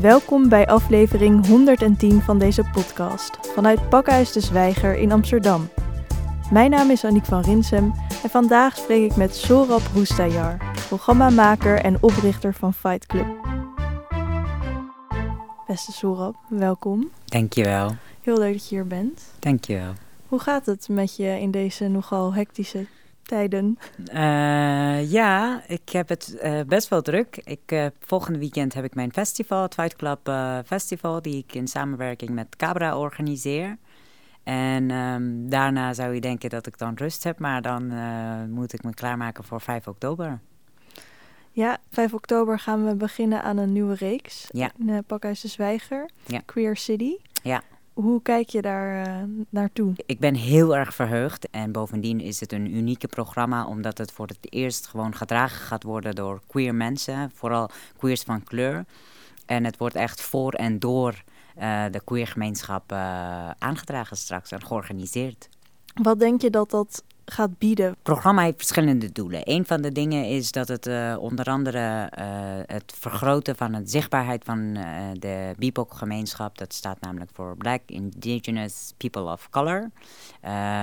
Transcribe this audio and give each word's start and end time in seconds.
Welkom 0.00 0.48
bij 0.48 0.66
aflevering 0.66 1.46
110 1.46 2.20
van 2.20 2.38
deze 2.38 2.62
podcast 2.72 3.38
vanuit 3.40 3.88
Pakhuis 3.88 4.32
de 4.32 4.40
Zwijger 4.40 4.96
in 4.96 5.12
Amsterdam. 5.12 5.68
Mijn 6.50 6.70
naam 6.70 6.90
is 6.90 7.04
Aniek 7.04 7.24
van 7.24 7.40
Rinsem 7.40 7.92
en 8.22 8.30
vandaag 8.30 8.76
spreek 8.76 9.10
ik 9.10 9.16
met 9.16 9.36
Sorab 9.36 9.80
Roestajar, 9.94 10.56
programmamaker 10.88 11.80
en 11.80 12.02
oprichter 12.02 12.54
van 12.54 12.74
Fight 12.74 13.06
Club. 13.06 13.26
Beste 15.66 15.92
Sorab, 15.92 16.36
welkom. 16.48 17.10
Dankjewel. 17.24 17.94
Heel 18.22 18.38
leuk 18.38 18.52
dat 18.52 18.68
je 18.68 18.74
hier 18.74 18.86
bent. 18.86 19.22
Dankjewel. 19.38 19.92
Hoe 20.28 20.38
gaat 20.38 20.66
het 20.66 20.88
met 20.88 21.16
je 21.16 21.40
in 21.40 21.50
deze 21.50 21.88
nogal 21.88 22.34
hectische 22.34 22.86
tijden? 23.26 23.78
Uh, 24.12 25.10
ja, 25.10 25.62
ik 25.66 25.88
heb 25.88 26.08
het 26.08 26.38
uh, 26.42 26.60
best 26.66 26.88
wel 26.88 27.02
druk. 27.02 27.36
Ik, 27.36 27.72
uh, 27.72 27.86
volgende 28.00 28.38
weekend 28.38 28.74
heb 28.74 28.84
ik 28.84 28.94
mijn 28.94 29.12
festival, 29.12 29.62
het 29.62 29.74
Fight 29.74 29.96
Club 29.96 30.30
Festival, 30.66 31.22
die 31.22 31.38
ik 31.38 31.54
in 31.54 31.68
samenwerking 31.68 32.30
met 32.30 32.56
Cabra 32.56 32.98
organiseer. 32.98 33.76
En 34.42 34.90
um, 34.90 35.48
daarna 35.48 35.92
zou 35.92 36.14
je 36.14 36.20
denken 36.20 36.50
dat 36.50 36.66
ik 36.66 36.78
dan 36.78 36.94
rust 36.94 37.24
heb, 37.24 37.38
maar 37.38 37.62
dan 37.62 37.92
moet 38.50 38.72
ik 38.72 38.82
me 38.82 38.94
klaarmaken 38.94 39.44
voor 39.44 39.60
5 39.60 39.88
oktober. 39.88 40.40
Ja, 41.50 41.78
5 41.90 42.14
oktober 42.14 42.58
gaan 42.58 42.86
we 42.86 42.94
beginnen 42.94 43.42
aan 43.42 43.56
een 43.56 43.72
nieuwe 43.72 43.94
reeks. 43.94 44.46
Ja. 44.50 44.70
In 44.78 45.04
Pakhuis 45.06 45.40
de 45.40 45.48
Zwijger, 45.48 46.10
Ja. 46.26 46.40
Queer 46.44 46.76
City. 46.76 47.16
Ja. 47.42 47.62
Hoe 47.96 48.22
kijk 48.22 48.48
je 48.48 48.62
daar 48.62 49.06
uh, 49.06 49.22
naartoe? 49.48 49.92
Ik 50.06 50.18
ben 50.18 50.34
heel 50.34 50.76
erg 50.76 50.94
verheugd 50.94 51.50
en 51.50 51.72
bovendien 51.72 52.20
is 52.20 52.40
het 52.40 52.52
een 52.52 52.76
unieke 52.76 53.08
programma 53.08 53.66
omdat 53.66 53.98
het 53.98 54.12
voor 54.12 54.26
het 54.26 54.38
eerst 54.40 54.86
gewoon 54.86 55.14
gedragen 55.14 55.60
gaat 55.60 55.82
worden 55.82 56.14
door 56.14 56.40
queer 56.46 56.74
mensen, 56.74 57.30
vooral 57.34 57.70
queers 57.96 58.22
van 58.22 58.42
kleur. 58.42 58.84
En 59.46 59.64
het 59.64 59.76
wordt 59.76 59.94
echt 59.94 60.20
voor 60.20 60.52
en 60.52 60.78
door 60.78 61.24
uh, 61.58 61.84
de 61.90 62.00
queer 62.04 62.26
gemeenschap 62.26 62.92
uh, 62.92 62.98
aangedragen 63.50 64.16
straks 64.16 64.50
en 64.50 64.66
georganiseerd. 64.66 65.48
Wat 66.02 66.18
denk 66.18 66.40
je 66.40 66.50
dat 66.50 66.70
dat 66.70 67.04
gaat 67.30 67.58
bieden? 67.58 67.86
Het 67.86 68.02
programma 68.02 68.42
heeft 68.42 68.56
verschillende 68.56 69.12
doelen. 69.12 69.40
Een 69.44 69.66
van 69.66 69.82
de 69.82 69.92
dingen 69.92 70.24
is 70.24 70.52
dat 70.52 70.68
het 70.68 70.86
uh, 70.86 71.16
onder 71.18 71.46
andere 71.46 72.12
uh, 72.18 72.24
het 72.66 72.94
vergroten 72.98 73.56
van 73.56 73.72
de 73.72 73.80
zichtbaarheid 73.84 74.44
van 74.44 74.58
uh, 74.58 74.84
de 75.12 75.54
BIPOC-gemeenschap. 75.58 76.58
Dat 76.58 76.74
staat 76.74 77.00
namelijk 77.00 77.30
voor 77.34 77.56
Black 77.56 77.80
Indigenous 77.86 78.92
People 78.96 79.32
of 79.32 79.48
Color. 79.50 79.90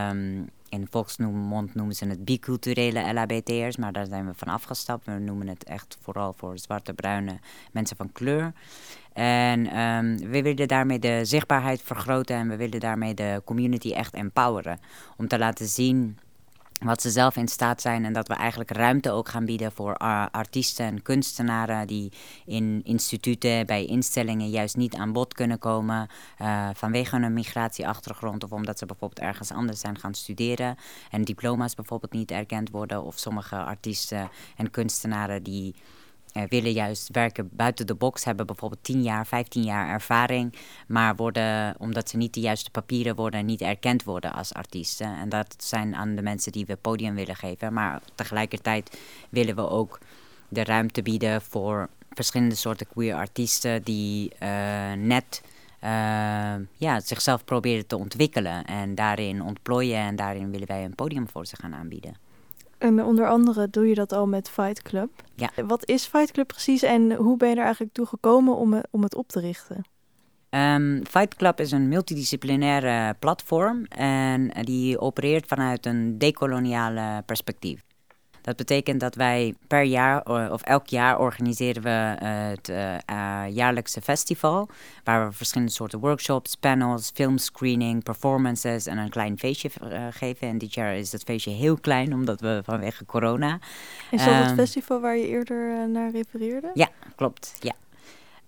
Um, 0.09 0.49
in 0.69 0.87
volksmond 0.89 1.75
noemen 1.75 1.95
ze 1.95 2.05
het 2.05 2.25
biculturele 2.25 3.13
LHBT'ers, 3.13 3.77
maar 3.77 3.91
daar 3.91 4.05
zijn 4.05 4.25
we 4.25 4.33
van 4.35 4.47
afgestapt. 4.47 5.05
We 5.05 5.11
noemen 5.11 5.47
het 5.47 5.63
echt 5.63 5.97
vooral 6.01 6.33
voor 6.37 6.57
zwarte, 6.57 6.93
bruine 6.93 7.39
mensen 7.71 7.97
van 7.97 8.11
kleur. 8.11 8.53
En 9.13 9.79
um, 9.79 10.17
we 10.17 10.41
willen 10.41 10.67
daarmee 10.67 10.99
de 10.99 11.25
zichtbaarheid 11.25 11.81
vergroten 11.81 12.35
en 12.35 12.49
we 12.49 12.55
willen 12.55 12.79
daarmee 12.79 13.13
de 13.13 13.41
community 13.45 13.91
echt 13.91 14.13
empoweren. 14.13 14.79
Om 15.17 15.27
te 15.27 15.37
laten 15.37 15.67
zien 15.67 16.17
wat 16.83 17.01
ze 17.01 17.09
zelf 17.09 17.35
in 17.35 17.47
staat 17.47 17.81
zijn 17.81 18.05
en 18.05 18.13
dat 18.13 18.27
we 18.27 18.33
eigenlijk 18.33 18.71
ruimte 18.71 19.11
ook 19.11 19.29
gaan 19.29 19.45
bieden 19.45 19.71
voor 19.71 19.95
uh, 20.01 20.25
artiesten 20.31 20.85
en 20.85 21.01
kunstenaren 21.01 21.87
die 21.87 22.11
in 22.45 22.81
instituten, 22.83 23.65
bij 23.65 23.85
instellingen 23.85 24.49
juist 24.49 24.75
niet 24.75 24.95
aan 24.95 25.13
bod 25.13 25.33
kunnen 25.33 25.59
komen 25.59 26.07
uh, 26.41 26.69
vanwege 26.73 27.19
hun 27.19 27.33
migratieachtergrond 27.33 28.43
of 28.43 28.51
omdat 28.51 28.77
ze 28.79 28.85
bijvoorbeeld 28.85 29.27
ergens 29.27 29.51
anders 29.51 29.79
zijn 29.79 29.99
gaan 29.99 30.13
studeren 30.13 30.75
en 31.11 31.23
diploma's 31.23 31.75
bijvoorbeeld 31.75 32.13
niet 32.13 32.31
erkend 32.31 32.69
worden 32.69 33.03
of 33.03 33.19
sommige 33.19 33.55
artiesten 33.55 34.29
en 34.57 34.71
kunstenaren 34.71 35.43
die 35.43 35.75
willen 36.49 36.71
juist 36.71 37.09
werken 37.11 37.49
buiten 37.51 37.87
de 37.87 37.95
box, 37.95 38.23
hebben 38.23 38.45
bijvoorbeeld 38.45 38.83
10 38.83 39.03
jaar, 39.03 39.27
15 39.27 39.63
jaar 39.63 39.89
ervaring, 39.89 40.53
maar 40.87 41.15
worden, 41.15 41.75
omdat 41.77 42.09
ze 42.09 42.17
niet 42.17 42.33
de 42.33 42.39
juiste 42.39 42.71
papieren 42.71 43.15
worden, 43.15 43.45
niet 43.45 43.61
erkend 43.61 44.03
worden 44.03 44.33
als 44.33 44.53
artiesten. 44.53 45.17
En 45.17 45.29
dat 45.29 45.55
zijn 45.57 45.95
aan 45.95 46.15
de 46.15 46.21
mensen 46.21 46.51
die 46.51 46.65
we 46.65 46.75
podium 46.75 47.15
willen 47.15 47.35
geven. 47.35 47.73
Maar 47.73 48.01
tegelijkertijd 48.15 48.99
willen 49.29 49.55
we 49.55 49.69
ook 49.69 49.99
de 50.47 50.63
ruimte 50.63 51.01
bieden 51.01 51.41
voor 51.41 51.89
verschillende 52.09 52.55
soorten 52.55 52.87
queer 52.87 53.15
artiesten 53.15 53.83
die 53.83 54.31
uh, 54.39 54.93
net 54.93 55.41
uh, 55.83 55.89
ja, 56.77 56.99
zichzelf 56.99 57.45
proberen 57.45 57.87
te 57.87 57.97
ontwikkelen 57.97 58.65
en 58.65 58.95
daarin 58.95 59.43
ontplooien. 59.43 59.99
En 59.99 60.15
daarin 60.15 60.51
willen 60.51 60.67
wij 60.67 60.83
een 60.83 60.95
podium 60.95 61.29
voor 61.29 61.45
ze 61.45 61.55
gaan 61.55 61.73
aanbieden. 61.73 62.15
En 62.83 63.03
onder 63.03 63.27
andere 63.27 63.69
doe 63.69 63.87
je 63.87 63.95
dat 63.95 64.13
al 64.13 64.27
met 64.27 64.49
Fight 64.49 64.81
Club. 64.81 65.09
Ja. 65.35 65.49
Wat 65.65 65.89
is 65.89 66.05
Fight 66.05 66.31
Club 66.31 66.47
precies 66.47 66.81
en 66.81 67.13
hoe 67.13 67.37
ben 67.37 67.49
je 67.49 67.55
er 67.55 67.63
eigenlijk 67.63 67.93
toe 67.93 68.05
gekomen 68.05 68.55
om, 68.55 68.83
om 68.91 69.03
het 69.03 69.15
op 69.15 69.27
te 69.27 69.39
richten? 69.39 69.85
Um, 70.49 71.05
Fight 71.05 71.35
Club 71.35 71.59
is 71.59 71.71
een 71.71 71.87
multidisciplinaire 71.87 73.15
platform 73.19 73.85
en 73.85 74.51
die 74.61 74.99
opereert 74.99 75.47
vanuit 75.47 75.85
een 75.85 76.17
decoloniale 76.17 77.23
perspectief. 77.25 77.81
Dat 78.43 78.55
betekent 78.55 78.99
dat 78.99 79.15
wij 79.15 79.53
per 79.67 79.83
jaar 79.83 80.25
of 80.51 80.61
elk 80.61 80.87
jaar 80.87 81.19
organiseren 81.19 81.83
we 81.83 81.89
uh, 81.89 82.29
het 82.29 82.69
uh, 82.69 82.93
uh, 82.93 83.55
jaarlijkse 83.55 84.01
festival. 84.01 84.69
Waar 85.03 85.27
we 85.27 85.33
verschillende 85.33 85.71
soorten 85.71 85.99
workshops, 85.99 86.55
panels, 86.55 87.11
filmscreening, 87.13 88.03
performances 88.03 88.85
en 88.85 88.97
een 88.97 89.09
klein 89.09 89.39
feestje 89.39 89.69
geven. 90.11 90.47
En 90.47 90.57
dit 90.57 90.73
jaar 90.73 90.95
is 90.95 91.11
het 91.11 91.23
feestje 91.23 91.51
heel 91.51 91.77
klein 91.77 92.13
omdat 92.13 92.41
we 92.41 92.61
vanwege 92.65 93.05
corona. 93.05 93.59
Is 94.11 94.25
dat 94.25 94.33
um, 94.33 94.41
het 94.41 94.53
festival 94.53 94.99
waar 94.99 95.17
je 95.17 95.27
eerder 95.27 95.89
naar 95.89 96.11
refereerde? 96.11 96.71
Ja, 96.73 96.89
klopt. 97.15 97.55
Ja. 97.59 97.73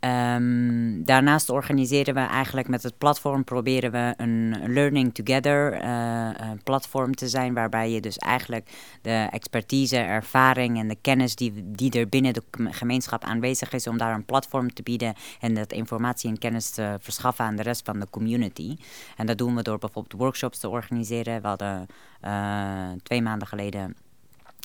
Um, 0.05 1.05
daarnaast 1.05 1.49
organiseren 1.49 2.13
we 2.13 2.19
eigenlijk 2.19 2.67
met 2.67 2.83
het 2.83 2.97
platform, 2.97 3.43
proberen 3.43 3.91
we 3.91 4.13
een 4.17 4.73
Learning 4.73 5.13
Together 5.13 5.83
uh, 5.83 6.29
platform 6.63 7.15
te 7.15 7.27
zijn, 7.27 7.53
waarbij 7.53 7.91
je 7.91 8.01
dus 8.01 8.17
eigenlijk 8.17 8.69
de 9.01 9.27
expertise, 9.31 9.97
ervaring 9.97 10.79
en 10.79 10.87
de 10.87 10.97
kennis 11.01 11.35
die, 11.35 11.53
die 11.65 11.91
er 11.91 12.09
binnen 12.09 12.33
de 12.33 12.43
gemeenschap 12.55 13.23
aanwezig 13.23 13.73
is, 13.73 13.87
om 13.87 13.97
daar 13.97 14.13
een 14.13 14.25
platform 14.25 14.73
te 14.73 14.83
bieden 14.83 15.13
en 15.39 15.53
dat 15.53 15.71
informatie 15.71 16.29
en 16.29 16.37
kennis 16.37 16.69
te 16.69 16.97
verschaffen 16.99 17.45
aan 17.45 17.55
de 17.55 17.63
rest 17.63 17.85
van 17.85 17.99
de 17.99 18.07
community. 18.09 18.77
En 19.17 19.25
dat 19.25 19.37
doen 19.37 19.55
we 19.55 19.61
door 19.61 19.77
bijvoorbeeld 19.77 20.21
workshops 20.21 20.59
te 20.59 20.69
organiseren. 20.69 21.41
We 21.41 21.47
hadden 21.47 21.87
uh, 22.25 22.91
twee 23.03 23.21
maanden 23.21 23.47
geleden 23.47 23.95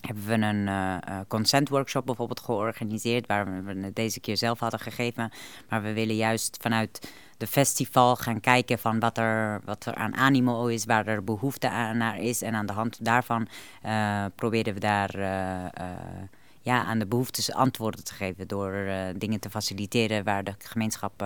hebben 0.01 0.27
we 0.27 0.47
een 0.47 0.67
uh, 0.67 1.21
consent 1.29 1.69
workshop 1.69 2.07
bijvoorbeeld 2.07 2.41
georganiseerd, 2.41 3.27
waar 3.27 3.65
we 3.65 3.81
het 3.81 3.97
deze 3.97 4.21
keer 4.21 4.37
zelf 4.37 4.59
hadden 4.59 4.81
gegeven. 4.81 5.31
Maar 5.69 5.83
we 5.83 5.93
willen 5.93 6.17
juist 6.17 6.57
vanuit 6.61 7.13
de 7.37 7.47
festival 7.47 8.17
gaan 8.17 8.41
kijken 8.41 8.79
van 8.79 8.99
wat 8.99 9.19
er, 9.19 9.61
wat 9.65 9.87
er 9.87 9.95
aan 9.95 10.17
animo 10.17 10.67
is, 10.67 10.85
waar 10.85 11.07
er 11.07 11.25
behoefte 11.25 11.71
aan 11.71 11.97
naar 11.97 12.19
is. 12.19 12.43
En 12.43 12.55
aan 12.55 12.67
de 12.67 12.73
hand 12.73 13.05
daarvan 13.05 13.49
uh, 13.87 14.25
proberen 14.35 14.75
we 14.75 14.81
daar 14.81 15.19
ja, 16.63 16.85
aan 16.85 16.99
de 16.99 17.07
behoeftes 17.07 17.53
antwoorden 17.53 18.05
te 18.05 18.15
geven 18.15 18.49
door 18.49 18.75
dingen 19.17 19.41
te 19.41 19.51
faciliteren 19.51 20.25
waar 20.25 20.45
de 20.45 20.55
gemeenschap 20.59 21.21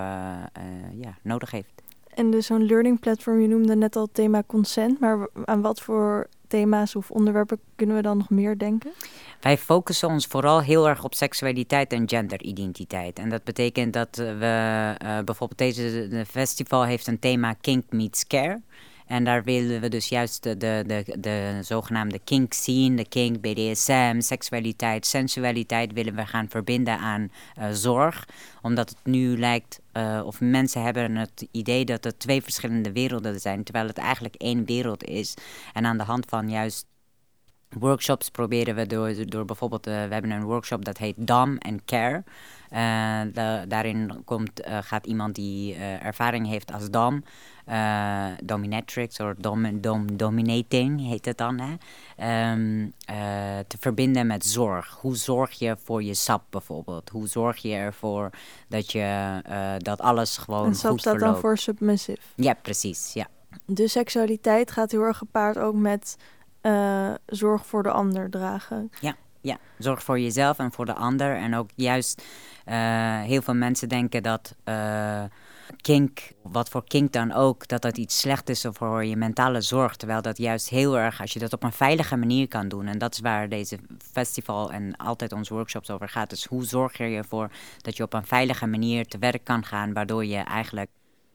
ja, 0.93 1.19
nodig 1.23 1.51
heeft. 1.51 1.83
En 2.15 2.31
dus 2.31 2.47
zo'n 2.47 2.67
learning 2.67 3.01
platform, 3.01 3.41
je 3.41 3.49
noemde 3.49 3.77
net 3.77 3.97
al 3.97 4.03
het 4.03 4.15
thema 4.15 4.43
consent, 4.47 5.01
maar 5.01 5.29
aan 5.45 5.61
wat 5.61 5.81
voor 5.81 6.29
thema's 6.54 6.94
of 6.94 7.10
onderwerpen 7.10 7.59
kunnen 7.76 7.97
we 7.97 8.03
dan 8.03 8.16
nog 8.16 8.31
meer 8.31 8.59
denken? 8.59 8.92
Wij 9.41 9.59
focussen 9.59 10.09
ons 10.09 10.26
vooral 10.26 10.62
heel 10.62 10.88
erg 10.88 11.04
op 11.04 11.15
seksualiteit 11.15 11.92
en 11.92 12.09
genderidentiteit. 12.09 13.19
En 13.19 13.28
dat 13.28 13.44
betekent 13.44 13.92
dat 13.92 14.16
we 14.16 14.94
uh, 15.03 15.19
bijvoorbeeld 15.25 15.59
deze 15.59 16.09
de 16.09 16.25
festival 16.26 16.84
heeft 16.84 17.06
een 17.06 17.19
thema 17.19 17.53
Kink 17.53 17.84
Meets 17.91 18.26
Care. 18.26 18.60
En 19.06 19.25
daar 19.25 19.44
willen 19.44 19.81
we 19.81 19.88
dus 19.88 20.09
juist 20.09 20.42
de, 20.42 20.56
de, 20.56 20.84
de, 20.87 21.16
de 21.19 21.59
zogenaamde 21.60 22.19
kink 22.25 22.53
scene, 22.53 22.97
de 22.97 23.09
kink, 23.09 23.41
BDSM, 23.41 24.20
seksualiteit, 24.20 25.06
sensualiteit 25.06 25.92
willen 25.92 26.15
we 26.15 26.26
gaan 26.26 26.48
verbinden 26.48 26.98
aan 26.98 27.31
uh, 27.59 27.66
zorg. 27.70 28.28
Omdat 28.62 28.88
het 28.88 28.98
nu 29.03 29.38
lijkt, 29.38 29.81
uh, 29.93 30.22
of 30.25 30.41
mensen 30.41 30.82
hebben 30.82 31.17
het 31.17 31.46
idee 31.50 31.84
dat 31.84 32.05
er 32.05 32.19
twee 32.19 32.43
verschillende 32.43 32.93
werelden 32.93 33.40
zijn, 33.40 33.64
terwijl 33.64 33.87
het 33.87 33.99
eigenlijk 33.99 34.34
één 34.34 34.64
wereld 34.64 35.05
is. 35.05 35.34
En 35.73 35.87
aan 35.87 35.99
de 35.99 36.05
hand 36.05 36.26
van 36.29 36.50
juist 36.50 36.87
workshops 37.69 38.31
proberen 38.31 38.75
we 38.75 38.87
door, 38.87 39.26
door 39.26 39.44
bijvoorbeeld, 39.44 39.87
uh, 39.87 39.94
we 39.94 40.12
hebben 40.12 40.31
een 40.31 40.44
workshop 40.44 40.84
dat 40.84 40.99
heet 40.99 41.14
Dom 41.17 41.58
en 41.58 41.84
Care. 41.84 42.25
Daarin 43.69 44.23
komt, 44.25 44.61
gaat 44.64 45.06
iemand 45.06 45.34
die 45.34 45.75
ervaring 45.75 46.46
heeft 46.46 46.73
als 46.73 46.90
dom, 47.64 48.37
dominatrix 48.43 49.20
of 49.20 49.34
dom, 49.37 49.81
dom, 49.81 50.16
dominating 50.16 51.00
heet 51.08 51.25
het 51.25 51.38
dan, 51.38 51.58
hè? 51.58 51.72
Um, 52.52 52.93
te 53.66 53.76
verbinden 53.78 54.26
met 54.26 54.44
zorg. 54.44 54.99
Hoe 55.00 55.16
zorg 55.16 55.52
je 55.52 55.76
voor 55.84 56.02
je 56.02 56.14
sap 56.14 56.43
bijvoorbeeld? 56.50 57.08
Hoe 57.08 57.26
zorg 57.26 57.56
je 57.56 57.75
ervoor 57.75 58.31
dat, 58.69 58.93
je, 58.93 59.40
dat 59.78 60.00
alles 60.00 60.37
gewoon 60.37 60.66
en 60.66 60.75
sap 60.75 60.90
goed 60.90 61.00
staat 61.00 61.12
verloopt? 61.12 61.32
dan 61.32 61.43
voor 61.43 61.58
submissive. 61.58 62.20
Ja, 62.34 62.55
precies, 62.55 63.12
ja. 63.12 63.26
De 63.64 63.88
seksualiteit 63.88 64.70
gaat 64.70 64.90
heel 64.90 65.02
erg 65.02 65.19
gepaard 65.19 65.58
ook 65.58 65.75
met 65.75 66.17
uh, 66.62 67.14
zorg 67.26 67.67
voor 67.67 67.82
de 67.82 67.90
ander 67.90 68.31
dragen. 68.31 68.90
Ja. 69.00 69.17
ja, 69.40 69.58
zorg 69.78 70.02
voor 70.02 70.20
jezelf 70.20 70.58
en 70.58 70.72
voor 70.72 70.87
de 70.87 70.94
ander. 70.94 71.37
En 71.37 71.55
ook 71.55 71.70
juist 71.75 72.22
uh, 72.67 73.20
heel 73.20 73.43
veel 73.43 73.55
mensen 73.55 73.88
denken 73.88 74.22
dat 74.22 74.55
uh, 74.64 75.22
kink, 75.81 76.20
wat 76.43 76.69
voor 76.69 76.84
kink 76.84 77.12
dan 77.12 77.32
ook, 77.32 77.69
dat 77.69 77.82
dat 77.82 77.96
iets 77.96 78.20
slecht 78.20 78.49
is 78.49 78.66
voor 78.70 79.05
je 79.05 79.16
mentale 79.16 79.61
zorg. 79.61 79.96
Terwijl 79.96 80.22
dat 80.22 80.38
juist 80.38 80.69
heel 80.69 80.99
erg, 80.99 81.20
als 81.20 81.32
je 81.32 81.38
dat 81.38 81.52
op 81.52 81.62
een 81.62 81.72
veilige 81.72 82.16
manier 82.16 82.49
kan 82.49 82.69
doen. 82.69 82.87
En 82.87 82.99
dat 82.99 83.14
is 83.14 83.20
waar 83.20 83.49
deze 83.49 83.78
festival 84.12 84.72
en 84.72 84.96
altijd 84.96 85.32
onze 85.32 85.55
workshops 85.55 85.90
over 85.90 86.08
gaat. 86.08 86.31
Dus 86.31 86.44
hoe 86.44 86.64
zorg 86.64 86.99
je 86.99 87.05
ervoor 87.05 87.50
dat 87.78 87.96
je 87.96 88.02
op 88.02 88.12
een 88.12 88.26
veilige 88.26 88.66
manier 88.66 89.06
te 89.06 89.19
werk 89.19 89.44
kan 89.44 89.64
gaan, 89.64 89.93
waardoor 89.93 90.25
je 90.25 90.37
eigenlijk 90.38 90.90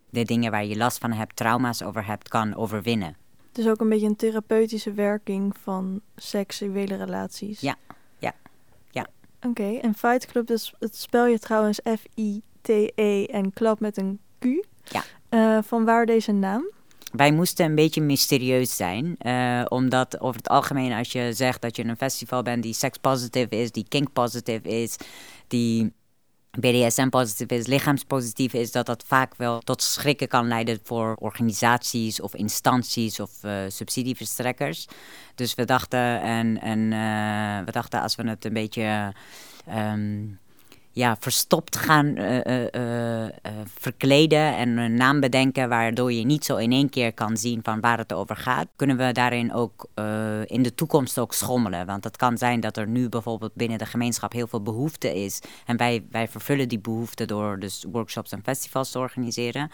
de 0.09 0.23
dingen 0.23 0.51
waar 0.51 0.65
je 0.65 0.77
last 0.77 0.97
van 0.97 1.11
hebt, 1.11 1.35
trauma's 1.35 1.81
over 1.81 2.05
hebt, 2.05 2.29
kan 2.29 2.55
overwinnen. 2.55 3.15
Dus 3.51 3.67
ook 3.67 3.79
een 3.79 3.89
beetje 3.89 4.07
een 4.07 4.15
therapeutische 4.15 4.93
werking 4.93 5.55
van 5.61 6.01
seksuele 6.15 6.95
relaties. 6.95 7.59
Ja, 7.59 7.75
ja, 8.17 8.33
ja. 8.91 9.07
Oké, 9.41 9.77
en 9.77 9.95
Fight 9.95 10.25
Club, 10.25 10.47
dus 10.47 10.73
het 10.79 10.95
spel 10.95 11.25
je 11.25 11.39
trouwens 11.39 11.81
F-I-T-E 12.63 13.25
en 13.25 13.53
club 13.53 13.79
met 13.79 13.97
een 13.97 14.19
Q. 14.39 14.45
Ja. 14.83 15.03
Uh, 15.29 15.63
van 15.63 15.85
waar 15.85 16.06
deze 16.06 16.31
naam? 16.31 16.71
Wij 17.11 17.31
moesten 17.31 17.65
een 17.65 17.75
beetje 17.75 18.01
mysterieus 18.01 18.75
zijn, 18.75 19.15
uh, 19.21 19.65
omdat 19.67 20.19
over 20.19 20.38
het 20.38 20.50
algemeen 20.50 20.91
als 20.91 21.11
je 21.11 21.33
zegt 21.33 21.61
dat 21.61 21.75
je 21.75 21.85
een 21.85 21.97
festival 21.97 22.41
bent 22.41 22.63
die 22.63 22.73
sex-positive 22.73 23.56
is, 23.56 23.71
die 23.71 23.85
kink-positive 23.88 24.69
is, 24.69 24.95
die 25.47 25.94
BDSM-positief 26.59 27.50
is, 27.57 27.67
lichaamspositief 27.67 28.53
is, 28.53 28.71
dat 28.71 28.85
dat 28.85 29.03
vaak 29.07 29.35
wel 29.35 29.59
tot 29.59 29.81
schrikken 29.81 30.27
kan 30.27 30.47
leiden 30.47 30.79
voor 30.83 31.15
organisaties 31.19 32.21
of 32.21 32.35
instanties 32.35 33.19
of 33.19 33.31
uh, 33.44 33.61
subsidieverstrekkers. 33.67 34.88
Dus 35.35 35.56
we 35.56 35.65
dachten, 35.65 36.21
en, 36.21 36.61
en 36.61 36.79
uh, 36.79 37.65
we 37.65 37.71
dachten 37.71 38.01
als 38.01 38.15
we 38.15 38.29
het 38.29 38.45
een 38.45 38.53
beetje 38.53 39.13
um, 39.69 40.39
ja, 40.99 41.17
verstopt 41.19 41.75
gaan 41.75 42.05
uh, 42.05 42.59
uh, 42.71 43.29
verkleden 43.65 44.55
en 44.55 44.77
een 44.77 44.95
naam 44.95 45.19
bedenken 45.19 45.69
waardoor 45.69 46.11
je 46.11 46.25
niet 46.25 46.45
zo 46.45 46.55
in 46.55 46.71
één 46.71 46.89
keer 46.89 47.13
kan 47.13 47.37
zien 47.37 47.59
van 47.63 47.79
waar 47.79 47.97
het 47.97 48.13
over 48.13 48.35
gaat, 48.35 48.67
kunnen 48.75 48.97
we 48.97 49.11
daarin 49.11 49.53
ook 49.53 49.87
in 50.45 50.63
de 50.63 50.75
toekomst 50.75 51.19
ook 51.19 51.33
schommelen. 51.33 51.85
Want 51.85 52.03
het 52.03 52.17
kan 52.17 52.37
zijn 52.37 52.59
dat 52.59 52.77
er 52.77 52.87
nu 52.87 53.09
bijvoorbeeld 53.09 53.53
binnen 53.53 53.77
de 53.77 53.85
gemeenschap 53.85 54.31
heel 54.31 54.47
veel 54.47 54.61
behoefte 54.61 55.23
is 55.23 55.39
en 55.65 55.77
wij, 55.77 56.05
wij 56.11 56.27
vervullen 56.27 56.69
die 56.69 56.79
behoefte 56.79 57.25
door 57.25 57.59
dus 57.59 57.85
workshops 57.91 58.31
en 58.31 58.43
festivals 58.43 58.91
te 58.91 58.99
organiseren. 58.99 59.71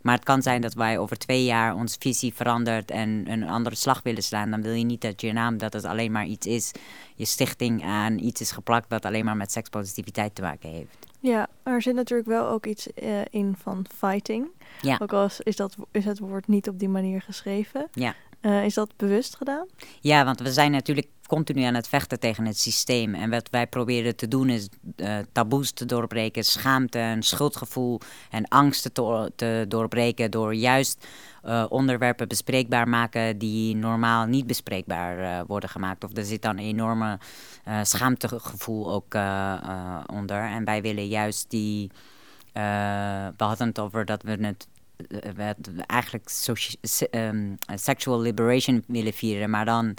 Maar 0.00 0.14
het 0.14 0.24
kan 0.24 0.42
zijn 0.42 0.60
dat 0.60 0.74
wij 0.74 0.98
over 0.98 1.18
twee 1.18 1.44
jaar 1.44 1.74
onze 1.74 1.96
visie 1.98 2.34
verandert 2.34 2.90
en 2.90 3.30
een 3.30 3.48
andere 3.48 3.76
slag 3.76 4.02
willen 4.02 4.22
slaan. 4.22 4.50
Dan 4.50 4.62
wil 4.62 4.72
je 4.72 4.84
niet 4.84 5.00
dat 5.00 5.20
je 5.20 5.32
naam, 5.32 5.58
dat 5.58 5.72
het 5.72 5.84
alleen 5.84 6.12
maar 6.12 6.26
iets 6.26 6.46
is, 6.46 6.72
je 7.14 7.24
stichting 7.24 7.84
aan 7.84 8.18
iets 8.18 8.40
is 8.40 8.50
geplakt 8.50 8.88
wat 8.88 9.04
alleen 9.04 9.24
maar 9.24 9.36
met 9.36 9.52
sekspositiviteit 9.52 10.34
te 10.34 10.42
maken 10.42 10.70
heeft. 10.70 11.08
Ja, 11.20 11.48
er 11.62 11.82
zit 11.82 11.94
natuurlijk 11.94 12.28
wel 12.28 12.48
ook 12.48 12.66
iets 12.66 12.88
uh, 13.02 13.20
in 13.30 13.54
van 13.58 13.86
fighting. 13.96 14.48
Ja. 14.80 14.98
Ook 15.02 15.12
al 15.12 15.28
is, 15.38 15.56
dat, 15.56 15.76
is 15.90 16.04
het 16.04 16.18
woord 16.18 16.48
niet 16.48 16.68
op 16.68 16.78
die 16.78 16.88
manier 16.88 17.22
geschreven. 17.22 17.88
Ja. 17.92 18.14
Uh, 18.42 18.64
is 18.64 18.74
dat 18.74 18.96
bewust 18.96 19.36
gedaan? 19.36 19.66
Ja, 20.00 20.24
want 20.24 20.40
we 20.40 20.52
zijn 20.52 20.70
natuurlijk 20.70 21.08
continu 21.26 21.62
aan 21.62 21.74
het 21.74 21.88
vechten 21.88 22.20
tegen 22.20 22.46
het 22.46 22.58
systeem. 22.58 23.14
En 23.14 23.30
wat 23.30 23.48
wij 23.50 23.66
proberen 23.66 24.16
te 24.16 24.28
doen 24.28 24.48
is 24.48 24.68
uh, 24.96 25.18
taboes 25.32 25.72
te 25.72 25.86
doorbreken, 25.86 26.44
schaamte 26.44 26.98
en 26.98 27.22
schuldgevoel 27.22 28.00
en 28.30 28.48
angsten 28.48 28.92
te, 28.92 29.32
te 29.36 29.64
doorbreken 29.68 30.30
door 30.30 30.54
juist 30.54 31.06
uh, 31.44 31.64
onderwerpen 31.68 32.28
bespreekbaar 32.28 32.88
maken 32.88 33.38
die 33.38 33.76
normaal 33.76 34.26
niet 34.26 34.46
bespreekbaar 34.46 35.18
uh, 35.18 35.40
worden 35.46 35.68
gemaakt. 35.68 36.04
Of 36.04 36.16
er 36.16 36.24
zit 36.24 36.42
dan 36.42 36.58
een 36.58 36.64
enorme 36.64 37.18
schaamtegevoel 37.82 38.92
ook 38.92 39.14
onder. 40.06 40.42
En 40.42 40.64
wij 40.64 40.82
willen 40.82 41.06
juist 41.06 41.50
die. 41.50 41.90
we 42.52 43.32
hadden 43.36 43.66
het 43.66 43.78
over 43.78 44.04
dat 44.04 44.22
we 44.22 44.30
het 44.30 44.66
we 45.08 45.54
eigenlijk 45.86 46.28
um, 47.10 47.58
sexual 47.74 48.20
liberation 48.20 48.84
willen 48.86 49.12
vieren, 49.12 49.50
maar 49.50 49.64
dan 49.64 49.94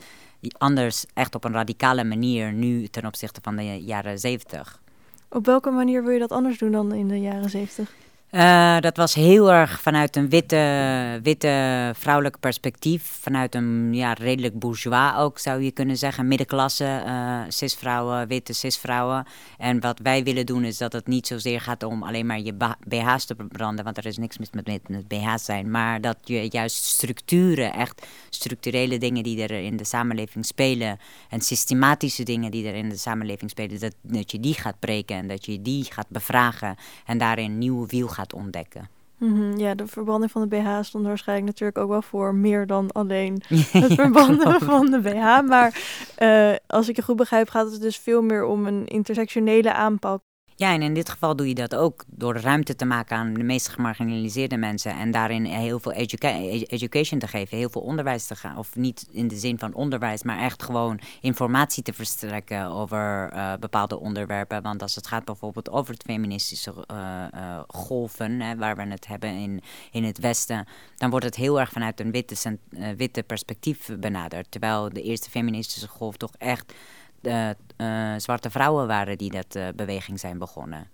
anders 0.58 1.06
echt 1.14 1.36
op 1.36 1.44
een 1.44 1.54
radicale 1.54 2.04
manier 2.04 2.54
nu 2.54 2.88
ten 2.88 3.06
opzichte 3.06 3.40
van 3.44 3.56
de 3.56 3.84
jaren 3.84 4.20
zeventig. 4.20 4.82
Op 5.30 5.46
welke 5.46 5.70
manier 5.70 6.04
wil 6.04 6.12
je 6.12 6.20
dat 6.20 6.32
anders 6.32 6.58
doen 6.58 6.72
dan 6.72 6.94
in 6.94 7.08
de 7.08 7.20
jaren 7.20 7.50
zeventig? 7.50 7.94
Uh, 8.32 8.80
dat 8.80 8.98
was 8.98 9.14
heel 9.14 9.52
erg 9.52 9.82
vanuit 9.82 10.16
een 10.16 10.30
witte, 10.30 11.20
witte 11.24 11.92
vrouwelijk 11.96 12.40
perspectief. 12.40 13.04
Vanuit 13.04 13.56
een 13.56 13.94
ja, 13.94 14.14
redelijk 14.14 14.60
bourgeois 14.60 15.16
ook, 15.18 15.40
zou 15.40 15.62
je 15.62 15.72
kunnen 15.72 15.98
zeggen. 15.98 16.28
Middenklasse, 16.28 17.04
uh, 17.06 17.42
cisvrouwen, 17.48 18.28
witte 18.28 18.54
cisvrouwen. 18.54 19.26
En 19.58 19.80
wat 19.80 20.00
wij 20.00 20.24
willen 20.24 20.46
doen 20.46 20.64
is 20.64 20.78
dat 20.78 20.94
het 20.94 21.08
niet 21.08 21.28
zozeer 21.28 21.62
gaat 21.62 21.84
om 21.84 22.04
alleen 22.04 22.26
maar 22.26 22.40
je 22.40 22.54
BH's 22.88 23.26
te 23.26 23.36
branden. 23.36 23.84
Want 23.84 23.98
er 23.98 24.06
is 24.06 24.18
niks 24.18 24.38
mis 24.38 24.52
met, 24.52 24.68
met, 24.68 24.90
met 24.90 25.08
BH's 25.08 25.46
zijn. 25.46 25.72
Maar 25.72 26.02
dat 26.02 26.18
je 26.24 26.48
juist 26.50 26.84
structuren, 26.84 27.74
echt 27.74 28.06
structurele 28.30 28.98
dingen 28.98 29.24
die 29.24 29.44
er 29.44 29.52
in 29.52 29.78
de 29.78 29.86
samenleving 29.86 30.46
spelen. 30.46 31.00
En 31.30 31.42
systematische 31.42 32.24
dingen 32.24 32.52
die 32.52 32.68
er 32.68 32.76
in 32.76 32.90
de 32.90 32.98
samenleving 32.98 33.50
spelen. 33.50 33.80
Dat, 33.80 33.96
dat 34.02 34.32
je 34.32 34.40
die 34.40 34.54
gaat 34.54 34.80
breken 34.80 35.16
en 35.16 35.28
dat 35.28 35.46
je 35.46 35.62
die 35.62 35.84
gaat 35.92 36.10
bevragen. 36.10 36.76
En 37.06 37.18
daarin 37.18 37.58
nieuwe 37.58 37.88
wiel 37.88 38.08
gaat 38.08 38.20
ontdekken. 38.30 38.90
Mm 39.18 39.36
-hmm, 39.36 39.58
ja, 39.58 39.76
de 39.76 39.88
verbranding 39.88 40.32
van 40.32 40.42
de 40.42 40.48
BH 40.48 40.82
stond 40.82 41.06
waarschijnlijk 41.06 41.48
natuurlijk 41.48 41.78
ook 41.78 41.90
wel 41.90 42.02
voor 42.02 42.36
meer 42.36 42.68
dan 42.68 42.92
alleen 42.92 43.42
het 43.72 43.94
verbranden 43.94 44.60
van 44.60 44.86
de 44.92 45.00
BH. 45.00 45.42
Maar 45.48 45.82
uh, 46.20 46.56
als 46.68 46.90
ik 46.90 46.96
je 46.96 47.02
goed 47.02 47.16
begrijp, 47.16 47.50
gaat 47.50 47.72
het 47.72 47.82
dus 47.82 47.98
veel 47.98 48.22
meer 48.22 48.44
om 48.44 48.66
een 48.66 48.86
intersectionele 48.86 49.74
aanpak. 49.74 50.22
Ja, 50.62 50.74
en 50.74 50.82
in 50.82 50.94
dit 50.94 51.10
geval 51.10 51.36
doe 51.36 51.48
je 51.48 51.56
dat 51.56 51.76
ook 51.76 52.04
door 52.08 52.36
ruimte 52.36 52.76
te 52.76 52.86
maken 52.86 53.18
aan 53.18 53.34
de 53.34 53.44
meest 53.44 53.70
gemarginaliseerde 53.70 54.58
mensen. 54.58 54.92
En 54.98 55.12
daarin 55.12 55.46
heel 55.46 55.80
veel 55.80 55.92
educa 55.92 56.30
education 56.68 57.20
te 57.20 57.28
geven, 57.28 57.58
heel 57.58 57.70
veel 57.70 57.82
onderwijs 57.82 58.28
te 58.28 58.36
gaan. 58.36 58.58
Of 58.58 58.76
niet 58.76 59.08
in 59.12 59.28
de 59.28 59.36
zin 59.36 59.60
van 59.60 59.74
onderwijs, 59.74 60.24
maar 60.24 60.40
echt 60.40 60.64
gewoon 60.64 61.00
informatie 61.22 61.84
te 61.84 61.94
verstrekken 61.94 62.66
over 62.66 63.34
uh, 63.34 63.54
bepaalde 63.60 64.00
onderwerpen. 64.00 64.62
Want 64.62 64.82
als 64.82 64.96
het 64.96 65.08
gaat 65.08 65.26
bijvoorbeeld 65.26 65.70
over 65.70 65.94
het 65.94 66.04
feministische 66.04 66.74
uh, 66.92 67.24
uh, 67.36 67.60
golven, 67.68 68.40
hè, 68.40 68.56
waar 68.56 68.76
we 68.76 68.84
het 68.84 69.08
hebben 69.08 69.30
in, 69.30 69.62
in 69.92 70.04
het 70.04 70.20
Westen, 70.20 70.68
dan 70.98 71.10
wordt 71.10 71.26
het 71.26 71.36
heel 71.36 71.60
erg 71.60 71.70
vanuit 71.70 72.00
een 72.00 72.12
witte, 72.12 72.58
witte 72.98 73.24
perspectief 73.24 73.90
benaderd. 74.00 74.52
Terwijl 74.52 74.90
de 74.90 75.02
eerste 75.02 75.30
feministische 75.30 75.88
golf 75.88 76.18
toch 76.18 76.34
echt 76.38 76.74
de 77.22 77.56
uh, 77.78 78.14
zwarte 78.18 78.50
vrouwen 78.50 78.88
waren 78.88 79.18
die 79.18 79.32
dat 79.32 79.56
uh, 79.56 79.68
beweging 79.76 80.20
zijn 80.20 80.38
begonnen. 80.38 80.90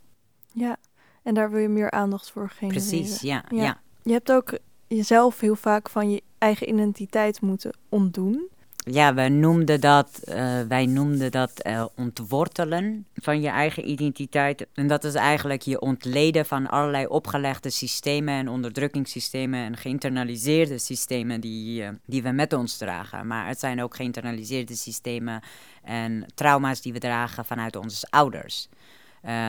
Ja, 0.54 0.78
en 1.24 1.34
daar 1.34 1.52
wil 1.52 1.60
je 1.60 1.70
meer 1.70 1.92
aandacht 1.92 2.32
voor 2.32 2.50
genereren. 2.50 2.88
Precies, 2.88 3.22
ja, 3.22 3.44
ja. 3.50 3.64
ja. 3.64 3.80
Je 4.04 4.12
hebt 4.12 4.32
ook 4.32 4.58
jezelf 4.88 5.40
heel 5.40 5.56
vaak 5.56 5.90
van 5.90 6.12
je 6.12 6.24
eigen 6.38 6.70
identiteit 6.70 7.42
moeten 7.42 7.78
ontdoen 7.90 8.50
ja, 8.90 9.14
wij 9.14 9.30
noemden 9.30 9.82
dat, 9.82 10.22
uh, 10.26 10.62
wij 10.62 10.86
noemden 10.86 11.32
dat 11.32 11.52
uh, 11.68 11.86
ontwortelen 11.96 13.08
van 13.14 13.42
je 13.42 13.50
eigen 13.50 13.90
identiteit. 13.90 14.68
En 14.74 14.88
dat 14.88 15.04
is 15.04 15.14
eigenlijk 15.14 15.62
je 15.62 15.80
ontleden 15.80 16.46
van 16.46 16.68
allerlei 16.68 17.06
opgelegde 17.06 17.70
systemen 17.70 18.34
en 18.34 18.50
onderdrukkingssystemen 18.50 19.60
en 19.60 19.78
geïnternaliseerde 19.78 20.78
systemen 20.78 21.42
die, 21.42 21.82
uh, 21.82 21.90
die 22.06 22.24
we 22.24 22.32
met 22.32 22.54
ons 22.54 22.78
dragen. 22.78 23.28
Maar 23.28 23.48
het 23.48 23.60
zijn 23.60 23.84
ook 23.84 23.96
geïnternaliseerde 23.96 24.76
systemen 24.76 25.42
en 25.84 26.26
trauma's 26.36 26.82
die 26.82 26.94
we 26.94 27.00
dragen 27.00 27.46
vanuit 27.46 27.76
onze 27.76 28.08
ouders. 28.10 28.70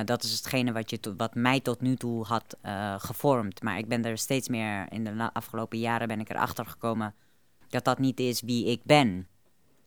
Dat 0.04 0.22
is 0.22 0.32
hetgene 0.32 0.72
wat, 0.72 0.90
je 0.90 0.98
wat 1.16 1.34
mij 1.34 1.60
tot 1.60 1.80
nu 1.80 1.96
toe 1.96 2.24
had 2.24 2.56
uh, 2.64 2.94
gevormd. 2.98 3.62
Maar 3.62 3.78
ik 3.78 3.88
ben 3.88 4.04
er 4.04 4.18
steeds 4.18 4.48
meer, 4.48 4.86
in 4.88 5.04
de 5.04 5.30
afgelopen 5.32 5.78
jaren 5.78 6.08
ben 6.08 6.20
ik 6.20 6.30
erachter 6.30 6.66
gekomen 6.66 7.14
dat 7.68 7.84
dat 7.84 7.98
niet 7.98 8.20
is 8.20 8.40
wie 8.40 8.66
ik 8.66 8.80
ben. 8.84 9.26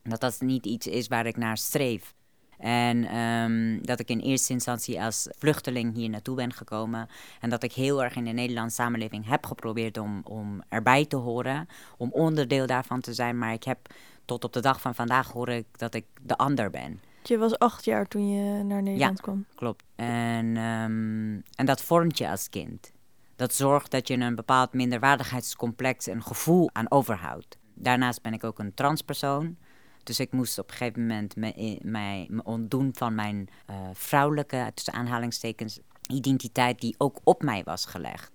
Dat 0.04 0.20
dat 0.20 0.42
niet 0.42 0.66
iets 0.66 0.88
is 0.88 1.08
waar 1.08 1.26
ik 1.26 1.38
naar 1.38 1.58
streef. 1.58 2.14
En 2.58 3.18
um, 3.18 3.86
dat 3.86 4.00
ik 4.00 4.10
in 4.10 4.20
eerste 4.20 4.54
instantie 4.54 5.02
als 5.02 5.28
vluchteling 5.38 5.96
hier 5.96 6.10
naartoe 6.10 6.36
ben 6.36 6.54
gekomen. 6.54 7.10
En 7.40 7.50
dat 7.50 7.64
ik 7.64 7.74
heel 7.74 8.04
erg 8.04 8.16
in 8.16 8.24
de 8.24 8.32
Nederlandse 8.32 8.76
samenleving 8.76 9.28
heb 9.28 9.46
geprobeerd 9.46 9.98
om, 9.98 10.22
om 10.24 10.62
erbij 10.70 11.06
te 11.06 11.16
horen. 11.16 11.68
Om 11.98 12.12
onderdeel 12.12 12.66
daarvan 12.66 13.02
te 13.02 13.14
zijn. 13.14 13.38
Maar 13.38 13.54
ik 13.54 13.64
heb 13.64 13.94
tot 14.26 14.44
op 14.44 14.54
de 14.54 14.60
dag 14.60 14.82
van 14.82 14.96
vandaag 14.96 15.32
hoor 15.32 15.50
ik 15.50 15.66
dat 15.72 15.94
ik 15.94 16.06
de 16.22 16.38
ander 16.38 16.70
ben. 16.70 17.02
Je 17.24 17.38
was 17.38 17.60
acht 17.60 17.86
jaar 17.86 18.08
toen 18.08 18.30
je 18.30 18.64
naar 18.64 18.84
Nederland 18.84 19.18
ja, 19.18 19.24
kwam. 19.24 19.46
Klopt. 19.56 19.84
En, 19.96 20.58
um, 20.58 21.44
en 21.56 21.66
dat 21.66 21.82
vormt 21.82 22.18
je 22.18 22.30
als 22.30 22.50
kind. 22.50 22.92
Dat 23.36 23.54
zorgt 23.54 23.92
dat 23.92 24.08
je 24.08 24.14
een 24.14 24.36
bepaald 24.36 24.74
minderwaardigheidscomplex 24.74 26.08
en 26.08 26.24
gevoel 26.24 26.70
aan 26.74 26.92
overhoudt. 26.92 27.58
Daarnaast 27.82 28.22
ben 28.22 28.34
ik 28.34 28.44
ook 28.44 28.60
een 28.60 28.74
transpersoon. 28.74 29.58
Dus 30.04 30.20
ik 30.20 30.32
moest 30.32 30.60
op 30.60 30.70
een 30.70 30.76
gegeven 30.76 31.02
moment 31.02 31.36
me, 31.36 32.26
me 32.30 32.44
ontdoen 32.44 32.92
van 32.94 33.16
mijn 33.16 33.50
uh, 33.70 33.76
vrouwelijke, 33.94 34.72
tussen 34.74 34.94
aanhalingstekens, 34.94 35.80
identiteit 36.10 36.80
die 36.80 36.96
ook 36.98 37.20
op 37.24 37.44
mij 37.44 37.64
was 37.64 37.86
gelegd. 37.86 38.32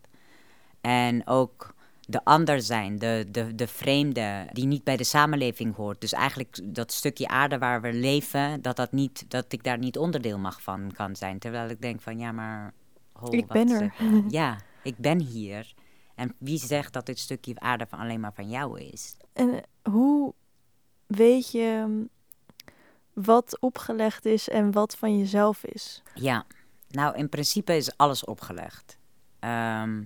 En 0.81 1.27
ook 1.27 1.75
de 2.07 2.25
ander 2.25 2.63
zijn, 2.63 2.99
de, 2.99 3.27
de, 3.31 3.55
de 3.55 3.67
vreemde, 3.67 4.47
die 4.53 4.67
niet 4.67 4.85
bij 4.85 4.97
de 4.97 5.05
samenleving 5.05 5.75
hoort. 5.75 6.01
Dus 6.01 6.13
eigenlijk 6.13 6.75
dat 6.75 6.93
stukje 6.93 7.29
aarde 7.29 7.59
waar 7.59 7.81
we 7.81 7.93
leven, 7.93 8.63
dat, 8.63 8.77
dat, 8.77 8.93
niet, 8.93 9.25
dat 9.29 9.53
ik 9.53 9.65
daar 9.65 9.79
niet 9.79 9.99
onderdeel 9.99 10.39
mag 10.39 10.63
van 10.63 10.93
kan 10.93 11.17
zijn. 11.17 11.39
Terwijl 11.39 11.69
ik 11.69 11.81
denk 11.81 12.01
van 12.01 12.19
ja, 12.19 12.33
maar. 12.33 12.73
ik 13.31 13.47
ben 13.47 13.69
er. 13.69 13.95
Ja, 14.29 14.59
ik 14.83 14.97
ben 14.97 15.21
hier. 15.21 15.75
En 16.17 16.35
wie 16.39 16.59
zegt 16.59 16.93
dat 16.93 17.07
dit 17.07 17.19
stukje 17.19 17.61
aarde 17.61 17.87
van 17.87 17.99
alleen 17.99 18.21
maar 18.21 18.35
van 18.35 18.49
jou 18.49 18.81
is? 18.81 19.17
En 19.33 19.63
hoe 19.83 20.35
weet 21.07 21.51
je 21.51 21.85
mm, 21.87 22.09
wat 23.13 23.61
opgelegd 23.61 24.25
is 24.25 24.49
en 24.49 24.73
wat 24.73 24.97
van 24.97 25.19
jezelf 25.19 25.65
is? 25.65 26.03
Ja, 26.15 26.47
nou 26.89 27.17
in 27.17 27.29
principe 27.29 27.77
is 27.77 27.97
alles 27.97 28.25
opgelegd. 28.25 28.99
Ehm, 29.39 30.03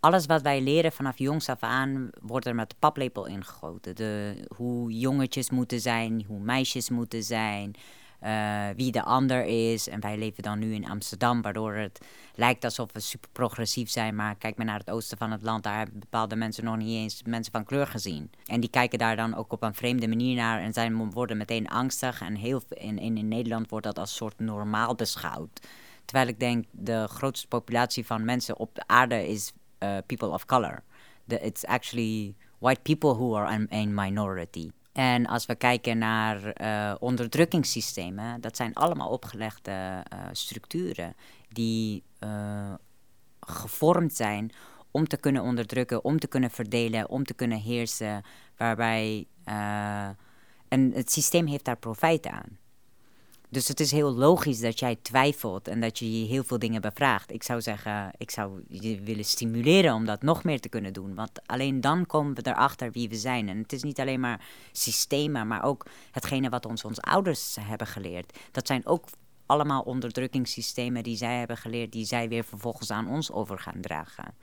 alles 0.00 0.26
wat 0.26 0.42
wij 0.42 0.60
leren 0.60 0.92
vanaf 0.92 1.18
jongs 1.18 1.48
af 1.48 1.62
aan 1.62 2.10
wordt 2.20 2.46
er 2.46 2.54
met 2.54 2.70
de 2.70 2.76
paplepel 2.78 3.26
ingegoten. 3.26 3.96
De, 3.96 4.44
hoe 4.56 4.92
jongetjes 4.98 5.50
moeten 5.50 5.80
zijn, 5.80 6.24
hoe 6.26 6.40
meisjes 6.40 6.90
moeten 6.90 7.22
zijn, 7.22 7.74
uh, 8.24 8.68
wie 8.76 8.92
de 8.92 9.02
ander 9.02 9.44
is. 9.44 9.88
En 9.88 10.00
wij 10.00 10.18
leven 10.18 10.42
dan 10.42 10.58
nu 10.58 10.74
in 10.74 10.88
Amsterdam, 10.88 11.42
waardoor 11.42 11.74
het 11.74 12.00
lijkt 12.34 12.64
alsof 12.64 12.92
we 12.92 13.00
super 13.00 13.30
progressief 13.32 13.90
zijn. 13.90 14.14
Maar 14.14 14.34
kijk 14.34 14.56
maar 14.56 14.66
naar 14.66 14.78
het 14.78 14.90
oosten 14.90 15.18
van 15.18 15.30
het 15.30 15.42
land, 15.42 15.62
daar 15.62 15.76
hebben 15.76 15.98
bepaalde 15.98 16.36
mensen 16.36 16.64
nog 16.64 16.76
niet 16.76 16.96
eens 16.96 17.22
mensen 17.22 17.52
van 17.52 17.64
kleur 17.64 17.86
gezien. 17.86 18.30
En 18.46 18.60
die 18.60 18.70
kijken 18.70 18.98
daar 18.98 19.16
dan 19.16 19.34
ook 19.34 19.52
op 19.52 19.62
een 19.62 19.74
vreemde 19.74 20.08
manier 20.08 20.36
naar 20.36 20.60
en 20.60 20.72
zijn, 20.72 21.10
worden 21.10 21.36
meteen 21.36 21.68
angstig. 21.68 22.20
En 22.20 22.34
heel, 22.34 22.62
in, 22.68 22.98
in, 22.98 23.16
in 23.16 23.28
Nederland 23.28 23.70
wordt 23.70 23.86
dat 23.86 23.98
als 23.98 24.14
soort 24.14 24.38
normaal 24.38 24.94
beschouwd. 24.94 25.60
Terwijl 26.04 26.28
ik 26.28 26.40
denk, 26.40 26.64
de 26.70 27.06
grootste 27.08 27.48
populatie 27.48 28.06
van 28.06 28.24
mensen 28.24 28.58
op 28.58 28.74
de 28.74 28.82
aarde 28.86 29.28
is 29.28 29.52
uh, 29.78 29.96
people 30.06 30.28
of 30.28 30.46
color. 30.46 30.82
It's 31.26 31.64
actually 31.64 32.34
white 32.58 32.80
people 32.82 33.14
who 33.14 33.36
are 33.36 33.66
a 33.72 33.86
minority. 33.86 34.70
En 34.92 35.26
als 35.26 35.46
we 35.46 35.54
kijken 35.54 35.98
naar 35.98 36.62
uh, 36.62 36.94
onderdrukkingssystemen, 36.98 38.40
dat 38.40 38.56
zijn 38.56 38.74
allemaal 38.74 39.08
opgelegde 39.08 39.70
uh, 39.70 40.18
structuren 40.32 41.16
die 41.48 42.02
uh, 42.20 42.74
gevormd 43.40 44.14
zijn 44.14 44.52
om 44.90 45.08
te 45.08 45.16
kunnen 45.16 45.42
onderdrukken, 45.42 46.04
om 46.04 46.18
te 46.18 46.26
kunnen 46.26 46.50
verdelen, 46.50 47.08
om 47.08 47.24
te 47.24 47.34
kunnen 47.34 47.60
heersen, 47.60 48.22
waarbij 48.56 49.26
en 50.68 50.92
het 50.94 51.12
systeem 51.12 51.46
heeft 51.46 51.64
daar 51.64 51.76
profijt 51.76 52.26
aan. 52.26 52.58
Dus 53.52 53.68
het 53.68 53.80
is 53.80 53.90
heel 53.90 54.14
logisch 54.14 54.60
dat 54.60 54.78
jij 54.78 54.96
twijfelt 55.02 55.68
en 55.68 55.80
dat 55.80 55.98
je 55.98 56.20
je 56.20 56.26
heel 56.26 56.44
veel 56.44 56.58
dingen 56.58 56.80
bevraagt. 56.80 57.32
Ik 57.32 57.42
zou 57.42 57.60
zeggen, 57.60 58.10
ik 58.16 58.30
zou 58.30 58.62
je 58.68 59.00
willen 59.00 59.24
stimuleren 59.24 59.94
om 59.94 60.04
dat 60.04 60.22
nog 60.22 60.44
meer 60.44 60.60
te 60.60 60.68
kunnen 60.68 60.92
doen. 60.92 61.14
Want 61.14 61.46
alleen 61.46 61.80
dan 61.80 62.06
komen 62.06 62.34
we 62.34 62.46
erachter 62.46 62.92
wie 62.92 63.08
we 63.08 63.16
zijn. 63.16 63.48
En 63.48 63.58
het 63.58 63.72
is 63.72 63.82
niet 63.82 64.00
alleen 64.00 64.20
maar 64.20 64.46
systemen, 64.72 65.46
maar 65.46 65.62
ook 65.62 65.86
hetgene 66.10 66.48
wat 66.48 66.66
ons 66.66 66.84
onze 66.84 67.00
ouders 67.00 67.56
hebben 67.60 67.86
geleerd. 67.86 68.38
Dat 68.50 68.66
zijn 68.66 68.86
ook 68.86 69.04
allemaal 69.46 69.82
onderdrukkingssystemen 69.82 71.02
die 71.02 71.16
zij 71.16 71.38
hebben 71.38 71.56
geleerd, 71.56 71.92
die 71.92 72.04
zij 72.04 72.28
weer 72.28 72.44
vervolgens 72.44 72.90
aan 72.90 73.08
ons 73.08 73.32
over 73.32 73.58
gaan 73.58 73.80
dragen. 73.80 74.34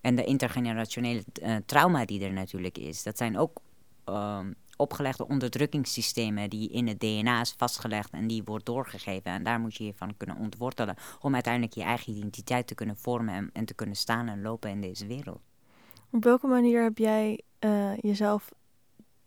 En 0.00 0.14
de 0.14 0.24
intergenerationele 0.24 1.24
uh, 1.42 1.56
trauma 1.66 2.04
die 2.04 2.24
er 2.24 2.32
natuurlijk 2.32 2.78
is, 2.78 3.02
dat 3.02 3.16
zijn 3.16 3.38
ook 3.38 3.60
uh, 4.08 4.38
opgelegde 4.76 5.28
onderdrukkingssystemen 5.28 6.50
die 6.50 6.70
in 6.70 6.86
het 6.86 7.00
DNA 7.00 7.40
is 7.40 7.54
vastgelegd 7.56 8.10
en 8.10 8.26
die 8.26 8.42
wordt 8.44 8.66
doorgegeven. 8.66 9.32
En 9.32 9.42
daar 9.42 9.60
moet 9.60 9.74
je 9.74 9.84
je 9.84 9.94
van 9.94 10.16
kunnen 10.16 10.36
ontwortelen 10.36 10.96
om 11.20 11.34
uiteindelijk 11.34 11.74
je 11.74 11.82
eigen 11.82 12.12
identiteit 12.12 12.66
te 12.66 12.74
kunnen 12.74 12.96
vormen 12.96 13.34
en, 13.34 13.50
en 13.52 13.64
te 13.64 13.74
kunnen 13.74 13.96
staan 13.96 14.28
en 14.28 14.42
lopen 14.42 14.70
in 14.70 14.80
deze 14.80 15.06
wereld. 15.06 15.40
Op 16.10 16.24
welke 16.24 16.46
manier 16.46 16.82
heb 16.82 16.98
jij 16.98 17.40
uh, 17.60 17.96
jezelf 17.96 18.52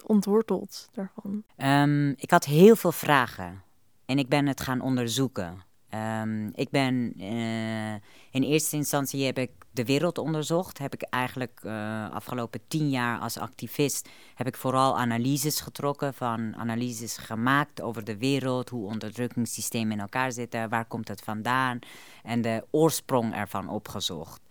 ontworteld 0.06 0.89
daarvan? 0.91 1.44
Um, 1.58 2.10
ik 2.18 2.32
had 2.32 2.46
heel 2.46 2.75
veel 2.75 2.91
vragen 2.91 3.63
en 4.06 4.18
ik 4.18 4.27
ben 4.27 4.48
het 4.48 4.62
gaan 4.62 4.82
onderzoeken. 4.82 5.68
Um, 5.93 6.51
ik 6.53 6.69
ben 6.69 7.13
uh, 7.22 7.93
in 8.31 8.43
eerste 8.43 8.75
instantie 8.75 9.25
heb 9.25 9.38
ik 9.38 9.51
de 9.72 9.86
wereld 9.86 10.17
onderzocht. 10.17 10.77
Heb 10.77 10.93
ik 10.93 11.01
eigenlijk 11.01 11.62
uh, 11.63 12.12
afgelopen 12.12 12.60
tien 12.67 12.89
jaar 12.89 13.19
als 13.19 13.38
activist 13.38 14.10
heb 14.36 14.48
ik 14.48 14.58
vooral 14.58 14.98
analyses 14.98 15.62
getrokken 15.62 16.13
van 16.13 16.55
analyses 16.55 17.17
gemaakt 17.17 17.81
over 17.81 18.03
de 18.03 18.17
wereld, 18.17 18.69
hoe 18.69 18.86
onderdrukkingssystemen 18.86 19.91
in 19.91 20.00
elkaar 20.00 20.31
zitten, 20.31 20.69
waar 20.69 20.86
komt 20.86 21.08
het 21.08 21.22
vandaan 21.22 21.79
en 22.24 22.41
de 22.41 22.65
oorsprong 22.72 23.34
ervan 23.34 23.69
opgezocht. 23.69 24.41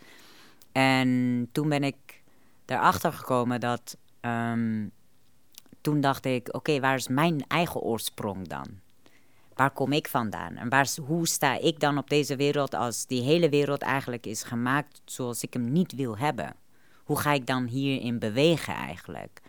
En 0.72 1.48
toen 1.52 1.68
ben 1.68 1.84
ik 1.84 2.22
erachter 2.66 3.12
gekomen 3.12 3.60
dat 3.60 3.96
um, 4.20 4.90
toen 5.80 6.00
dacht 6.00 6.24
ik, 6.24 6.48
oké, 6.54 6.80
waar 6.80 6.94
is 6.94 7.08
mijn 7.08 7.44
eigen 7.46 7.80
oorsprong 7.80 8.48
dan? 8.48 8.66
Waar 9.58 9.70
kom 9.70 9.92
ik 9.92 10.08
vandaan? 10.08 10.56
En 10.56 10.68
waar, 10.68 10.88
hoe 11.06 11.28
sta 11.28 11.58
ik 11.58 11.80
dan 11.80 11.98
op 11.98 12.08
deze 12.10 12.36
wereld 12.36 12.74
als 12.74 13.06
die 13.06 13.22
hele 13.22 13.48
wereld 13.48 13.82
eigenlijk 13.82 14.26
is 14.26 14.42
gemaakt 14.42 15.00
zoals 15.04 15.42
ik 15.42 15.52
hem 15.52 15.72
niet 15.72 15.94
wil 15.94 16.18
hebben? 16.18 16.54
Hoe 17.04 17.18
ga 17.18 17.32
ik 17.32 17.46
dan 17.46 17.66
hierin 17.66 18.18
bewegen 18.18 18.74
eigenlijk? 18.74 19.40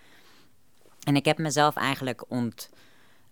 En 1.04 1.16
ik 1.16 1.26
heb 1.26 1.38
mezelf 1.38 1.76
eigenlijk 1.76 2.32
ont, 2.32 2.70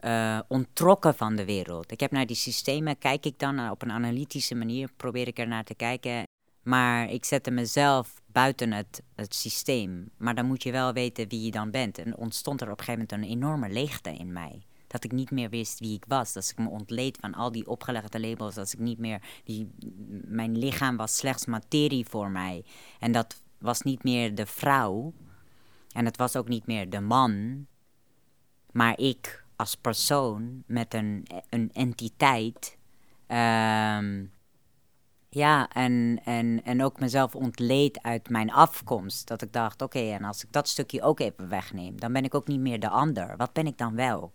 uh, 0.02 0.40
onttrokken 0.48 1.16
van 1.16 1.36
de 1.36 1.46
wereld. 1.46 1.92
Ik 1.92 2.00
heb 2.00 2.12
naar 2.12 2.26
die 2.26 2.36
systemen, 2.36 2.98
kijk 2.98 3.26
ik 3.26 3.40
dan 3.40 3.70
op 3.70 3.82
een 3.82 3.92
analytische 3.92 4.56
manier, 4.56 4.90
probeer 4.98 5.28
ik 5.28 5.40
er 5.40 5.48
naar 5.48 5.64
te 5.64 5.76
kijken. 5.76 6.24
Maar 6.64 7.10
ik 7.10 7.26
zette 7.26 7.52
mezelf 7.52 8.14
buiten 8.26 8.72
het, 8.72 9.02
het 9.16 9.36
systeem. 9.36 10.10
Maar 10.18 10.36
dan 10.36 10.46
moet 10.46 10.64
je 10.64 10.72
wel 10.72 10.94
weten 10.94 11.28
wie 11.28 11.42
je 11.42 11.52
dan 11.52 11.72
bent. 11.72 11.98
En 11.98 12.18
ontstond 12.18 12.62
er 12.62 12.72
op 12.72 12.80
een 12.80 12.86
gegeven 12.86 13.08
moment 13.10 13.30
een 13.30 13.38
enorme 13.38 13.70
leegte 13.70 14.14
in 14.14 14.34
mij 14.34 14.62
dat 14.88 15.04
ik 15.04 15.12
niet 15.12 15.32
meer 15.32 15.50
wist 15.50 15.80
wie 15.80 15.96
ik 15.96 16.06
was. 16.08 16.34
Dat 16.34 16.50
ik 16.50 16.58
me 16.58 16.70
ontleed 16.70 17.18
van 17.22 17.34
al 17.34 17.52
die 17.52 17.68
opgelegde 17.68 18.20
labels. 18.20 18.56
Dat 18.56 18.74
ik 18.74 18.80
niet 18.80 18.98
meer. 19.00 19.22
Die, 19.44 19.70
mijn 20.26 20.58
lichaam 20.58 20.98
was 20.98 21.18
slechts 21.18 21.46
materie 21.46 22.06
voor 22.06 22.30
mij. 22.30 22.66
En 23.00 23.12
dat 23.12 23.42
was 23.58 23.82
niet 23.82 24.04
meer 24.04 24.36
de 24.36 24.46
vrouw. 24.46 25.14
En 25.92 26.06
het 26.06 26.18
was 26.18 26.36
ook 26.36 26.48
niet 26.48 26.68
meer 26.68 26.90
de 26.90 27.02
man. 27.02 27.66
Maar 28.72 29.00
ik 29.00 29.46
als 29.56 29.76
persoon 29.76 30.64
met 30.66 30.94
een, 30.94 31.28
een 31.50 31.70
entiteit. 31.74 32.78
Um, 33.28 34.32
ja, 35.30 35.70
en, 35.70 36.22
en, 36.24 36.64
en 36.64 36.84
ook 36.84 37.00
mezelf 37.00 37.36
ontleed 37.36 38.02
uit 38.02 38.30
mijn 38.30 38.52
afkomst. 38.52 39.28
Dat 39.28 39.42
ik 39.42 39.54
dacht, 39.54 39.82
oké, 39.82 40.00
en 40.00 40.24
als 40.24 40.44
ik 40.44 40.52
dat 40.52 40.68
stukje 40.68 41.02
ook 41.02 41.20
even 41.20 41.50
wegneem, 41.50 42.00
dan 42.00 42.14
ben 42.14 42.24
ik 42.24 42.36
ook 42.36 42.48
niet 42.48 42.60
meer 42.60 42.80
de 42.80 42.90
ander. 42.90 43.38
Wat 43.38 43.54
ben 43.54 43.68
ik 43.68 43.78
dan 43.78 43.96
wel? 43.96 44.32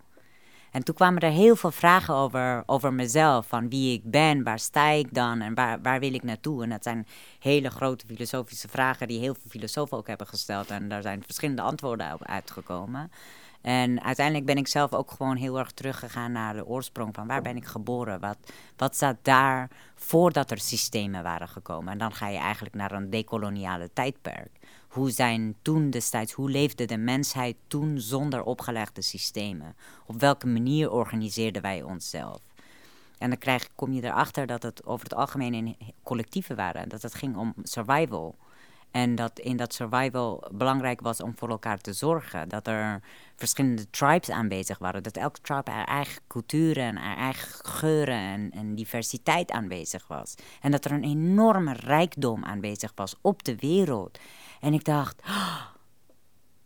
En 0.72 0.84
toen 0.84 0.94
kwamen 0.94 1.20
er 1.20 1.30
heel 1.30 1.56
veel 1.56 1.70
vragen 1.70 2.14
over, 2.14 2.62
over 2.66 2.92
mezelf. 2.92 3.46
Van 3.46 3.68
wie 3.68 3.92
ik 3.92 4.10
ben, 4.10 4.42
waar 4.42 4.58
sta 4.58 4.88
ik 4.88 5.14
dan 5.14 5.40
en 5.40 5.54
waar, 5.54 5.82
waar 5.82 6.00
wil 6.00 6.14
ik 6.14 6.22
naartoe? 6.22 6.62
En 6.62 6.68
dat 6.68 6.82
zijn 6.82 7.06
hele 7.38 7.70
grote 7.70 8.06
filosofische 8.06 8.68
vragen 8.68 9.08
die 9.08 9.18
heel 9.18 9.34
veel 9.34 9.50
filosofen 9.50 9.96
ook 9.96 10.06
hebben 10.06 10.26
gesteld. 10.26 10.70
En 10.70 10.88
daar 10.88 11.02
zijn 11.02 11.22
verschillende 11.22 11.62
antwoorden 11.62 12.12
op 12.12 12.24
uitgekomen. 12.24 13.10
En 13.62 14.02
uiteindelijk 14.02 14.46
ben 14.46 14.56
ik 14.56 14.68
zelf 14.68 14.92
ook 14.92 15.10
gewoon 15.10 15.36
heel 15.36 15.58
erg 15.58 15.70
teruggegaan 15.70 16.32
naar 16.32 16.54
de 16.54 16.66
oorsprong 16.66 17.14
van 17.14 17.26
waar 17.26 17.42
ben 17.42 17.56
ik 17.56 17.64
geboren? 17.64 18.20
Wat, 18.20 18.36
wat 18.76 18.96
zat 18.96 19.16
daar 19.22 19.70
voordat 19.94 20.50
er 20.50 20.58
systemen 20.58 21.22
waren 21.22 21.48
gekomen? 21.48 21.92
En 21.92 21.98
dan 21.98 22.12
ga 22.12 22.28
je 22.28 22.38
eigenlijk 22.38 22.74
naar 22.74 22.92
een 22.92 23.10
decoloniale 23.10 23.90
tijdperk. 23.92 24.50
Hoe 24.88 25.10
zijn 25.10 25.54
toen 25.62 25.90
destijds, 25.90 26.32
hoe 26.32 26.50
leefde 26.50 26.84
de 26.84 26.96
mensheid 26.96 27.56
toen 27.66 28.00
zonder 28.00 28.42
opgelegde 28.42 29.02
systemen? 29.02 29.76
Op 30.06 30.20
welke 30.20 30.46
manier 30.46 30.90
organiseerden 30.90 31.62
wij 31.62 31.82
onszelf? 31.82 32.40
En 33.18 33.28
dan 33.28 33.38
krijg, 33.38 33.68
kom 33.74 33.92
je 33.92 34.04
erachter 34.04 34.46
dat 34.46 34.62
het 34.62 34.84
over 34.84 35.04
het 35.04 35.14
algemeen 35.14 35.54
in 35.54 35.76
collectieven 36.02 36.56
waren. 36.56 36.88
Dat 36.88 37.02
het 37.02 37.14
ging 37.14 37.36
om 37.36 37.54
survival. 37.62 38.34
En 38.92 39.14
dat 39.14 39.38
in 39.38 39.56
dat 39.56 39.74
survival 39.74 40.44
belangrijk 40.52 41.00
was 41.00 41.22
om 41.22 41.36
voor 41.36 41.48
elkaar 41.48 41.78
te 41.78 41.92
zorgen. 41.92 42.48
Dat 42.48 42.66
er 42.66 43.00
verschillende 43.36 43.90
tribes 43.90 44.30
aanwezig 44.30 44.78
waren. 44.78 45.02
Dat 45.02 45.16
elke 45.16 45.40
tribe 45.40 45.70
haar 45.70 45.86
eigen 45.86 46.22
cultuur 46.26 46.78
en 46.78 46.96
haar 46.96 47.16
eigen 47.16 47.64
geuren 47.64 48.18
en, 48.18 48.50
en, 48.50 48.74
diversiteit 48.74 49.50
aanwezig 49.50 50.06
was. 50.06 50.34
En 50.60 50.70
dat 50.70 50.84
er 50.84 50.92
een 50.92 51.04
enorme 51.04 51.72
rijkdom 51.72 52.44
aanwezig 52.44 52.92
was 52.94 53.16
op 53.20 53.44
de 53.44 53.56
wereld. 53.56 54.18
En 54.60 54.72
ik 54.72 54.84
dacht, 54.84 55.22
oh, 55.26 55.66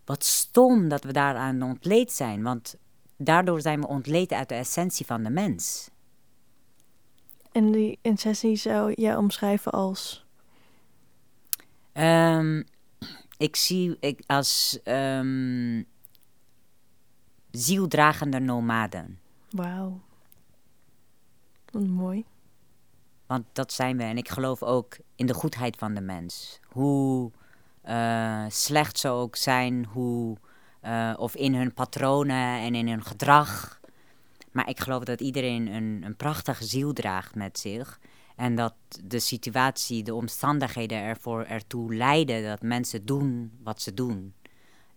wat 0.04 0.24
stom 0.24 0.88
dat 0.88 1.04
we 1.04 1.12
daaraan 1.12 1.62
ontleed 1.62 2.12
zijn. 2.12 2.42
Want 2.42 2.76
daardoor 3.16 3.60
zijn 3.60 3.80
we 3.80 3.86
ontleed 3.86 4.32
uit 4.32 4.48
de 4.48 4.54
essentie 4.54 5.06
van 5.06 5.22
de 5.22 5.30
mens. 5.30 5.90
En 7.52 7.72
die 7.72 7.98
essentie 8.02 8.56
zou 8.56 8.92
jij 8.94 9.16
omschrijven 9.16 9.72
als? 9.72 10.25
Um, 11.98 12.64
ik 13.36 13.56
zie 13.56 13.96
ik 14.00 14.22
als 14.26 14.78
um, 14.84 15.86
zieldragende 17.50 18.38
nomaden. 18.38 19.18
Wauw. 19.50 20.00
Wat 21.70 21.86
mooi. 21.86 22.24
Want 23.26 23.44
dat 23.52 23.72
zijn 23.72 23.96
we. 23.96 24.02
En 24.02 24.16
ik 24.16 24.28
geloof 24.28 24.62
ook 24.62 24.96
in 25.14 25.26
de 25.26 25.34
goedheid 25.34 25.76
van 25.76 25.94
de 25.94 26.00
mens. 26.00 26.60
Hoe 26.68 27.30
uh, 27.88 28.44
slecht 28.48 28.98
ze 28.98 29.08
ook 29.08 29.36
zijn, 29.36 29.84
hoe, 29.84 30.36
uh, 30.84 31.14
of 31.16 31.34
in 31.34 31.54
hun 31.54 31.74
patronen 31.74 32.60
en 32.60 32.74
in 32.74 32.88
hun 32.88 33.04
gedrag. 33.04 33.80
Maar 34.52 34.68
ik 34.68 34.80
geloof 34.80 35.04
dat 35.04 35.20
iedereen 35.20 35.66
een, 35.66 36.02
een 36.04 36.16
prachtige 36.16 36.64
ziel 36.64 36.92
draagt 36.92 37.34
met 37.34 37.58
zich. 37.58 38.00
En 38.36 38.54
dat 38.54 38.74
de 39.04 39.18
situatie, 39.18 40.02
de 40.02 40.14
omstandigheden 40.14 40.98
ervoor 40.98 41.44
ertoe 41.44 41.94
leiden 41.94 42.44
dat 42.44 42.62
mensen 42.62 43.06
doen 43.06 43.52
wat 43.62 43.82
ze 43.82 43.94
doen. 43.94 44.34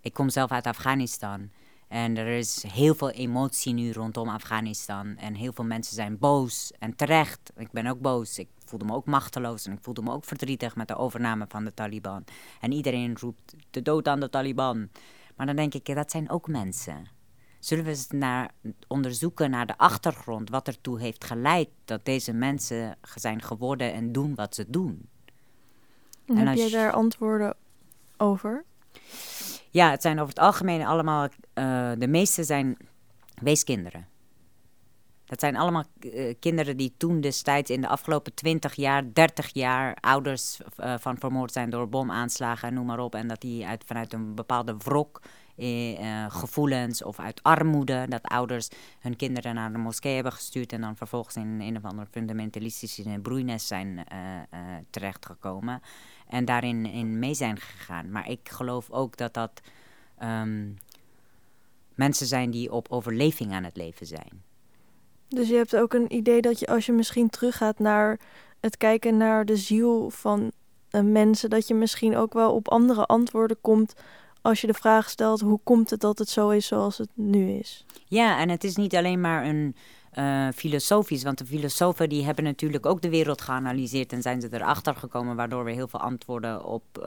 Ik 0.02 0.14
kom 0.14 0.30
zelf 0.30 0.52
uit 0.52 0.68
Afghanistan. 0.68 1.50
En 1.88 2.18
er 2.18 2.28
is 2.28 2.64
heel 2.68 2.96
veel 2.96 3.10
emotie 3.10 3.74
nu 3.74 3.92
rondom 3.92 4.30
Afghanistan. 4.30 5.18
En 5.18 5.34
heel 5.34 5.54
veel 5.54 5.66
mensen 5.66 5.96
zijn 5.96 6.18
boos. 6.18 6.72
En 6.80 6.96
terecht. 6.96 7.52
Ik 7.56 7.72
ben 7.72 7.88
ook 7.88 8.00
boos. 8.00 8.40
Ik 8.40 8.48
voelde 8.66 8.86
me 8.86 8.94
ook 8.94 9.06
machteloos. 9.06 9.66
En 9.66 9.74
ik 9.74 9.80
voelde 9.82 10.02
me 10.02 10.12
ook 10.12 10.26
verdrietig 10.26 10.76
met 10.76 10.88
de 10.88 10.96
overname 10.96 11.46
van 11.48 11.64
de 11.64 11.74
Taliban. 11.74 12.24
En 12.60 12.72
iedereen 12.72 13.18
roept 13.20 13.56
de 13.70 13.82
dood 13.82 14.08
aan 14.08 14.20
de 14.20 14.30
Taliban. 14.30 14.90
Maar 15.36 15.46
dan 15.46 15.56
denk 15.56 15.74
ik, 15.74 15.96
dat 15.96 16.12
zijn 16.12 16.30
ook 16.30 16.48
mensen. 16.48 17.08
Zullen 17.60 17.84
we 17.84 17.90
eens 17.90 18.08
naar, 18.10 18.52
onderzoeken 18.88 19.50
naar 19.50 19.66
de 19.66 19.78
achtergrond, 19.78 20.50
wat 20.50 20.68
ertoe 20.68 21.00
heeft 21.00 21.24
geleid 21.24 21.70
dat 21.86 22.06
deze 22.06 22.34
mensen 22.34 22.98
zijn 23.16 23.42
geworden 23.42 23.94
en 23.94 24.12
doen 24.12 24.36
wat 24.36 24.56
ze 24.56 24.66
doen? 24.68 25.10
En 26.26 26.48
heb 26.48 26.58
je 26.58 26.70
daar 26.70 26.92
antwoorden 26.92 27.56
over? 28.18 28.66
Ja, 29.70 29.90
het 29.92 30.02
zijn 30.02 30.20
over 30.20 30.30
het 30.30 30.40
algemeen 30.40 30.86
allemaal, 30.86 31.24
uh, 31.24 31.92
de 31.98 32.08
meeste 32.08 32.44
zijn 32.44 32.78
weeskinderen. 33.42 34.08
Dat 35.26 35.40
zijn 35.40 35.56
allemaal 35.56 35.84
uh, 36.00 36.34
kinderen 36.40 36.78
die 36.78 36.94
toen 36.98 37.22
destijds 37.22 37.70
in 37.70 37.82
de 37.82 37.88
afgelopen 37.88 38.34
20 38.34 38.74
jaar, 38.74 39.14
30 39.14 39.54
jaar 39.54 39.98
ouders 40.00 40.60
uh, 40.80 40.94
van 40.98 41.18
vermoord 41.18 41.52
zijn 41.52 41.70
door 41.70 41.90
bomaanslagen 41.90 42.68
en 42.68 42.74
noem 42.74 42.86
maar 42.86 43.00
op. 43.00 43.16
En 43.16 43.28
dat 43.28 43.42
die 43.42 43.66
uit, 43.66 43.84
vanuit 43.86 44.14
een 44.14 44.36
bepaalde 44.36 44.78
wrok 44.78 45.22
uh, 45.62 46.26
gevoelens 46.30 47.04
of 47.04 47.20
uit 47.20 47.44
armoede. 47.44 48.06
Dat 48.10 48.24
ouders 48.24 48.70
hun 49.00 49.16
kinderen 49.16 49.56
naar 49.56 49.72
de 49.72 49.78
moskee 49.78 50.14
hebben 50.14 50.32
gestuurd 50.32 50.74
en 50.74 50.82
dan 50.82 50.96
vervolgens 50.96 51.36
in 51.36 51.62
een 51.62 51.78
of 51.78 51.84
ander 51.84 52.08
fundamentalistische 52.12 53.20
broeinest 53.22 53.68
zijn 53.68 53.88
uh, 53.88 54.20
uh, 54.54 54.60
terechtgekomen. 54.90 55.82
En 56.28 56.46
daarin 56.46 56.86
in 56.86 57.20
mee 57.20 57.34
zijn 57.34 57.58
gegaan. 57.58 58.12
Maar 58.12 58.30
ik 58.30 58.50
geloof 58.50 58.90
ook 58.90 59.18
dat 59.18 59.34
dat 59.34 59.62
um, 60.24 60.78
mensen 61.96 62.28
zijn 62.28 62.52
die 62.52 62.72
op 62.72 62.88
overleving 62.90 63.52
aan 63.52 63.64
het 63.64 63.78
leven 63.78 64.06
zijn. 64.06 64.44
Dus 65.28 65.50
je 65.50 65.56
hebt 65.56 65.76
ook 65.76 65.94
een 65.94 66.14
idee 66.14 66.42
dat 66.42 66.60
je 66.60 66.68
als 66.68 66.86
je 66.86 66.92
misschien 66.92 67.30
teruggaat 67.30 67.80
naar 67.80 68.20
het 68.60 68.78
kijken 68.78 69.18
naar 69.18 69.46
de 69.46 69.56
ziel 69.56 70.10
van 70.10 70.52
mensen, 70.92 71.50
dat 71.50 71.68
je 71.68 71.74
misschien 71.74 72.16
ook 72.16 72.34
wel 72.34 72.54
op 72.54 72.68
andere 72.70 73.06
antwoorden 73.06 73.58
komt 73.62 73.94
als 74.50 74.62
je 74.62 74.68
de 74.68 74.74
vraag 74.74 75.10
stelt: 75.10 75.42
hoe 75.42 75.60
komt 75.64 75.90
het 75.90 76.00
dat 76.00 76.20
het 76.20 76.30
zo 76.30 76.50
is 76.50 76.68
zoals 76.68 76.98
het 76.98 77.10
nu 77.14 77.50
is? 77.50 77.86
Ja, 78.08 78.40
en 78.40 78.50
het 78.50 78.64
is 78.64 78.76
niet 78.76 78.96
alleen 78.96 79.22
maar 79.22 79.46
een 79.46 79.76
uh, 80.14 80.48
filosofisch, 80.56 81.24
want 81.24 81.38
de 81.38 81.46
filosofen 81.46 82.10
die 82.10 82.26
hebben 82.26 82.44
natuurlijk 82.44 82.86
ook 82.86 83.02
de 83.02 83.10
wereld 83.10 83.42
geanalyseerd 83.42 84.14
en 84.14 84.22
zijn 84.22 84.42
ze 84.42 84.48
erachter 84.52 84.96
gekomen, 84.96 85.36
waardoor 85.36 85.64
we 85.64 85.72
heel 85.72 85.88
veel 85.88 86.00
antwoorden 86.00 86.64
op, 86.64 86.84
uh, 87.02 87.06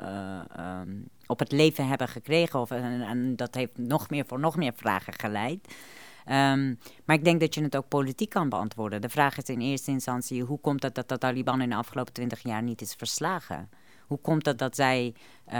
uh, 0.00 0.80
um, 0.80 1.08
op 1.26 1.38
het 1.38 1.52
leven 1.52 1.88
hebben 1.88 2.08
gekregen. 2.08 2.60
Of, 2.60 2.70
en, 2.70 3.36
dat 3.36 3.54
heeft 3.54 3.78
nog 3.78 4.10
meer 4.10 4.24
voor 4.26 4.40
nog 4.40 4.56
meer 4.56 4.72
vragen 4.76 5.12
geleid. 5.12 5.74
Um, 6.26 6.78
maar 7.04 7.16
ik 7.16 7.24
denk 7.24 7.40
dat 7.40 7.54
je 7.54 7.62
het 7.62 7.76
ook 7.76 7.88
politiek 7.88 8.30
kan 8.30 8.48
beantwoorden. 8.48 9.00
De 9.00 9.08
vraag 9.08 9.36
is 9.36 9.44
in 9.44 9.60
eerste 9.60 9.90
instantie: 9.90 10.42
hoe 10.42 10.60
komt 10.60 10.82
het 10.82 10.94
dat 10.94 11.08
de 11.08 11.18
Taliban 11.18 11.60
in 11.60 11.70
de 11.70 11.76
afgelopen 11.76 12.12
twintig 12.12 12.42
jaar 12.42 12.62
niet 12.62 12.80
is 12.80 12.94
verslagen? 12.94 13.68
Hoe 14.12 14.20
komt 14.20 14.46
het 14.46 14.58
dat 14.58 14.76
zij 14.76 15.14
uh, 15.52 15.54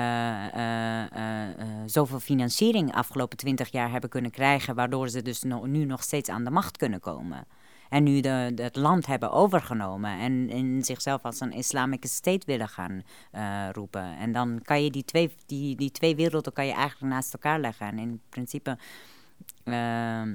uh, 0.56 1.00
uh, 1.00 1.48
zoveel 1.86 2.20
financiering 2.20 2.94
afgelopen 2.94 3.36
twintig 3.36 3.72
jaar 3.72 3.90
hebben 3.90 4.10
kunnen 4.10 4.30
krijgen, 4.30 4.74
waardoor 4.74 5.08
ze 5.08 5.22
dus 5.22 5.42
nu 5.64 5.84
nog 5.84 6.02
steeds 6.02 6.28
aan 6.28 6.44
de 6.44 6.50
macht 6.50 6.76
kunnen 6.76 7.00
komen? 7.00 7.46
En 7.88 8.02
nu 8.02 8.20
het 8.20 8.76
land 8.76 9.06
hebben 9.06 9.30
overgenomen 9.30 10.18
en 10.18 10.50
in 10.50 10.84
zichzelf 10.84 11.22
als 11.22 11.40
een 11.40 11.52
islamic 11.52 12.04
state 12.06 12.46
willen 12.46 12.68
gaan 12.68 13.02
roepen. 13.72 14.16
En 14.16 14.32
dan 14.32 14.60
kan 14.62 14.84
je 14.84 14.90
die 14.90 15.04
twee, 15.04 15.34
die, 15.46 15.76
die 15.76 15.90
twee 15.90 16.16
werelden 16.16 16.52
kan 16.52 16.66
je 16.66 16.72
eigenlijk 16.72 17.12
naast 17.12 17.32
elkaar 17.32 17.60
leggen. 17.60 17.86
En 17.86 17.98
in 17.98 18.20
principe 18.28 18.78
ehm, 19.64 20.34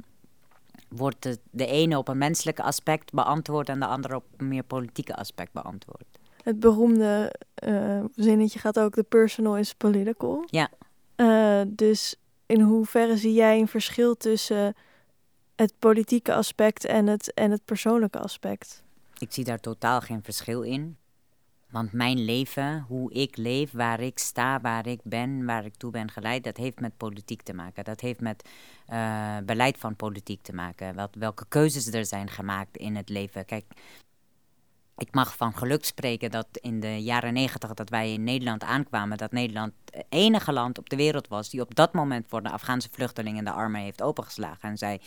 wordt 0.89 1.23
de, 1.23 1.39
de 1.51 1.65
ene 1.65 1.97
op 1.97 2.07
een 2.07 2.17
menselijke 2.17 2.63
aspect 2.63 3.13
beantwoord 3.13 3.69
en 3.69 3.79
de 3.79 3.85
andere 3.85 4.15
op 4.15 4.25
een 4.37 4.47
meer 4.47 4.63
politieke 4.63 5.15
aspect 5.15 5.51
beantwoord 5.51 6.17
het 6.47 6.59
beroemde 6.59 7.33
uh, 7.67 8.03
zinnetje 8.15 8.59
gaat 8.59 8.79
ook: 8.79 8.93
The 8.93 9.03
personal 9.03 9.57
is 9.57 9.73
political. 9.73 10.43
Ja. 10.45 10.69
Uh, 11.15 11.61
dus 11.67 12.15
in 12.45 12.61
hoeverre 12.61 13.17
zie 13.17 13.33
jij 13.33 13.59
een 13.59 13.67
verschil 13.67 14.15
tussen 14.15 14.75
het 15.55 15.73
politieke 15.79 16.33
aspect 16.33 16.85
en 16.85 17.07
het, 17.07 17.33
en 17.33 17.51
het 17.51 17.65
persoonlijke 17.65 18.19
aspect? 18.19 18.83
Ik 19.17 19.33
zie 19.33 19.43
daar 19.43 19.59
totaal 19.59 20.01
geen 20.01 20.23
verschil 20.23 20.61
in. 20.61 20.97
Want 21.69 21.91
mijn 21.91 22.25
leven, 22.25 22.85
hoe 22.87 23.13
ik 23.13 23.37
leef, 23.37 23.71
waar 23.71 23.99
ik 23.99 24.19
sta, 24.19 24.61
waar 24.61 24.87
ik 24.87 24.99
ben, 25.03 25.45
waar 25.45 25.65
ik 25.65 25.75
toe 25.75 25.91
ben 25.91 26.11
geleid, 26.11 26.43
dat 26.43 26.57
heeft 26.57 26.79
met 26.79 26.97
politiek 26.97 27.41
te 27.41 27.53
maken. 27.53 27.83
Dat 27.83 28.01
heeft 28.01 28.19
met 28.21 28.49
uh, 28.89 29.37
beleid 29.45 29.77
van 29.77 29.95
politiek 29.95 30.41
te 30.41 30.53
maken. 30.53 30.95
Wat, 30.95 31.15
welke 31.15 31.45
keuzes 31.47 31.87
er 31.87 32.05
zijn 32.05 32.29
gemaakt 32.29 32.77
in 32.77 32.95
het 32.95 33.09
leven. 33.09 33.45
Kijk, 33.45 33.65
ik 34.97 35.13
mag 35.13 35.35
van 35.35 35.57
geluk 35.57 35.85
spreken 35.85 36.31
dat 36.31 36.47
in 36.51 36.79
de 36.79 37.03
jaren 37.03 37.33
negentig 37.33 37.73
dat 37.73 37.89
wij 37.89 38.13
in 38.13 38.23
Nederland 38.23 38.63
aankwamen, 38.63 39.17
dat 39.17 39.31
Nederland 39.31 39.73
het 39.91 40.05
enige 40.09 40.53
land 40.53 40.77
op 40.77 40.89
de 40.89 40.95
wereld 40.95 41.27
was 41.27 41.49
die 41.49 41.61
op 41.61 41.75
dat 41.75 41.93
moment 41.93 42.25
voor 42.27 42.43
de 42.43 42.49
Afghaanse 42.49 42.89
vluchtelingen 42.91 43.45
de 43.45 43.51
armen 43.51 43.81
heeft 43.81 44.01
opengeslagen. 44.01 44.69
En 44.69 44.77
zei, 44.77 44.99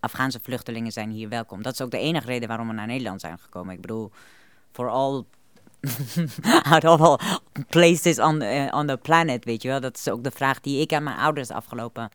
Afghaanse 0.00 0.40
vluchtelingen 0.42 0.92
zijn 0.92 1.10
hier 1.10 1.28
welkom. 1.28 1.62
Dat 1.62 1.72
is 1.72 1.80
ook 1.80 1.90
de 1.90 1.98
enige 1.98 2.26
reden 2.26 2.48
waarom 2.48 2.68
we 2.68 2.72
naar 2.72 2.86
Nederland 2.86 3.20
zijn 3.20 3.38
gekomen. 3.38 3.74
Ik 3.74 3.80
bedoel, 3.80 4.10
voor 4.72 4.90
all 4.90 5.24
out 6.72 6.84
of 6.84 7.00
all 7.00 7.18
places 7.68 8.18
on, 8.18 8.42
uh, 8.42 8.66
on 8.70 8.86
the 8.86 8.98
planet, 9.02 9.44
weet 9.44 9.62
je 9.62 9.68
wel. 9.68 9.80
Dat 9.80 9.96
is 9.96 10.08
ook 10.08 10.24
de 10.24 10.30
vraag 10.30 10.60
die 10.60 10.80
ik 10.80 10.92
aan 10.92 11.02
mijn 11.02 11.18
ouders 11.18 11.50
afgelopen 11.50 12.10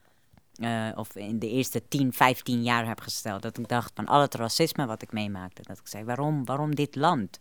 uh, 0.60 0.90
of 0.96 1.16
in 1.16 1.40
de 1.40 1.50
eerste 1.50 1.88
10, 1.88 2.14
15 2.14 2.64
jaar 2.64 2.88
heb 2.88 3.00
gesteld. 3.00 3.42
Dat 3.42 3.58
ik 3.58 3.68
dacht 3.68 3.92
van 3.96 4.06
al 4.06 4.22
het 4.22 4.34
racisme 4.34 4.86
wat 4.86 5.02
ik 5.02 5.12
meemaakte. 5.12 5.62
Dat 5.62 5.78
ik 5.78 5.88
zei, 5.88 6.04
waarom, 6.04 6.46
waarom 6.46 6.76
dit 6.76 6.96
land? 6.96 7.40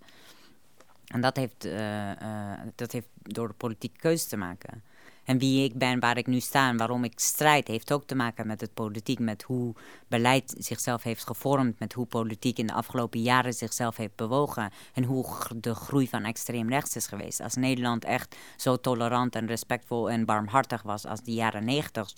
En 1.07 1.20
dat 1.20 1.37
heeft, 1.37 1.64
uh, 1.64 2.11
uh, 2.11 2.61
dat 2.75 2.92
heeft 2.92 3.09
door 3.22 3.48
de 3.48 3.55
politieke 3.55 3.98
keuze 3.98 4.29
te 4.29 4.37
maken. 4.37 4.83
En 5.24 5.38
wie 5.38 5.64
ik 5.64 5.78
ben, 5.78 6.00
waar 6.00 6.16
ik 6.16 6.26
nu 6.26 6.40
sta 6.40 6.68
en 6.68 6.76
waarom 6.76 7.04
ik 7.04 7.12
strijd, 7.20 7.68
heeft 7.68 7.92
ook 7.92 8.04
te 8.04 8.14
maken 8.14 8.46
met 8.46 8.61
het 8.61 8.74
politiek, 8.74 9.18
met 9.18 9.42
hoe 9.42 9.74
beleid 10.08 10.54
zichzelf 10.58 11.02
heeft 11.02 11.26
gevormd, 11.26 11.78
met 11.78 11.92
hoe 11.92 12.06
politiek 12.06 12.58
in 12.58 12.66
de 12.66 12.72
afgelopen 12.72 13.20
jaren 13.20 13.52
zichzelf 13.52 13.96
heeft 13.96 14.16
bewogen 14.16 14.70
en 14.92 15.04
hoe 15.04 15.26
de 15.56 15.74
groei 15.74 16.08
van 16.08 16.24
extreem 16.24 16.68
rechts 16.68 16.96
is 16.96 17.06
geweest. 17.06 17.40
Als 17.40 17.54
Nederland 17.54 18.04
echt 18.04 18.37
zo 18.56 18.76
tolerant 18.76 19.35
en 19.35 19.46
respectvol 19.46 20.11
en 20.11 20.24
barmhartig 20.24 20.82
was 20.82 21.06
als 21.06 21.22
de 21.22 21.32
jaren 21.32 21.64
negentig, 21.64 22.12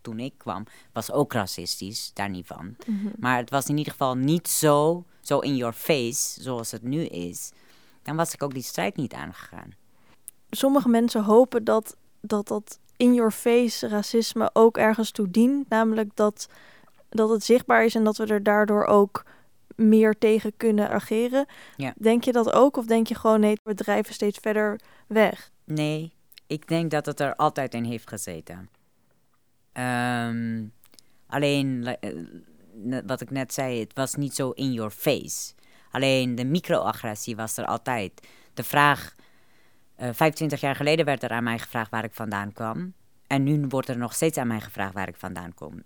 toen 0.00 0.18
ik 0.18 0.34
kwam, 0.36 0.64
was 0.92 1.12
ook 1.12 1.32
racistisch, 1.32 2.10
daar 2.14 2.30
niet 2.30 2.46
van. 2.46 2.64
Mm 2.86 3.00
-hmm. 3.00 3.12
Maar 3.18 3.36
het 3.36 3.50
was 3.50 3.68
in 3.68 3.76
ieder 3.78 3.92
geval 3.92 4.14
niet 4.14 4.48
zo, 4.48 5.04
zo 5.20 5.38
in 5.38 5.56
your 5.56 5.74
face, 5.74 6.42
zoals 6.42 6.70
het 6.70 6.82
nu 6.82 7.04
is. 7.04 7.50
Dan 8.02 8.16
was 8.16 8.32
ik 8.32 8.42
ook 8.42 8.54
die 8.54 8.62
strijd 8.62 8.96
niet 8.96 9.12
aangegaan. 9.12 9.70
Sommige 10.50 10.88
mensen 10.88 11.24
hopen 11.24 11.64
dat 11.64 11.96
dat 12.20 12.48
dat 12.48 12.78
in 12.96 13.14
your 13.14 13.30
face 13.30 13.88
racisme 13.88 14.50
ook 14.52 14.76
ergens 14.76 15.10
toe 15.10 15.30
dient. 15.30 15.68
Namelijk 15.68 16.10
dat, 16.14 16.48
dat 17.08 17.28
het 17.28 17.44
zichtbaar 17.44 17.84
is 17.84 17.94
en 17.94 18.04
dat 18.04 18.16
we 18.16 18.26
er 18.26 18.42
daardoor 18.42 18.84
ook 18.84 19.24
meer 19.76 20.18
tegen 20.18 20.52
kunnen 20.56 20.90
ageren. 20.90 21.46
Ja. 21.76 21.94
Denk 21.96 22.24
je 22.24 22.32
dat 22.32 22.52
ook 22.52 22.76
of 22.76 22.86
denk 22.86 23.06
je 23.06 23.14
gewoon 23.14 23.40
nee, 23.40 23.58
we 23.62 23.74
drijven 23.74 24.14
steeds 24.14 24.38
verder 24.38 24.80
weg? 25.06 25.50
Nee, 25.64 26.12
ik 26.46 26.68
denk 26.68 26.90
dat 26.90 27.06
het 27.06 27.20
er 27.20 27.34
altijd 27.34 27.74
in 27.74 27.84
heeft 27.84 28.08
gezeten. 28.08 28.68
Um, 29.72 30.72
alleen, 31.26 31.96
uh, 32.00 32.98
wat 33.06 33.20
ik 33.20 33.30
net 33.30 33.52
zei, 33.52 33.80
het 33.80 33.94
was 33.94 34.14
niet 34.14 34.34
zo 34.34 34.50
in 34.50 34.72
your 34.72 34.90
face. 34.90 35.52
Alleen 35.90 36.34
de 36.34 36.44
microagressie 36.44 37.36
was 37.36 37.56
er 37.56 37.66
altijd. 37.66 38.26
De 38.54 38.62
vraag 38.62 39.14
uh, 40.00 40.08
eh, 40.08 40.14
25 40.14 40.60
jaar 40.60 40.76
geleden 40.76 41.04
werd 41.04 41.22
er 41.22 41.30
aan 41.30 41.44
mij 41.44 41.58
gevraagd 41.58 41.90
waar 41.90 42.04
ik 42.04 42.14
vandaan 42.14 42.52
kwam. 42.52 42.92
En 43.26 43.42
nu 43.42 43.66
wordt 43.68 43.88
er 43.88 43.98
nog 43.98 44.14
steeds 44.14 44.38
aan 44.38 44.46
mij 44.46 44.60
gevraagd 44.60 44.94
waar 44.94 45.08
ik 45.08 45.16
vandaan 45.16 45.54
kom. 45.54 45.82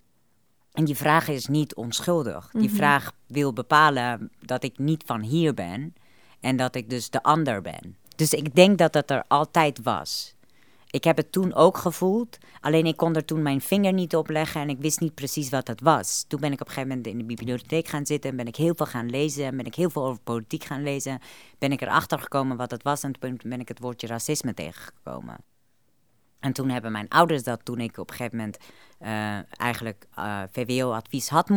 En 0.73 0.85
die 0.85 0.97
vraag 0.97 1.29
is 1.29 1.47
niet 1.47 1.75
onschuldig. 1.75 2.49
Die 2.51 2.61
mm-hmm. 2.61 2.77
vraag 2.77 3.13
wil 3.27 3.53
bepalen 3.53 4.31
dat 4.41 4.65
ik 4.65 4.79
niet 4.79 5.03
van 5.07 5.21
hier 5.21 5.55
ben 5.55 5.95
en 6.41 6.57
dat 6.57 6.75
ik 6.75 6.91
dus 6.91 7.11
de 7.11 7.23
ander 7.23 7.63
ben. 7.63 7.97
Dus 8.17 8.33
ik 8.33 8.55
denk 8.55 8.79
dat 8.79 8.93
dat 8.93 9.11
er 9.11 9.25
altijd 9.29 9.83
was. 9.83 10.35
Ik 10.93 11.05
heb 11.05 11.17
het 11.17 11.33
toen 11.33 11.55
ook 11.55 11.77
gevoeld, 11.77 12.39
alleen 12.61 12.87
ik 12.87 12.97
kon 12.97 13.15
er 13.15 13.25
toen 13.25 13.43
mijn 13.43 13.61
vinger 13.61 13.93
niet 13.93 14.17
op 14.17 14.31
leggen 14.31 14.61
en 14.61 14.69
ik 14.69 14.79
wist 14.79 15.01
niet 15.01 15.15
precies 15.15 15.51
wat 15.51 15.69
het 15.69 15.81
was. 15.81 16.25
Toen 16.29 16.41
ben 16.41 16.53
ik 16.53 16.61
op 16.61 16.67
een 16.67 16.73
gegeven 16.73 16.89
moment 16.89 17.07
in 17.07 17.19
de 17.19 17.25
bibliotheek 17.25 17.89
gaan 17.89 18.07
zitten 18.07 18.31
en 18.31 18.37
ben 18.37 18.47
ik 18.47 18.57
heel 18.57 18.75
veel 18.75 18.87
gaan 18.87 19.11
lezen 19.11 19.45
en 19.45 19.57
ben 19.57 19.67
ik 19.67 19.75
heel 19.75 19.91
veel 19.91 20.05
over 20.05 20.23
politiek 20.23 20.65
gaan 20.65 20.83
lezen. 20.83 21.19
Ben 21.59 21.73
ik 21.73 21.81
erachter 21.81 22.19
gekomen 22.19 22.57
wat 22.57 22.71
het 22.71 22.83
was 22.83 23.03
en 23.03 23.13
toen 23.13 23.41
ben 23.45 23.61
ik 23.61 23.69
het 23.69 23.79
woordje 23.79 24.07
racisme 24.07 24.55
tegengekomen. 24.55 25.37
En 26.41 26.53
toen 26.53 26.69
hebben 26.69 26.93
mijn 26.93 27.09
ouders 27.09 27.43
dat, 27.43 27.65
toen 27.65 27.81
ik 27.81 27.99
op 27.99 28.11
een 28.11 28.17
gegeven 28.17 28.39
moment 28.39 28.59
uh, 29.01 29.61
eigenlijk 29.61 30.07
uh, 30.19 30.43
VWO-advies 30.51 31.29
had, 31.29 31.49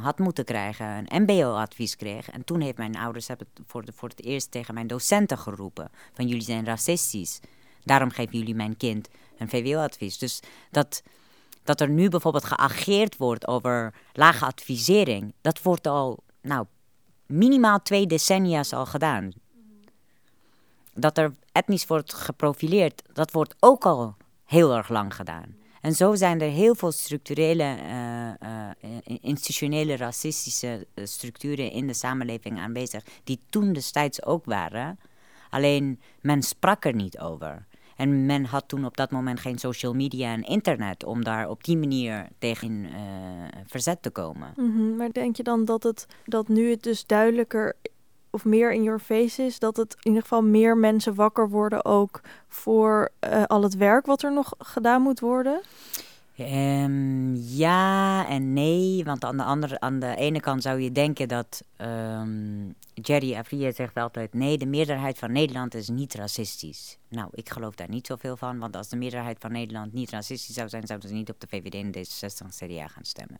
had 0.00 0.18
moeten 0.18 0.44
krijgen, 0.44 0.86
een 0.86 1.22
MBO-advies 1.22 1.96
kreeg. 1.96 2.30
En 2.30 2.44
toen 2.44 2.60
heeft 2.60 2.76
mijn 2.76 2.96
ouders 2.96 3.28
hebben 3.28 3.46
voor, 3.66 3.84
de, 3.84 3.92
voor 3.92 4.08
het 4.08 4.24
eerst 4.24 4.50
tegen 4.50 4.74
mijn 4.74 4.86
docenten 4.86 5.38
geroepen: 5.38 5.90
van 6.12 6.26
jullie 6.26 6.42
zijn 6.42 6.64
racistisch. 6.64 7.40
Daarom 7.84 8.10
geven 8.10 8.38
jullie 8.38 8.54
mijn 8.54 8.76
kind 8.76 9.08
een 9.38 9.48
VWO-advies. 9.48 10.18
Dus 10.18 10.40
dat, 10.70 11.02
dat 11.64 11.80
er 11.80 11.88
nu 11.88 12.08
bijvoorbeeld 12.08 12.44
geageerd 12.44 13.16
wordt 13.16 13.46
over 13.46 13.94
lage 14.12 14.44
advisering, 14.44 15.34
dat 15.40 15.62
wordt 15.62 15.86
al, 15.86 16.18
nou, 16.40 16.66
minimaal 17.26 17.82
twee 17.82 18.06
decennia's 18.06 18.72
al 18.72 18.86
gedaan. 18.86 19.32
Dat 20.94 21.18
er 21.18 21.34
etnisch 21.52 21.86
wordt 21.86 22.14
geprofileerd, 22.14 23.02
dat 23.12 23.32
wordt 23.32 23.54
ook 23.60 23.84
al 23.84 24.16
heel 24.44 24.76
erg 24.76 24.88
lang 24.88 25.14
gedaan. 25.14 25.62
En 25.80 25.94
zo 25.94 26.14
zijn 26.14 26.40
er 26.40 26.50
heel 26.50 26.74
veel 26.74 26.92
structurele, 26.92 27.76
uh, 27.82 28.50
uh, 28.50 29.16
institutionele 29.20 29.96
racistische 29.96 30.86
structuren 30.94 31.70
in 31.70 31.86
de 31.86 31.94
samenleving 31.94 32.58
aanwezig, 32.58 33.04
die 33.24 33.40
toen 33.50 33.72
destijds 33.72 34.24
ook 34.24 34.44
waren. 34.44 34.98
Alleen 35.50 36.00
men 36.20 36.42
sprak 36.42 36.84
er 36.84 36.94
niet 36.94 37.18
over. 37.18 37.66
En 37.96 38.26
men 38.26 38.44
had 38.44 38.68
toen 38.68 38.84
op 38.84 38.96
dat 38.96 39.10
moment 39.10 39.40
geen 39.40 39.58
social 39.58 39.92
media 39.92 40.32
en 40.32 40.42
internet 40.42 41.04
om 41.04 41.24
daar 41.24 41.48
op 41.48 41.64
die 41.64 41.76
manier 41.76 42.28
tegen 42.38 42.88
verzet 43.66 44.02
te 44.02 44.10
komen. 44.10 44.52
Mhm, 44.56 44.96
maar 44.96 45.12
denk 45.12 45.36
je 45.36 45.42
dan 45.42 45.64
dat, 45.64 45.82
het, 45.82 46.06
dat 46.24 46.48
nu 46.48 46.70
het 46.70 46.82
dus 46.82 47.06
duidelijker 47.06 47.76
of 48.34 48.44
meer 48.44 48.72
in 48.72 48.82
your 48.82 48.98
face 48.98 49.42
is, 49.42 49.58
dat 49.58 49.76
het 49.76 49.92
in 49.92 50.06
ieder 50.06 50.22
geval 50.22 50.42
meer 50.42 50.76
mensen 50.76 51.14
wakker 51.14 51.48
worden 51.48 51.84
ook 51.84 52.20
voor 52.48 53.10
uh, 53.20 53.44
al 53.44 53.62
het 53.62 53.76
werk 53.76 54.06
wat 54.06 54.22
er 54.22 54.32
nog 54.32 54.54
gedaan 54.58 55.02
moet 55.02 55.20
worden? 55.20 55.60
Um, 56.38 57.34
ja 57.34 58.28
en 58.28 58.52
nee, 58.52 59.04
want 59.04 59.24
aan 59.24 59.60
de, 59.60 59.80
aan 59.80 59.98
de 59.98 60.16
ene 60.16 60.40
kant 60.40 60.62
zou 60.62 60.80
je 60.80 60.92
denken 60.92 61.28
dat 61.28 61.62
um, 61.76 62.74
Jerry 62.94 63.34
Avrier 63.34 63.72
zegt 63.72 63.96
altijd: 63.96 64.34
nee, 64.34 64.58
de 64.58 64.66
meerderheid 64.66 65.18
van 65.18 65.32
Nederland 65.32 65.74
is 65.74 65.88
niet 65.88 66.14
racistisch. 66.14 66.98
Nou, 67.08 67.28
ik 67.32 67.50
geloof 67.50 67.74
daar 67.74 67.88
niet 67.88 68.06
zoveel 68.06 68.36
van, 68.36 68.58
want 68.58 68.76
als 68.76 68.88
de 68.88 68.96
meerderheid 68.96 69.36
van 69.40 69.52
Nederland 69.52 69.92
niet 69.92 70.10
racistisch 70.10 70.54
zou 70.54 70.68
zijn, 70.68 70.86
zouden 70.86 71.08
ze 71.08 71.14
niet 71.14 71.30
op 71.30 71.40
de 71.40 71.46
VVD 71.46 71.74
en 71.74 71.92
D66 71.92 72.56
CDA 72.56 72.88
gaan 72.88 73.04
stemmen. 73.04 73.38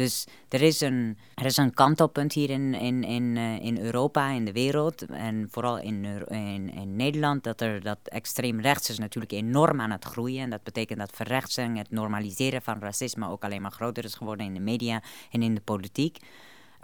Dus 0.00 0.26
er 0.48 0.62
is 0.62 0.80
een, 0.80 1.18
er 1.34 1.44
is 1.44 1.56
een 1.56 1.74
kantelpunt 1.74 2.32
hier 2.32 2.50
in, 2.50 2.74
in, 2.74 3.04
in, 3.04 3.36
uh, 3.36 3.64
in 3.64 3.78
Europa, 3.78 4.30
in 4.30 4.44
de 4.44 4.52
wereld. 4.52 5.06
En 5.06 5.48
vooral 5.50 5.78
in, 5.78 6.04
in, 6.28 6.96
Nederland, 6.96 7.44
dat, 7.44 7.60
er, 7.60 7.80
dat 7.82 7.98
extreem 8.04 8.60
rechts 8.60 8.90
is 8.90 8.98
natuurlijk 8.98 9.32
enorm 9.32 9.80
aan 9.80 9.90
het 9.90 10.04
groeien. 10.04 10.42
En 10.42 10.50
dat 10.50 10.62
betekent 10.62 10.98
dat 10.98 11.10
verrechtsing, 11.14 11.78
het 11.78 11.90
normaliseren 11.90 12.62
van 12.62 12.80
racisme 12.80 13.28
ook 13.28 13.44
alleen 13.44 13.62
maar 13.62 13.70
groter 13.70 14.04
is 14.04 14.14
geworden 14.14 14.46
in 14.46 14.54
de 14.54 14.60
media 14.60 15.02
en 15.30 15.42
in 15.42 15.54
de 15.54 15.60
politiek. 15.60 16.18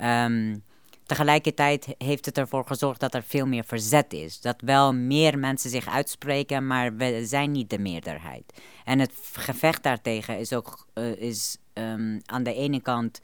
Um, 0.02 0.62
Tegelijkertijd 1.06 1.94
heeft 1.98 2.26
het 2.26 2.38
ervoor 2.38 2.66
gezorgd 2.66 3.00
dat 3.00 3.14
er 3.14 3.22
veel 3.22 3.46
meer 3.46 3.64
verzet 3.64 4.12
is. 4.12 4.40
Dat 4.40 4.60
wel 4.60 4.94
meer 4.94 5.38
mensen 5.38 5.70
zich 5.70 5.88
uitspreken, 5.88 6.66
maar 6.66 6.96
we 6.96 7.26
zijn 7.26 7.52
niet 7.52 7.70
de 7.70 7.78
meerderheid. 7.78 8.60
En 8.84 8.98
het 8.98 9.12
gevecht 9.32 9.82
daartegen 9.82 10.38
is 10.38 10.52
ook 10.52 10.86
uh, 10.94 11.16
is, 11.16 11.58
um, 11.78 12.20
aan 12.24 12.42
de 12.42 12.54
ene 12.54 12.80
kant, 12.80 13.20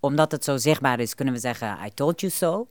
omdat 0.00 0.32
het 0.32 0.44
zo 0.44 0.56
zichtbaar 0.56 1.00
is, 1.00 1.14
kunnen 1.14 1.34
we 1.34 1.40
zeggen: 1.40 1.78
I 1.86 1.90
told 1.94 2.20
you 2.20 2.32
so. 2.32 2.66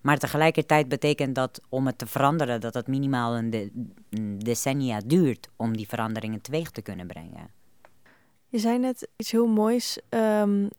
Maar 0.00 0.18
tegelijkertijd 0.18 0.88
betekent 0.88 1.34
dat 1.34 1.60
om 1.68 1.86
het 1.86 1.98
te 1.98 2.06
veranderen, 2.06 2.60
dat 2.60 2.74
het 2.74 2.86
minimaal 2.86 3.36
een, 3.36 3.50
de, 3.50 3.70
een 4.10 4.38
decennia 4.38 5.00
duurt 5.06 5.48
om 5.56 5.76
die 5.76 5.88
veranderingen 5.88 6.40
teweeg 6.40 6.70
te 6.70 6.82
kunnen 6.82 7.06
brengen. 7.06 7.50
Je 8.48 8.58
zei 8.58 8.78
net 8.78 9.08
iets 9.16 9.30
heel 9.30 9.46
moois, 9.46 9.98
um, 10.08 10.70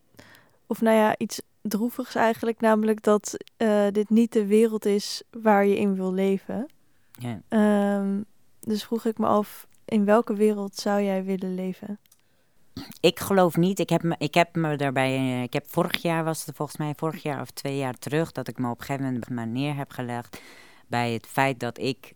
of 0.68 0.82
nou 0.82 0.96
ja, 0.98 1.18
iets 1.18 1.42
droevigs 1.62 2.16
eigenlijk, 2.16 2.60
namelijk 2.60 3.04
dat 3.04 3.38
uh, 3.58 3.88
dit 3.92 4.10
niet 4.10 4.34
de 4.34 4.46
wereld 4.46 4.86
is 4.86 5.24
waar 5.30 5.66
je 5.66 5.78
in 5.78 5.96
wil 5.96 6.14
leven. 6.14 6.66
Ja. 7.12 7.42
Um, 8.00 8.26
dus 8.60 8.84
vroeg 8.84 9.06
ik 9.06 9.18
me 9.18 9.26
af, 9.26 9.68
in 9.86 10.06
welke 10.06 10.34
wereld 10.34 10.76
zou 10.76 11.02
jij 11.02 11.24
willen 11.24 11.56
leven? 11.56 12.00
Ik 13.00 13.20
geloof 13.20 13.58
niet. 13.58 13.80
Ik 13.80 13.90
heb 13.90 14.04
me, 14.04 14.16
ik 14.18 14.34
heb 14.34 14.56
me 14.56 14.76
daarbij. 14.76 15.16
Eh, 15.16 15.44
ik 15.44 15.54
heb 15.54 15.66
vorig 15.68 16.02
jaar 16.02 16.24
was 16.24 16.46
het 16.46 16.56
volgens 16.56 16.78
mij 16.78 16.94
vorig 16.96 17.24
jaar 17.24 17.42
of 17.42 17.52
twee 17.52 17.78
jaar 17.78 17.98
terug 17.98 18.32
dat 18.32 18.48
ik 18.48 18.58
me 18.58 18.70
op 18.70 18.80
een 18.80 18.86
gegeven 18.86 19.24
moment 19.30 19.52
neer 19.52 19.76
heb 19.76 19.92
gelegd 19.92 20.42
bij 20.88 21.12
het 21.12 21.26
feit 21.26 21.60
dat 21.60 21.78
ik 21.78 22.14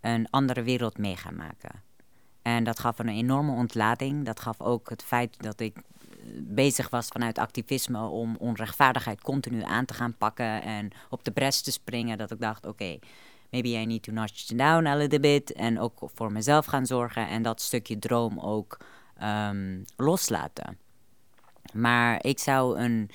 een 0.00 0.30
andere 0.30 0.62
wereld 0.62 0.98
mee 0.98 1.16
ga 1.16 1.30
maken. 1.30 1.82
En 2.42 2.64
dat 2.64 2.78
gaf 2.78 2.98
een 2.98 3.08
enorme 3.08 3.52
ontlading. 3.52 4.24
Dat 4.24 4.40
gaf 4.40 4.60
ook 4.60 4.90
het 4.90 5.02
feit 5.02 5.42
dat 5.42 5.60
ik 5.60 5.76
bezig 6.38 6.90
was 6.90 7.06
vanuit 7.06 7.38
activisme 7.38 8.06
om 8.06 8.36
onrechtvaardigheid 8.38 9.20
continu 9.20 9.62
aan 9.62 9.84
te 9.84 9.94
gaan 9.94 10.16
pakken 10.16 10.62
en 10.62 10.90
op 11.10 11.24
de 11.24 11.30
bres 11.30 11.60
te 11.60 11.72
springen. 11.72 12.18
Dat 12.18 12.30
ik 12.30 12.40
dacht, 12.40 12.66
oké, 12.66 12.98
maybe 13.50 13.68
I 13.68 13.86
need 13.86 14.02
to 14.02 14.12
notch 14.12 14.46
down 14.46 14.86
a 14.86 14.96
little 14.96 15.20
bit. 15.20 15.52
En 15.52 15.80
ook 15.80 16.10
voor 16.14 16.32
mezelf 16.32 16.66
gaan 16.66 16.86
zorgen 16.86 17.28
en 17.28 17.42
dat 17.42 17.60
stukje 17.60 17.98
droom 17.98 18.40
ook 18.40 18.78
um, 19.22 19.84
loslaten. 19.96 20.78
Maar 21.72 22.24
ik 22.24 22.38
zou 22.38 22.78
een 22.78 23.10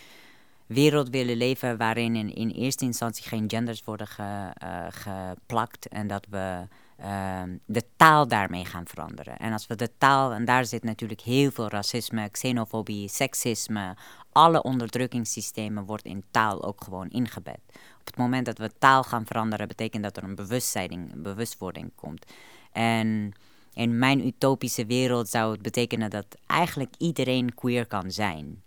wereld 0.65 1.09
willen 1.09 1.37
leven 1.37 1.77
waarin 1.77 2.15
in, 2.15 2.33
in 2.33 2.49
eerste 2.49 2.85
instantie 2.85 3.23
geen 3.23 3.49
genders 3.49 3.83
worden 3.83 4.07
ge, 4.07 4.53
uh, 4.63 4.85
geplakt 4.89 5.87
en 5.87 6.07
dat 6.07 6.27
we 6.29 6.67
uh, 6.99 7.41
de 7.65 7.83
taal 7.95 8.27
daarmee 8.27 8.65
gaan 8.65 8.87
veranderen. 8.87 9.37
En 9.37 9.53
als 9.53 9.67
we 9.67 9.75
de 9.75 9.97
taal, 9.97 10.31
en 10.31 10.45
daar 10.45 10.65
zit 10.65 10.83
natuurlijk 10.83 11.21
heel 11.21 11.51
veel 11.51 11.69
racisme, 11.69 12.29
xenofobie, 12.29 13.07
seksisme, 13.07 13.95
alle 14.31 14.63
onderdrukkingssystemen 14.63 15.85
wordt 15.85 16.05
in 16.05 16.23
taal 16.31 16.63
ook 16.63 16.83
gewoon 16.83 17.09
ingebed. 17.09 17.59
Op 17.99 18.05
het 18.05 18.17
moment 18.17 18.45
dat 18.45 18.57
we 18.57 18.71
taal 18.79 19.03
gaan 19.03 19.25
veranderen, 19.25 19.67
betekent 19.67 20.03
dat 20.03 20.17
er 20.17 20.23
een 20.23 20.35
bewustzijn, 20.35 21.11
bewustwording 21.15 21.91
komt. 21.95 22.25
En 22.71 23.33
in 23.73 23.99
mijn 23.99 24.27
utopische 24.27 24.85
wereld 24.85 25.29
zou 25.29 25.51
het 25.51 25.61
betekenen 25.61 26.09
dat 26.09 26.25
eigenlijk 26.45 26.93
iedereen 26.97 27.55
queer 27.55 27.85
kan 27.85 28.11
zijn 28.11 28.63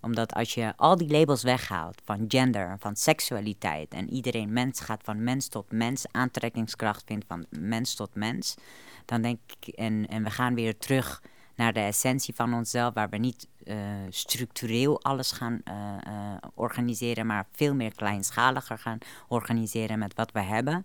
omdat 0.00 0.34
als 0.34 0.54
je 0.54 0.72
al 0.76 0.96
die 0.96 1.10
labels 1.10 1.42
weghaalt 1.42 2.00
van 2.04 2.24
gender, 2.28 2.76
van 2.78 2.96
seksualiteit 2.96 3.92
en 3.92 4.10
iedereen 4.10 4.52
mens 4.52 4.80
gaat 4.80 5.00
van 5.04 5.24
mens 5.24 5.48
tot 5.48 5.72
mens, 5.72 6.04
aantrekkingskracht 6.10 7.02
vindt 7.06 7.24
van 7.28 7.46
mens 7.48 7.94
tot 7.94 8.14
mens, 8.14 8.54
dan 9.04 9.22
denk 9.22 9.38
ik, 9.46 9.74
en, 9.74 10.06
en 10.06 10.22
we 10.22 10.30
gaan 10.30 10.54
weer 10.54 10.76
terug 10.78 11.22
naar 11.54 11.72
de 11.72 11.80
essentie 11.80 12.34
van 12.34 12.54
onszelf, 12.54 12.94
waar 12.94 13.08
we 13.08 13.16
niet 13.16 13.48
uh, 13.64 13.76
structureel 14.08 15.02
alles 15.02 15.32
gaan 15.32 15.60
uh, 15.64 15.74
uh, 16.08 16.34
organiseren, 16.54 17.26
maar 17.26 17.46
veel 17.52 17.74
meer 17.74 17.94
kleinschaliger 17.94 18.78
gaan 18.78 18.98
organiseren 19.28 19.98
met 19.98 20.14
wat 20.14 20.32
we 20.32 20.40
hebben. 20.40 20.84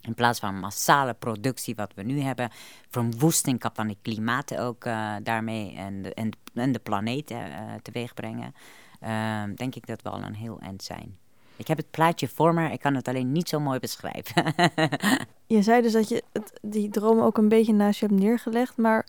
In 0.00 0.14
plaats 0.14 0.38
van 0.38 0.58
massale 0.58 1.14
productie 1.14 1.74
wat 1.74 1.94
we 1.94 2.02
nu 2.02 2.20
hebben, 2.20 2.50
verwoesting 2.88 3.64
van 3.72 3.88
het 3.88 3.98
klimaat 4.02 4.58
ook 4.58 4.84
uh, 4.84 5.14
daarmee 5.22 5.74
en 5.76 6.02
de, 6.02 6.14
en, 6.14 6.30
en 6.54 6.72
de 6.72 6.78
planeet 6.78 7.30
uh, 7.30 7.38
teweeg 7.82 8.14
brengen, 8.14 8.54
uh, 9.02 9.42
denk 9.54 9.74
ik 9.74 9.86
dat 9.86 10.02
we 10.02 10.08
al 10.08 10.22
een 10.22 10.34
heel 10.34 10.58
eind 10.60 10.82
zijn. 10.82 11.18
Ik 11.56 11.68
heb 11.68 11.76
het 11.76 11.90
plaatje 11.90 12.28
voor 12.28 12.54
me, 12.54 12.72
ik 12.72 12.80
kan 12.80 12.94
het 12.94 13.08
alleen 13.08 13.32
niet 13.32 13.48
zo 13.48 13.60
mooi 13.60 13.78
beschrijven. 13.78 14.54
je 15.46 15.62
zei 15.62 15.82
dus 15.82 15.92
dat 15.92 16.08
je 16.08 16.22
het, 16.32 16.58
die 16.62 16.88
droom 16.88 17.20
ook 17.20 17.38
een 17.38 17.48
beetje 17.48 17.72
naast 17.72 18.00
je 18.00 18.06
hebt 18.06 18.20
neergelegd, 18.20 18.76
maar 18.76 19.06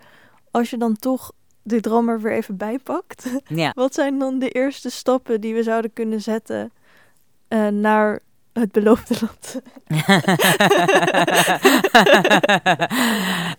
als 0.52 0.70
je 0.70 0.78
dan 0.78 0.96
toch 0.96 1.32
die 1.64 1.82
droom 1.82 2.10
er 2.10 2.22
weer 2.22 2.34
even 2.34 2.58
bij 2.58 2.80
pakt, 2.80 3.42
ja. 3.48 3.72
wat 3.76 3.94
zijn 3.94 4.20
dan 4.20 4.40
de 4.40 4.50
eerste 4.50 4.90
stappen 4.90 5.42
die 5.42 5.54
we 5.54 5.64
zouden 5.64 5.94
kunnen 5.94 6.22
zetten 6.22 6.72
naar 7.70 8.22
het 8.54 8.72
beloofde 8.72 9.16
land. 9.22 9.62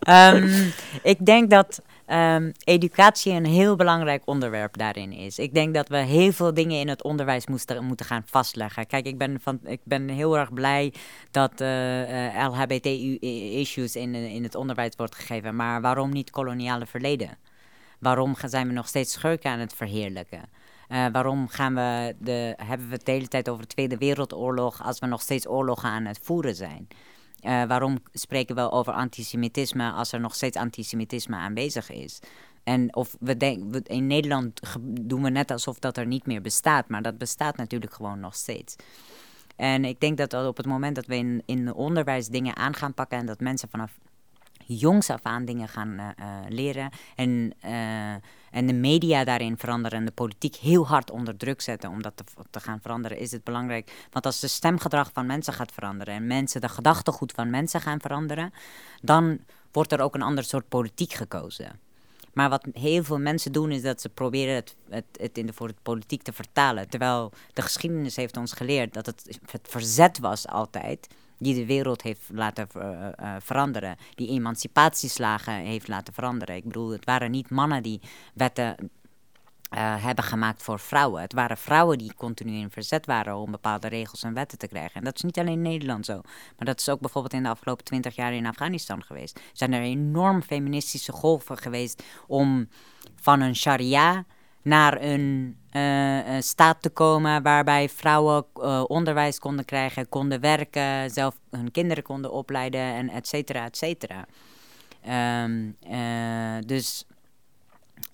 um, 0.08 0.72
ik 1.12 1.26
denk 1.26 1.50
dat 1.50 1.82
um, 2.06 2.52
educatie 2.64 3.32
een 3.32 3.46
heel 3.46 3.76
belangrijk 3.76 4.22
onderwerp 4.24 4.78
daarin 4.78 5.12
is. 5.12 5.38
Ik 5.38 5.54
denk 5.54 5.74
dat 5.74 5.88
we 5.88 5.96
heel 5.96 6.32
veel 6.32 6.54
dingen 6.54 6.80
in 6.80 6.88
het 6.88 7.02
onderwijs 7.02 7.46
moeten 7.46 8.06
gaan 8.06 8.22
vastleggen. 8.26 8.86
Kijk, 8.86 9.06
ik 9.06 9.18
ben, 9.18 9.40
van, 9.40 9.60
ik 9.64 9.80
ben 9.84 10.08
heel 10.08 10.38
erg 10.38 10.52
blij 10.52 10.92
dat 11.30 11.60
uh, 11.60 12.34
uh, 12.34 12.48
LHBT-issues 12.48 13.96
in, 13.96 14.14
in 14.14 14.42
het 14.42 14.54
onderwijs 14.54 14.92
wordt 14.96 15.14
gegeven. 15.14 15.56
Maar 15.56 15.80
waarom 15.80 16.12
niet 16.12 16.30
koloniale 16.30 16.86
verleden? 16.86 17.38
Waarom 17.98 18.34
zijn 18.44 18.66
we 18.66 18.72
nog 18.72 18.88
steeds 18.88 19.12
schurken 19.12 19.50
aan 19.50 19.58
het 19.58 19.74
verheerlijken? 19.74 20.40
Uh, 20.90 21.06
waarom 21.12 21.48
gaan 21.48 21.74
we 21.74 22.14
de, 22.18 22.54
hebben 22.56 22.88
we 22.88 22.94
het 22.94 23.04
de 23.04 23.12
hele 23.12 23.28
tijd 23.28 23.48
over 23.48 23.62
de 23.62 23.68
Tweede 23.68 23.98
Wereldoorlog 23.98 24.82
als 24.82 24.98
we 24.98 25.06
nog 25.06 25.20
steeds 25.20 25.48
oorlogen 25.48 25.88
aan 25.88 26.04
het 26.04 26.20
voeren 26.22 26.54
zijn? 26.54 26.88
Uh, 27.42 27.64
waarom 27.64 27.98
spreken 28.12 28.54
we 28.54 28.70
over 28.70 28.92
antisemitisme 28.92 29.90
als 29.90 30.12
er 30.12 30.20
nog 30.20 30.34
steeds 30.34 30.56
antisemitisme 30.56 31.36
aanwezig 31.36 31.90
is? 31.90 32.20
En 32.64 32.94
of 32.94 33.16
we 33.20 33.36
denken, 33.36 33.82
in 33.82 34.06
Nederland 34.06 34.60
doen 35.00 35.22
we 35.22 35.30
net 35.30 35.50
alsof 35.50 35.78
dat 35.78 35.96
er 35.96 36.06
niet 36.06 36.26
meer 36.26 36.40
bestaat, 36.40 36.88
maar 36.88 37.02
dat 37.02 37.18
bestaat 37.18 37.56
natuurlijk 37.56 37.92
gewoon 37.92 38.20
nog 38.20 38.34
steeds. 38.34 38.76
En 39.56 39.84
ik 39.84 40.00
denk 40.00 40.16
dat 40.16 40.34
op 40.46 40.56
het 40.56 40.66
moment 40.66 40.94
dat 40.94 41.06
we 41.06 41.16
in, 41.16 41.42
in 41.46 41.74
onderwijs 41.74 42.28
dingen 42.28 42.56
aan 42.56 42.74
gaan 42.74 42.94
pakken 42.94 43.18
en 43.18 43.26
dat 43.26 43.40
mensen 43.40 43.68
vanaf 43.68 43.98
jongs 44.66 45.10
af 45.10 45.22
aan 45.22 45.44
dingen 45.44 45.68
gaan 45.68 46.14
leren. 46.48 46.90
En, 47.16 47.52
en 48.50 48.66
de 48.66 48.72
media 48.72 49.24
daarin 49.24 49.58
veranderen 49.58 49.98
en 49.98 50.04
de 50.04 50.12
politiek 50.12 50.56
heel 50.56 50.86
hard 50.86 51.10
onder 51.10 51.36
druk 51.36 51.60
zetten 51.60 51.90
om 51.90 52.02
dat 52.02 52.22
te, 52.50 52.60
gaan 52.60 52.80
veranderen, 52.80 53.18
is 53.18 53.32
het 53.32 53.44
belangrijk. 53.44 54.06
Want 54.10 54.26
als 54.26 54.40
de 54.40 54.48
stemgedrag 54.48 55.10
van 55.12 55.26
mensen 55.26 55.52
gaat 55.52 55.72
veranderen 55.72 56.14
en 56.14 56.26
mensen 56.26 56.60
de 56.60 56.68
gedachtegoed 56.68 57.32
van 57.32 57.50
mensen 57.50 57.80
gaan 57.80 58.00
veranderen, 58.00 58.52
dan 59.02 59.38
wordt 59.72 59.92
er 59.92 60.00
ook 60.00 60.14
een 60.14 60.22
ander 60.22 60.44
soort 60.44 60.68
politiek 60.68 61.12
gekozen. 61.12 61.78
Maar 62.32 62.48
wat 62.48 62.66
heel 62.72 63.04
veel 63.04 63.18
mensen 63.18 63.52
doen, 63.52 63.70
is 63.70 63.82
dat 63.82 64.00
ze 64.00 64.08
proberen 64.08 64.54
het, 64.54 64.76
het, 64.88 65.04
het 65.20 65.38
in 65.38 65.46
de, 65.46 65.52
voor 65.52 65.66
het 65.66 65.82
politiek 65.82 66.22
te 66.22 66.32
vertalen. 66.32 66.88
Terwijl 66.88 67.32
de 67.52 67.62
geschiedenis 67.62 68.16
heeft 68.16 68.36
ons 68.36 68.52
geleerd 68.52 68.94
dat 68.94 69.06
het 69.06 69.40
verzet 69.62 70.18
was 70.18 70.48
altijd. 70.48 71.08
Die 71.42 71.54
de 71.54 71.66
wereld 71.66 72.02
heeft 72.02 72.20
laten 72.32 72.68
uh, 72.76 72.82
uh, 73.20 73.34
veranderen. 73.38 73.96
Die 74.14 74.28
emancipatieslagen 74.28 75.54
heeft 75.54 75.88
laten 75.88 76.14
veranderen. 76.14 76.56
Ik 76.56 76.64
bedoel, 76.64 76.90
het 76.90 77.04
waren 77.04 77.30
niet 77.30 77.50
mannen 77.50 77.82
die 77.82 78.00
wetten 78.34 78.90
uh, 79.74 80.04
hebben 80.04 80.24
gemaakt 80.24 80.62
voor 80.62 80.80
vrouwen. 80.80 81.22
Het 81.22 81.32
waren 81.32 81.56
vrouwen 81.56 81.98
die 81.98 82.14
continu 82.14 82.52
in 82.52 82.70
verzet 82.70 83.06
waren 83.06 83.36
om 83.36 83.50
bepaalde 83.50 83.88
regels 83.88 84.22
en 84.22 84.34
wetten 84.34 84.58
te 84.58 84.66
krijgen. 84.66 84.94
En 84.94 85.04
dat 85.04 85.14
is 85.14 85.22
niet 85.22 85.38
alleen 85.38 85.52
in 85.52 85.62
Nederland 85.62 86.04
zo, 86.04 86.20
maar 86.56 86.66
dat 86.66 86.80
is 86.80 86.88
ook 86.88 87.00
bijvoorbeeld 87.00 87.34
in 87.34 87.42
de 87.42 87.48
afgelopen 87.48 87.84
twintig 87.84 88.14
jaar 88.14 88.32
in 88.32 88.46
Afghanistan 88.46 89.02
geweest. 89.02 89.40
Zijn 89.52 89.72
er 89.72 89.82
enorm 89.82 90.42
feministische 90.42 91.12
golven 91.12 91.58
geweest 91.58 92.02
om 92.26 92.68
van 93.14 93.40
een 93.40 93.56
sharia 93.56 94.24
naar 94.62 95.02
een 95.02 95.56
uh, 95.72 96.40
staat 96.40 96.82
te 96.82 96.90
komen 96.90 97.42
waarbij 97.42 97.88
vrouwen 97.88 98.44
uh, 98.56 98.84
onderwijs 98.86 99.38
konden 99.38 99.64
krijgen, 99.64 100.08
konden 100.08 100.40
werken, 100.40 101.10
zelf 101.10 101.36
hun 101.50 101.70
kinderen 101.70 102.02
konden 102.02 102.32
opleiden 102.32 102.80
en 102.80 103.08
et 103.08 103.28
cetera, 103.28 103.64
et 103.64 103.76
cetera. 103.76 104.26
Um, 105.44 105.76
dus 106.66 107.06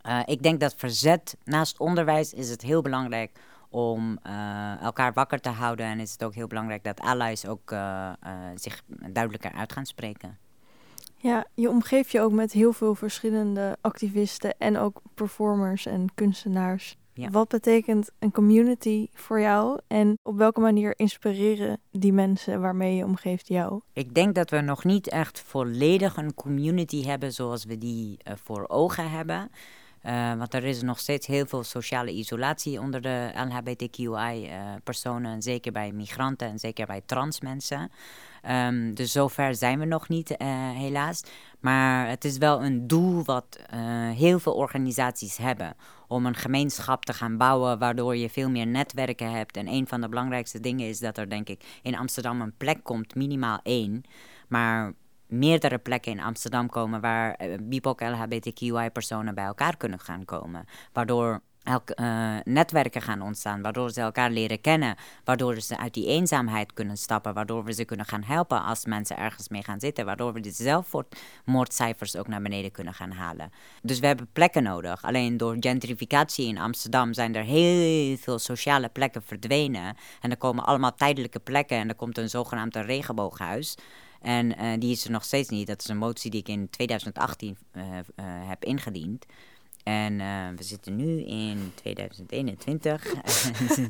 uh, 0.06 0.20
ik 0.24 0.42
denk 0.42 0.60
dat 0.60 0.74
verzet 0.76 1.36
naast 1.44 1.78
onderwijs 1.78 2.32
is 2.32 2.50
het 2.50 2.62
heel 2.62 2.82
belangrijk 2.82 3.38
om 3.68 4.18
elkaar 4.80 5.12
wakker 5.12 5.40
te 5.40 5.48
houden. 5.48 5.86
En 5.86 6.00
is 6.00 6.12
het 6.12 6.24
ook 6.24 6.34
heel 6.34 6.46
belangrijk 6.46 6.84
dat 6.84 7.00
allies 7.00 7.46
ook 7.46 7.74
zich 8.54 8.82
duidelijker 9.10 9.52
uit 9.52 9.72
gaan 9.72 9.86
spreken. 9.86 10.38
Ja, 11.26 11.46
je 11.54 11.68
omgeeft 11.68 12.10
je 12.10 12.20
ook 12.20 12.32
met 12.32 12.52
heel 12.52 12.72
veel 12.72 12.94
verschillende 12.94 13.76
activisten 13.80 14.54
en 14.58 14.78
ook 14.78 15.00
performers 15.14 15.86
en 15.86 16.06
kunstenaars. 16.14 16.96
Ja. 17.12 17.30
Wat 17.30 17.48
betekent 17.48 18.10
een 18.18 18.32
community 18.32 19.08
voor 19.12 19.40
jou 19.40 19.80
en 19.86 20.18
op 20.22 20.36
welke 20.36 20.60
manier 20.60 20.94
inspireren 20.96 21.80
die 21.90 22.12
mensen 22.12 22.60
waarmee 22.60 22.96
je 22.96 23.04
omgeeft 23.04 23.48
jou? 23.48 23.80
Ik 23.92 24.14
denk 24.14 24.34
dat 24.34 24.50
we 24.50 24.60
nog 24.60 24.84
niet 24.84 25.08
echt 25.08 25.40
volledig 25.40 26.16
een 26.16 26.34
community 26.34 27.04
hebben 27.04 27.32
zoals 27.32 27.64
we 27.64 27.78
die 27.78 28.18
uh, 28.28 28.34
voor 28.44 28.68
ogen 28.68 29.10
hebben. 29.10 29.50
Uh, 30.06 30.34
want 30.34 30.54
er 30.54 30.64
is 30.64 30.82
nog 30.82 30.98
steeds 30.98 31.26
heel 31.26 31.46
veel 31.46 31.62
sociale 31.64 32.12
isolatie 32.12 32.80
onder 32.80 33.00
de 33.00 33.30
LHBTQI-personen. 33.48 35.34
Uh, 35.34 35.36
zeker 35.38 35.72
bij 35.72 35.92
migranten 35.92 36.48
en 36.48 36.58
zeker 36.58 36.86
bij 36.86 37.02
trans 37.06 37.40
mensen. 37.40 37.90
Um, 38.50 38.94
dus 38.94 39.12
zover 39.12 39.54
zijn 39.54 39.78
we 39.78 39.84
nog 39.84 40.08
niet, 40.08 40.30
uh, 40.30 40.36
helaas. 40.70 41.22
Maar 41.60 42.08
het 42.08 42.24
is 42.24 42.38
wel 42.38 42.64
een 42.64 42.86
doel 42.86 43.24
wat 43.24 43.58
heel 44.14 44.38
veel 44.38 44.54
organisaties 44.54 45.36
hebben. 45.36 45.74
Om 46.08 46.26
een 46.26 46.34
gemeenschap 46.34 47.04
te 47.04 47.12
gaan 47.12 47.36
bouwen 47.36 47.78
waardoor 47.78 48.16
je 48.16 48.30
veel 48.30 48.50
meer 48.50 48.66
netwerken 48.66 49.30
hebt. 49.30 49.56
En 49.56 49.68
een 49.68 49.86
van 49.86 50.00
de 50.00 50.08
belangrijkste 50.08 50.60
dingen 50.60 50.88
is 50.88 50.98
dat 50.98 51.18
er, 51.18 51.30
denk 51.30 51.48
ik, 51.48 51.64
in 51.82 51.96
Amsterdam 51.96 52.40
een 52.40 52.56
plek 52.56 52.78
komt, 52.82 53.14
minimaal 53.14 53.60
één. 53.62 54.02
Maar 54.48 54.92
meerdere 55.26 55.78
plekken 55.78 56.12
in 56.12 56.20
Amsterdam 56.20 56.68
komen 56.68 57.00
waar 57.00 57.40
uh, 57.40 57.54
BIPOC 57.60 58.00
LHBTQI-personen 58.00 59.34
bij 59.34 59.44
elkaar 59.44 59.76
kunnen 59.76 59.98
gaan 59.98 60.24
komen. 60.24 60.64
Waardoor 60.92 61.40
elk, 61.66 61.90
uh, 62.00 62.36
netwerken 62.44 63.02
gaan 63.02 63.22
ontstaan, 63.22 63.62
waardoor 63.62 63.90
ze 63.90 64.00
elkaar 64.00 64.30
leren 64.30 64.60
kennen, 64.60 64.96
waardoor 65.24 65.60
ze 65.60 65.78
uit 65.78 65.94
die 65.94 66.06
eenzaamheid 66.06 66.72
kunnen 66.72 66.96
stappen, 66.96 67.34
waardoor 67.34 67.64
we 67.64 67.72
ze 67.72 67.84
kunnen 67.84 68.06
gaan 68.06 68.22
helpen 68.22 68.62
als 68.62 68.84
mensen 68.84 69.16
ergens 69.16 69.48
mee 69.48 69.62
gaan 69.62 69.80
zitten, 69.80 70.04
waardoor 70.04 70.32
we 70.32 70.40
de 70.40 70.50
zelfmoordcijfers 70.50 72.16
ook 72.16 72.28
naar 72.28 72.42
beneden 72.42 72.70
kunnen 72.70 72.94
gaan 72.94 73.10
halen. 73.10 73.50
Dus 73.82 73.98
we 73.98 74.06
hebben 74.06 74.28
plekken 74.32 74.62
nodig. 74.62 75.02
Alleen 75.02 75.36
door 75.36 75.56
gentrificatie 75.60 76.48
in 76.48 76.58
Amsterdam 76.58 77.12
zijn 77.12 77.34
er 77.34 77.44
heel 77.44 78.16
veel 78.16 78.38
sociale 78.38 78.88
plekken 78.88 79.22
verdwenen 79.22 79.96
en 80.20 80.30
er 80.30 80.36
komen 80.36 80.64
allemaal 80.64 80.94
tijdelijke 80.94 81.40
plekken 81.40 81.78
en 81.78 81.88
er 81.88 81.94
komt 81.94 82.18
een 82.18 82.30
zogenaamd 82.30 82.76
regenbooghuis. 82.76 83.76
En 84.20 84.62
uh, 84.62 84.72
die 84.78 84.92
is 84.92 85.04
er 85.04 85.10
nog 85.10 85.24
steeds 85.24 85.48
niet. 85.48 85.66
Dat 85.66 85.80
is 85.80 85.88
een 85.88 85.98
motie 85.98 86.30
die 86.30 86.40
ik 86.40 86.48
in 86.48 86.70
2018 86.70 87.56
uh, 87.72 87.82
uh, 87.82 87.98
heb 88.48 88.64
ingediend. 88.64 89.26
En 89.86 90.12
uh, 90.20 90.48
we 90.56 90.62
zitten 90.62 90.96
nu 90.96 91.24
in 91.24 91.72
2021. 91.74 93.14
um, 93.14 93.18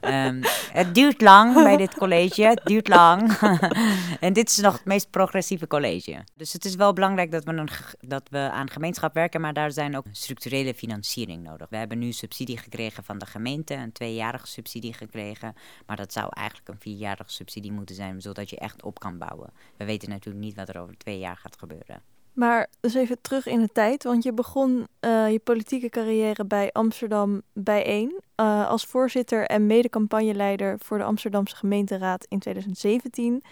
ehm, 0.00 0.42
het 0.72 0.94
duurt 0.94 1.20
lang 1.20 1.54
bij 1.54 1.76
dit 1.76 1.94
college. 1.94 2.42
Het 2.42 2.60
duurt 2.64 2.88
lang. 2.88 3.38
en 4.20 4.32
dit 4.32 4.48
is 4.48 4.56
nog 4.56 4.72
het 4.72 4.84
meest 4.84 5.10
progressieve 5.10 5.66
college. 5.66 6.24
Dus 6.34 6.52
het 6.52 6.64
is 6.64 6.74
wel 6.74 6.92
belangrijk 6.92 7.30
dat 7.30 7.44
we, 7.44 7.52
een, 7.52 7.68
dat 8.00 8.28
we 8.30 8.38
aan 8.38 8.70
gemeenschap 8.70 9.14
werken, 9.14 9.40
maar 9.40 9.52
daar 9.52 9.72
zijn 9.72 9.96
ook 9.96 10.04
structurele 10.10 10.74
financiering 10.74 11.42
nodig. 11.42 11.68
We 11.70 11.76
hebben 11.76 11.98
nu 11.98 12.12
subsidie 12.12 12.58
gekregen 12.58 13.04
van 13.04 13.18
de 13.18 13.26
gemeente, 13.26 13.74
een 13.74 13.92
tweejarige 13.92 14.46
subsidie 14.46 14.94
gekregen. 14.94 15.54
Maar 15.86 15.96
dat 15.96 16.12
zou 16.12 16.28
eigenlijk 16.30 16.68
een 16.68 16.80
vierjarige 16.80 17.32
subsidie 17.32 17.72
moeten 17.72 17.94
zijn, 17.94 18.20
zodat 18.20 18.50
je 18.50 18.58
echt 18.58 18.82
op 18.82 18.98
kan 18.98 19.18
bouwen. 19.18 19.52
We 19.76 19.84
weten 19.84 20.08
natuurlijk 20.08 20.44
niet 20.44 20.56
wat 20.56 20.68
er 20.68 20.80
over 20.80 20.96
twee 20.96 21.18
jaar 21.18 21.36
gaat 21.36 21.58
gebeuren. 21.58 22.02
Maar 22.40 22.66
dus 22.80 22.94
even 22.94 23.20
terug 23.20 23.46
in 23.46 23.60
de 23.60 23.68
tijd, 23.72 24.04
want 24.04 24.22
je 24.22 24.32
begon 24.32 24.86
uh, 25.00 25.30
je 25.30 25.38
politieke 25.38 25.88
carrière 25.88 26.44
bij 26.44 26.72
Amsterdam 26.72 27.42
bijeen 27.52 28.20
uh, 28.36 28.68
als 28.68 28.84
voorzitter 28.84 29.46
en 29.46 29.66
mede-campagneleider 29.66 30.78
voor 30.78 30.98
de 30.98 31.04
Amsterdamse 31.04 31.56
gemeenteraad 31.56 32.26
in 32.28 32.38
2017. 32.38 33.42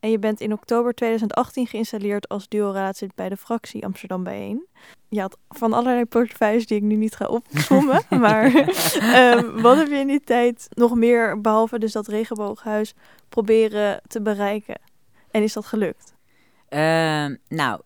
En 0.00 0.10
je 0.10 0.18
bent 0.18 0.40
in 0.40 0.52
oktober 0.52 0.94
2018 0.94 1.66
geïnstalleerd 1.66 2.28
als 2.28 2.48
duo-raadslid 2.48 3.14
bij 3.14 3.28
de 3.28 3.36
fractie 3.36 3.84
Amsterdam 3.84 4.24
bijeen. 4.24 4.66
Je 5.08 5.20
had 5.20 5.38
van 5.48 5.72
allerlei 5.72 6.04
portefeuilles 6.04 6.66
die 6.66 6.76
ik 6.76 6.82
nu 6.82 6.96
niet 6.96 7.16
ga 7.16 7.26
opzommen, 7.26 8.02
maar 8.20 8.46
uh, 8.54 9.62
wat 9.62 9.76
heb 9.76 9.88
je 9.88 9.96
in 9.96 10.06
die 10.06 10.24
tijd 10.24 10.68
nog 10.70 10.94
meer, 10.94 11.40
behalve 11.40 11.78
dus 11.78 11.92
dat 11.92 12.06
regenbooghuis, 12.06 12.94
proberen 13.28 14.00
te 14.06 14.22
bereiken? 14.22 14.80
En 15.30 15.42
is 15.42 15.52
dat 15.52 15.66
gelukt? 15.66 16.16
Ehm, 16.68 17.36
nou, 17.48 17.80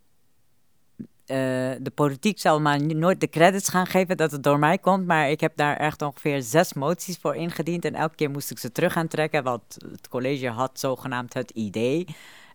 uh, 1.27 1.37
de 1.81 1.93
politiek 1.95 2.39
zal 2.39 2.61
maar 2.61 2.83
nooit 2.83 3.21
de 3.21 3.29
credits 3.29 3.69
gaan 3.69 3.87
geven 3.87 4.17
dat 4.17 4.31
het 4.31 4.43
door 4.43 4.59
mij 4.59 4.79
komt. 4.79 5.07
Maar 5.07 5.31
ik 5.31 5.41
heb 5.41 5.57
daar 5.57 5.77
echt 5.77 6.03
ongeveer 6.03 6.43
zes 6.43 6.73
moties 6.73 7.19
voor 7.21 7.37
ingediend. 7.37 7.85
En 7.85 7.95
elke 7.95 8.15
keer 8.15 8.31
moest 8.31 8.51
ik 8.51 8.59
ze 8.59 8.73
terug 8.73 8.93
gaan 8.93 9.09
trekken, 9.09 9.43
want 9.43 9.63
het 9.91 10.09
college 10.09 10.49
had 10.49 10.79
zogenaamd 10.81 11.35
het 11.35 11.51
idee. 11.51 12.07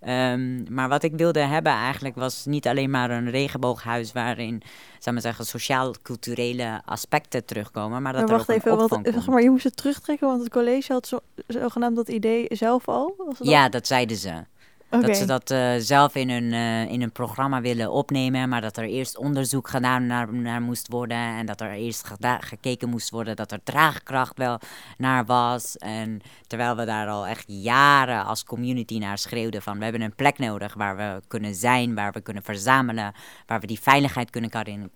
Um, 0.08 0.66
maar 0.70 0.90
wat 0.90 1.04
ik 1.04 1.16
wilde 1.16 1.40
hebben 1.40 1.72
eigenlijk 1.72 2.16
was 2.16 2.46
niet 2.46 2.68
alleen 2.68 2.90
maar 2.90 3.12
een 3.12 3.30
regenbooghuis 3.30 4.12
waarin, 4.12 4.62
zou 5.00 5.16
maar 5.16 5.24
zeggen, 5.24 5.46
sociaal-culturele 5.46 6.82
aspecten 6.86 7.46
terugkomen. 7.46 8.02
Maar 8.02 8.14
dat 8.14 8.22
maar 8.22 8.38
wacht 8.38 8.50
er 8.50 8.56
ook 8.56 8.62
even, 8.62 8.78
wat, 8.78 9.14
zeg 9.14 9.28
maar, 9.28 9.42
je 9.42 9.50
moest 9.50 9.64
het 9.64 9.78
terugtrekken, 9.78 10.28
want 10.28 10.42
het 10.42 10.52
college 10.52 10.94
had 10.94 11.08
zo, 11.08 11.20
zogenaamd 11.48 11.96
dat 11.96 12.08
idee 12.08 12.46
zelf 12.50 12.88
al? 12.88 13.36
ja, 13.40 13.70
dat 13.70 13.88
zeiden 13.88 14.18
ze. 14.18 14.44
Dat 14.90 15.18
ze 15.18 15.26
dat 15.26 15.52
uh, 15.52 15.74
zelf 15.78 16.16
in 16.16 16.30
hun, 16.30 16.44
uh, 16.44 16.92
in 16.92 17.02
een 17.02 17.12
programma 17.12 17.62
willen 17.62 17.92
opnemen, 17.92 18.50
maar 18.50 18.62
dat 18.62 18.78
er 18.78 18.84
eerst 18.84 19.18
onderzoek 19.18 19.68
gedaan 19.70 20.06
naar, 20.06 20.34
naar 20.34 20.62
moest 20.62 20.88
worden. 20.88 21.18
En 21.18 21.46
dat 21.46 21.62
er 21.62 21.72
eerst 21.72 22.12
gekeken 22.40 22.90
moest 22.90 23.10
worden 23.10 23.36
dat 23.36 23.52
er 23.52 23.64
draagkracht 23.64 24.38
wel 24.38 24.60
naar 24.98 25.26
was. 25.26 25.78
En 25.78 26.22
terwijl 26.48 26.76
we 26.76 26.86
daar 26.86 27.08
al 27.08 27.28
echt 27.28 27.46
jaren 27.48 28.26
als 28.26 28.44
community 28.44 28.98
naar 28.98 29.18
schreeuwden 29.18 29.62
van 29.62 29.78
we 29.78 29.84
hebben 29.84 30.02
een 30.02 30.16
plek 30.16 30.38
nodig 30.38 30.74
waar 30.74 30.98
we 30.98 31.22
kunnen 31.28 31.56
zijn, 31.56 31.96
waar 31.96 32.12
we 32.12 32.22
kunnen 32.22 32.44
verzamelen, 32.44 33.14
waar 33.46 33.60
we 33.60 33.68
die 33.68 33.80
veiligheid 33.80 34.30
kunnen, 34.30 34.52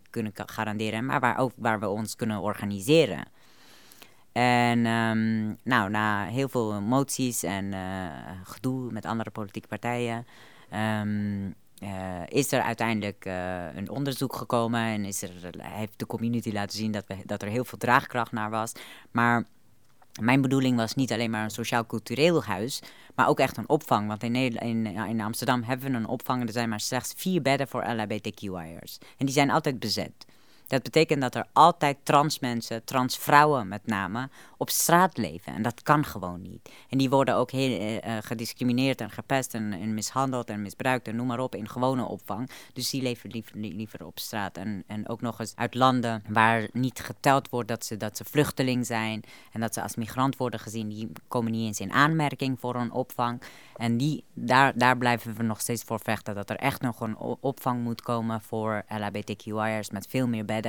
kunnen 0.10 0.34
garanderen, 0.36 1.06
maar 1.06 1.20
waar 1.20 1.38
ook 1.38 1.52
waar 1.56 1.80
we 1.80 1.88
ons 1.90 2.16
kunnen 2.16 2.42
organiseren. 2.42 3.26
En 4.32 4.86
um, 4.86 5.58
nou, 5.64 5.90
na 5.90 6.26
heel 6.26 6.50
veel 6.50 6.82
moties 6.82 7.44
en 7.44 7.66
uh, 7.66 8.08
gedoe 8.44 8.92
met 8.92 9.06
andere 9.06 9.30
politieke 9.30 9.68
partijen, 9.68 10.26
um, 10.74 11.56
uh, 11.84 12.28
is 12.28 12.52
er 12.52 12.62
uiteindelijk 12.62 13.26
uh, 13.26 13.76
een 13.76 13.90
onderzoek 13.90 14.36
gekomen 14.36 14.82
en 14.82 15.06
is 15.06 15.22
er, 15.22 15.32
heeft 15.60 16.00
de 16.00 16.06
community 16.06 16.52
laten 16.52 16.78
zien 16.78 16.92
dat, 16.92 17.04
we, 17.08 17.16
dat 17.26 17.42
er 17.42 17.48
heel 17.48 17.66
veel 17.66 17.78
draagkracht 17.78 18.32
naar 18.32 18.50
was. 18.50 18.72
Maar 19.12 19.46
mijn 20.20 20.42
bedoeling 20.42 20.78
was 20.78 20.96
niet 20.96 21.12
alleen 21.12 21.32
maar 21.32 21.44
een 21.44 21.50
sociaal-cultureel 21.50 22.44
huis, 22.44 22.82
maar 23.16 23.28
ook 23.28 23.40
echt 23.40 23.58
een 23.58 23.70
opvang. 23.70 24.08
Want 24.08 24.24
in, 24.24 24.36
in, 24.36 24.86
in 24.86 25.22
Amsterdam 25.22 25.64
hebben 25.64 25.92
we 25.92 25.98
een 25.98 26.08
opvang. 26.08 26.44
Er 26.44 26.52
zijn 26.52 26.70
maar 26.70 26.80
slechts 26.80 27.14
vier 27.18 27.42
bedden 27.42 27.68
voor 27.68 27.86
LHBTQI'ers. 27.86 28.98
En 29.18 29.26
die 29.26 29.36
zijn 29.36 29.52
altijd 29.52 29.80
bezet. 29.80 30.26
Dat 30.72 30.84
betekent 30.84 31.22
dat 31.22 31.36
er 31.36 31.46
altijd 31.54 31.98
trans 32.04 32.40
mensen, 32.40 32.84
trans 32.84 33.18
vrouwen 33.18 33.68
met 33.68 33.86
name, 33.86 34.30
op 34.58 34.70
straat 34.70 35.18
leven. 35.18 35.54
En 35.54 35.62
dat 35.62 35.84
kan 35.84 36.06
gewoon 36.06 36.42
niet. 36.42 36.70
En 36.90 36.98
die 36.98 37.10
worden 37.10 37.36
ook 37.36 37.52
heel 37.52 37.82
uh, 37.82 38.18
gediscrimineerd 38.22 39.02
en 39.02 39.10
gepest 39.10 39.54
en, 39.54 39.74
en, 39.74 39.94
mishandeld 39.94 40.50
en 40.50 40.62
misbruikt 40.62 41.08
en 41.08 41.16
noem 41.16 41.28
maar 41.28 41.40
op 41.40 41.56
in 41.56 41.70
gewone 41.70 42.04
opvang. 42.04 42.50
Dus 42.74 42.90
die 42.90 43.02
leven 43.02 43.30
liever, 43.30 43.58
liever 43.58 44.06
op 44.06 44.20
straat. 44.20 44.58
En, 44.58 44.84
en 44.88 45.10
ook 45.10 45.22
nog 45.22 45.40
eens 45.40 45.54
uit 45.56 45.76
landen 45.76 46.24
waar 46.28 46.68
niet 46.74 47.00
geteld 47.00 47.50
wordt 47.50 47.68
dat 47.68 47.86
ze, 47.86 47.98
dat 47.98 48.18
ze 48.18 48.24
vluchteling 48.26 48.86
zijn 48.86 49.24
en 49.52 49.62
dat 49.62 49.74
ze 49.74 49.82
als 49.82 49.96
migrant 49.96 50.38
worden 50.38 50.60
gezien. 50.60 50.90
Die 50.90 51.12
komen 51.28 51.52
niet 51.52 51.66
eens 51.66 51.80
in 51.80 51.92
aanmerking 51.92 52.60
voor 52.60 52.76
een 52.76 52.92
opvang. 52.92 53.42
En 53.76 53.98
die, 53.98 54.24
daar, 54.34 54.78
daar 54.78 54.98
blijven 54.98 55.36
we 55.36 55.44
nog 55.44 55.62
steeds 55.62 55.84
voor 55.84 56.00
vechten. 56.00 56.36
Dat 56.36 56.50
er 56.50 56.56
echt 56.56 56.82
nog 56.82 57.00
een 57.00 57.18
opvang 57.18 57.84
moet 57.84 58.02
komen 58.02 58.42
voor 58.42 58.84
LHBTQI'ers 58.88 59.90
met 59.90 60.08
veel 60.08 60.28
meer 60.28 60.46
bedden. 60.46 60.60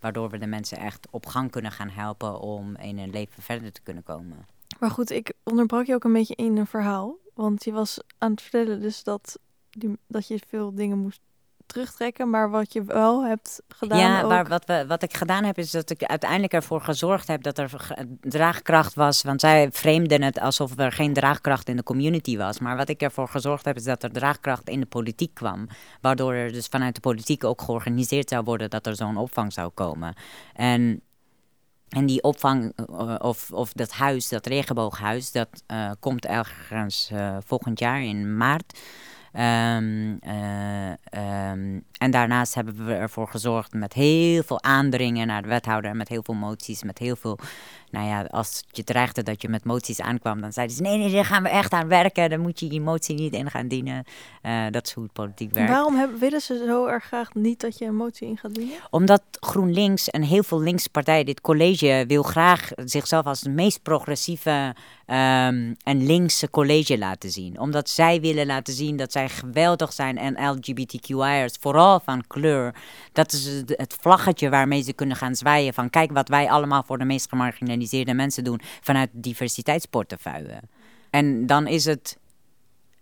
Waardoor 0.00 0.30
we 0.30 0.38
de 0.38 0.46
mensen 0.46 0.78
echt 0.78 1.06
op 1.10 1.26
gang 1.26 1.50
kunnen 1.50 1.72
gaan 1.72 1.88
helpen 1.88 2.40
om 2.40 2.76
in 2.76 2.98
hun 2.98 3.10
leven 3.10 3.42
verder 3.42 3.72
te 3.72 3.82
kunnen 3.82 4.02
komen. 4.02 4.46
Maar 4.78 4.90
goed, 4.90 5.10
ik 5.10 5.32
onderbrak 5.42 5.86
je 5.86 5.94
ook 5.94 6.04
een 6.04 6.12
beetje 6.12 6.34
in 6.34 6.56
een 6.56 6.66
verhaal. 6.66 7.16
Want 7.34 7.64
je 7.64 7.72
was 7.72 8.00
aan 8.18 8.30
het 8.30 8.42
vertellen 8.42 8.80
dus 8.80 9.02
dat, 9.02 9.38
die, 9.70 9.98
dat 10.06 10.28
je 10.28 10.38
veel 10.48 10.74
dingen 10.74 10.98
moest 10.98 11.20
terugtrekken, 11.66 12.30
maar 12.30 12.50
wat 12.50 12.72
je 12.72 12.84
wel 12.84 13.24
hebt 13.24 13.62
gedaan. 13.68 13.98
Ja, 13.98 14.22
ook... 14.22 14.28
maar 14.28 14.48
wat, 14.48 14.64
we, 14.64 14.84
wat 14.86 15.02
ik 15.02 15.16
gedaan 15.16 15.44
heb, 15.44 15.58
is 15.58 15.70
dat 15.70 15.90
ik 15.90 16.02
uiteindelijk 16.02 16.52
ervoor 16.52 16.80
gezorgd 16.80 17.28
heb 17.28 17.42
dat 17.42 17.58
er 17.58 17.70
draagkracht 18.20 18.94
was. 18.94 19.22
Want 19.22 19.40
zij 19.40 19.68
vreemden 19.72 20.22
het 20.22 20.40
alsof 20.40 20.78
er 20.78 20.92
geen 20.92 21.12
draagkracht 21.12 21.68
in 21.68 21.76
de 21.76 21.82
community 21.82 22.36
was. 22.36 22.58
Maar 22.58 22.76
wat 22.76 22.88
ik 22.88 23.02
ervoor 23.02 23.28
gezorgd 23.28 23.64
heb, 23.64 23.76
is 23.76 23.84
dat 23.84 24.02
er 24.02 24.12
draagkracht 24.12 24.68
in 24.68 24.80
de 24.80 24.86
politiek 24.86 25.34
kwam. 25.34 25.68
Waardoor 26.00 26.32
er 26.32 26.52
dus 26.52 26.66
vanuit 26.66 26.94
de 26.94 27.00
politiek 27.00 27.44
ook 27.44 27.62
georganiseerd 27.62 28.28
zou 28.28 28.44
worden 28.44 28.70
dat 28.70 28.86
er 28.86 28.96
zo'n 28.96 29.16
opvang 29.16 29.52
zou 29.52 29.70
komen. 29.70 30.14
En 30.54 31.00
en 31.88 32.06
die 32.06 32.22
opvang, 32.22 32.72
eh, 32.76 33.14
of, 33.18 33.50
of 33.52 33.72
dat 33.72 33.90
huis, 33.90 34.28
dat 34.28 34.46
regenbooghuis, 34.46 35.32
dat 35.32 35.48
uh, 35.72 35.90
komt 36.00 36.26
ergens 36.26 37.10
uh, 37.12 37.36
volgend 37.44 37.78
jaar 37.78 38.02
in 38.02 38.36
maart. 38.36 38.78
Um, 39.38 40.18
uh, 40.26 40.88
um, 41.50 41.84
en 41.98 42.10
daarnaast 42.10 42.54
hebben 42.54 42.86
we 42.86 42.94
ervoor 42.94 43.28
gezorgd 43.28 43.72
met 43.72 43.92
heel 43.92 44.42
veel 44.42 44.62
aandringen 44.62 45.26
naar 45.26 45.42
de 45.42 45.48
wethouder, 45.48 45.96
met 45.96 46.08
heel 46.08 46.22
veel 46.22 46.34
moties, 46.34 46.82
met 46.82 46.98
heel 46.98 47.16
veel 47.16 47.38
nou 47.90 48.06
ja, 48.06 48.22
als 48.22 48.62
je 48.70 48.84
dreigde 48.84 49.22
dat 49.22 49.42
je 49.42 49.48
met 49.48 49.64
moties 49.64 50.00
aankwam, 50.00 50.40
dan 50.40 50.52
zeiden 50.52 50.76
ze: 50.76 50.82
nee, 50.82 50.98
nee, 50.98 51.12
daar 51.12 51.24
gaan 51.24 51.42
we 51.42 51.48
echt 51.48 51.72
aan 51.72 51.88
werken. 51.88 52.30
Dan 52.30 52.40
moet 52.40 52.60
je 52.60 52.72
je 52.72 52.80
motie 52.80 53.14
niet 53.14 53.32
in 53.32 53.50
gaan 53.50 53.68
dienen. 53.68 54.04
Uh, 54.42 54.64
dat 54.70 54.86
is 54.86 54.92
hoe 54.92 55.04
het 55.04 55.12
politiek 55.12 55.52
werkt. 55.52 55.70
Waarom 55.70 55.96
hebben, 55.96 56.18
willen 56.18 56.40
ze 56.40 56.64
zo 56.66 56.86
erg 56.86 57.04
graag 57.04 57.34
niet 57.34 57.60
dat 57.60 57.78
je 57.78 57.84
een 57.84 57.96
motie 57.96 58.28
in 58.28 58.36
gaat 58.36 58.54
dienen? 58.54 58.76
Omdat 58.90 59.22
GroenLinks 59.40 60.10
en 60.10 60.22
heel 60.22 60.42
veel 60.42 60.60
linkse 60.60 60.90
partijen, 60.90 61.26
dit 61.26 61.40
college, 61.40 62.04
wil 62.08 62.22
graag 62.22 62.70
zichzelf 62.76 63.26
als 63.26 63.40
het 63.40 63.52
meest 63.52 63.82
progressieve 63.82 64.74
um, 65.06 65.76
en 65.82 66.06
linkse 66.06 66.50
college 66.50 66.98
laten 66.98 67.30
zien. 67.30 67.60
Omdat 67.60 67.88
zij 67.88 68.20
willen 68.20 68.46
laten 68.46 68.74
zien 68.74 68.96
dat 68.96 69.12
zij 69.12 69.28
geweldig 69.28 69.92
zijn 69.92 70.18
en 70.18 70.50
LGBTQI'ers, 70.50 71.56
vooral 71.60 72.00
van 72.00 72.24
kleur. 72.26 72.74
Dat 73.12 73.32
is 73.32 73.62
het 73.66 73.96
vlaggetje 74.00 74.50
waarmee 74.50 74.82
ze 74.82 74.92
kunnen 74.92 75.16
gaan 75.16 75.34
zwaaien 75.34 75.74
van 75.74 75.90
kijk 75.90 76.12
wat 76.12 76.28
wij 76.28 76.50
allemaal 76.50 76.82
voor 76.82 76.98
de 76.98 77.04
meest 77.04 77.28
gemarginaliseerde 77.28 77.75
mensen 78.14 78.44
doen 78.44 78.60
vanuit 78.80 79.10
diversiteitsportefeuille. 79.12 80.60
En 81.10 81.46
dan 81.46 81.66
is 81.66 81.84
het, 81.84 82.18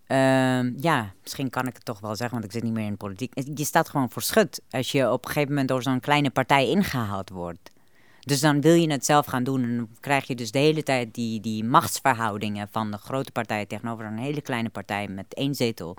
uh, 0.08 0.78
ja, 0.80 1.12
misschien 1.22 1.50
kan 1.50 1.66
ik 1.66 1.74
het 1.74 1.84
toch 1.84 2.00
wel 2.00 2.16
zeggen, 2.16 2.38
want 2.38 2.44
ik 2.44 2.52
zit 2.52 2.62
niet 2.62 2.72
meer 2.72 2.84
in 2.84 2.90
de 2.90 2.96
politiek. 2.96 3.32
Je 3.54 3.64
staat 3.64 3.88
gewoon 3.88 4.10
voor 4.10 4.22
schut 4.22 4.62
als 4.70 4.92
je 4.92 5.10
op 5.10 5.24
een 5.24 5.30
gegeven 5.30 5.48
moment 5.48 5.68
door 5.68 5.82
zo'n 5.82 6.00
kleine 6.00 6.30
partij 6.30 6.68
ingehaald 6.68 7.30
wordt. 7.30 7.72
Dus 8.20 8.40
dan 8.40 8.60
wil 8.60 8.74
je 8.74 8.90
het 8.90 9.04
zelf 9.04 9.26
gaan 9.26 9.44
doen 9.44 9.62
en 9.62 9.76
dan 9.76 9.88
krijg 10.00 10.26
je 10.26 10.34
dus 10.34 10.50
de 10.50 10.58
hele 10.58 10.82
tijd 10.82 11.14
die, 11.14 11.40
die 11.40 11.64
machtsverhoudingen 11.64 12.68
van 12.70 12.90
de 12.90 12.96
grote 12.96 13.32
partij 13.32 13.66
tegenover 13.66 14.04
een 14.04 14.18
hele 14.18 14.40
kleine 14.40 14.68
partij 14.68 15.08
met 15.08 15.34
één 15.34 15.54
zetel 15.54 15.96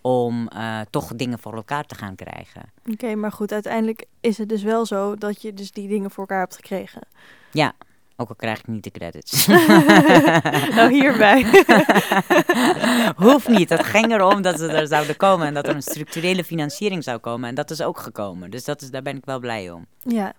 om 0.00 0.48
uh, 0.56 0.80
toch 0.90 1.14
dingen 1.14 1.38
voor 1.38 1.54
elkaar 1.54 1.84
te 1.84 1.94
gaan 1.94 2.14
krijgen. 2.14 2.62
Oké, 2.92 3.14
maar 3.14 3.32
goed, 3.32 3.52
uiteindelijk 3.52 4.04
is 4.20 4.38
het 4.38 4.48
dus 4.48 4.62
wel 4.62 4.86
zo 4.86 5.14
dat 5.14 5.42
je 5.42 5.54
dus 5.54 5.70
die 5.70 5.88
dingen 5.88 6.10
voor 6.10 6.18
elkaar 6.18 6.40
hebt 6.40 6.54
gekregen. 6.54 7.06
Ja, 7.52 7.74
ook 8.16 8.28
al 8.28 8.34
krijg 8.34 8.58
ik 8.58 8.66
niet 8.66 8.84
de 8.84 8.90
credits. 8.90 9.46
nou, 10.76 10.92
hierbij. 10.92 11.46
Hoeft 13.16 13.48
niet. 13.48 13.68
Het 13.68 13.84
ging 13.84 14.12
erom 14.12 14.42
dat 14.42 14.58
ze 14.58 14.66
er 14.66 14.86
zouden 14.86 15.16
komen 15.16 15.46
en 15.46 15.54
dat 15.54 15.68
er 15.68 15.74
een 15.74 15.82
structurele 15.82 16.44
financiering 16.44 17.04
zou 17.04 17.18
komen. 17.18 17.48
En 17.48 17.54
dat 17.54 17.70
is 17.70 17.82
ook 17.82 17.98
gekomen. 17.98 18.50
Dus 18.50 18.64
dat 18.64 18.82
is, 18.82 18.90
daar 18.90 19.02
ben 19.02 19.16
ik 19.16 19.24
wel 19.24 19.38
blij 19.38 19.70
om. 19.70 19.86
Ja. 19.98 20.32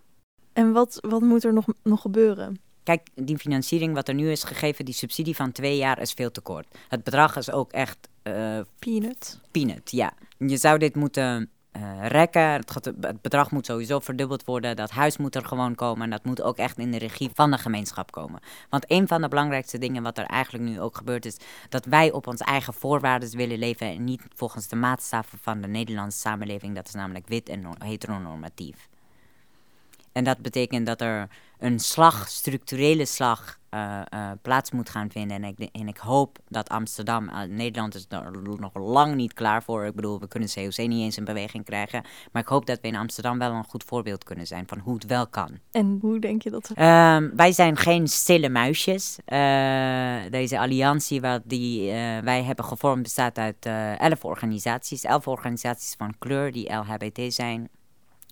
En 0.53 0.71
wat, 0.71 0.97
wat 1.01 1.21
moet 1.21 1.43
er 1.43 1.53
nog, 1.53 1.65
nog 1.83 2.01
gebeuren? 2.01 2.59
Kijk, 2.83 3.07
die 3.15 3.37
financiering 3.37 3.93
wat 3.93 4.07
er 4.07 4.13
nu 4.13 4.31
is 4.31 4.43
gegeven, 4.43 4.85
die 4.85 4.93
subsidie 4.93 5.35
van 5.35 5.51
twee 5.51 5.77
jaar 5.77 6.01
is 6.01 6.11
veel 6.11 6.31
te 6.31 6.41
kort. 6.41 6.67
Het 6.87 7.03
bedrag 7.03 7.37
is 7.37 7.51
ook 7.51 7.71
echt... 7.71 8.09
Uh, 8.23 8.59
peanut. 8.79 9.39
Peanut, 9.51 9.91
ja. 9.91 10.13
Je 10.37 10.57
zou 10.57 10.77
dit 10.77 10.95
moeten 10.95 11.49
uh, 11.77 12.07
rekken. 12.07 12.41
Het, 12.41 12.85
het, 13.01 13.21
bedrag 13.21 13.51
moet 13.51 13.65
sowieso 13.65 13.99
verdubbeld 13.99 14.45
worden. 14.45 14.75
Dat 14.75 14.91
huis 14.91 15.17
moet 15.17 15.35
er 15.35 15.45
gewoon 15.45 15.75
komen. 15.75 16.03
En 16.03 16.09
dat 16.09 16.25
moet 16.25 16.41
ook 16.41 16.57
echt 16.57 16.77
in 16.77 16.91
de 16.91 16.97
regie 16.97 17.29
van 17.33 17.51
de 17.51 17.57
gemeenschap 17.57 18.11
komen. 18.11 18.39
Want 18.69 18.85
een 18.87 19.07
van 19.07 19.21
de 19.21 19.27
belangrijkste 19.27 19.77
dingen 19.77 20.03
wat 20.03 20.17
er 20.17 20.25
eigenlijk 20.25 20.63
nu 20.63 20.81
ook 20.81 20.97
gebeurt 20.97 21.25
is... 21.25 21.37
dat 21.69 21.85
wij 21.85 22.11
op 22.11 22.27
onze 22.27 22.43
eigen 22.43 22.73
voorwaarden 22.73 23.37
willen 23.37 23.57
leven... 23.57 23.87
en 23.87 24.03
niet 24.03 24.21
volgens 24.35 24.67
de 24.67 24.75
maatstaven 24.75 25.39
van 25.41 25.61
de 25.61 25.67
Nederlandse 25.67 26.19
samenleving. 26.19 26.75
Dat 26.75 26.87
is 26.87 26.93
namelijk 26.93 27.27
wit 27.27 27.49
en 27.49 27.65
heteronormatief. 27.83 28.87
En 30.11 30.23
dat 30.23 30.37
betekent 30.37 30.85
dat 30.85 31.01
er 31.01 31.27
een 31.59 31.79
slag, 31.79 32.27
structurele 32.27 33.05
slag, 33.05 33.57
uh, 33.71 34.01
uh, 34.13 34.31
plaats 34.41 34.71
moet 34.71 34.89
gaan 34.89 35.09
vinden. 35.11 35.43
En 35.43 35.55
ik, 35.57 35.69
en 35.71 35.87
ik 35.87 35.97
hoop 35.97 36.37
dat 36.47 36.69
Amsterdam, 36.69 37.29
uh, 37.29 37.41
Nederland 37.41 37.95
is 37.95 38.05
er 38.09 38.31
nog 38.59 38.73
lang 38.73 39.15
niet 39.15 39.33
klaar 39.33 39.63
voor. 39.63 39.85
Ik 39.85 39.95
bedoel, 39.95 40.19
we 40.19 40.27
kunnen 40.27 40.49
COC 40.53 40.77
niet 40.77 41.01
eens 41.01 41.17
in 41.17 41.23
beweging 41.23 41.65
krijgen. 41.65 42.03
Maar 42.31 42.41
ik 42.41 42.47
hoop 42.47 42.65
dat 42.65 42.79
we 42.81 42.87
in 42.87 42.95
Amsterdam 42.95 43.37
wel 43.37 43.51
een 43.51 43.63
goed 43.63 43.83
voorbeeld 43.83 44.23
kunnen 44.23 44.47
zijn 44.47 44.67
van 44.67 44.79
hoe 44.79 44.93
het 44.93 45.05
wel 45.05 45.27
kan. 45.27 45.49
En 45.71 45.97
hoe 46.01 46.19
denk 46.19 46.41
je 46.41 46.49
dat? 46.49 46.69
Um, 46.69 47.35
wij 47.35 47.51
zijn 47.51 47.77
geen 47.77 48.07
stille 48.07 48.49
muisjes. 48.49 49.15
deze 50.29 50.59
alliantie 50.59 51.21
wat 51.21 51.41
die 51.45 51.91
wij 52.23 52.43
hebben 52.43 52.65
gevormd 52.65 53.03
bestaat 53.03 53.37
uit 53.37 53.65
elf 53.97 54.25
organisaties. 54.25 55.03
Elf 55.03 55.27
organisaties 55.27 55.95
van 55.97 56.13
kleur 56.19 56.51
die 56.51 56.73
LHBT 56.73 57.33
zijn. 57.33 57.69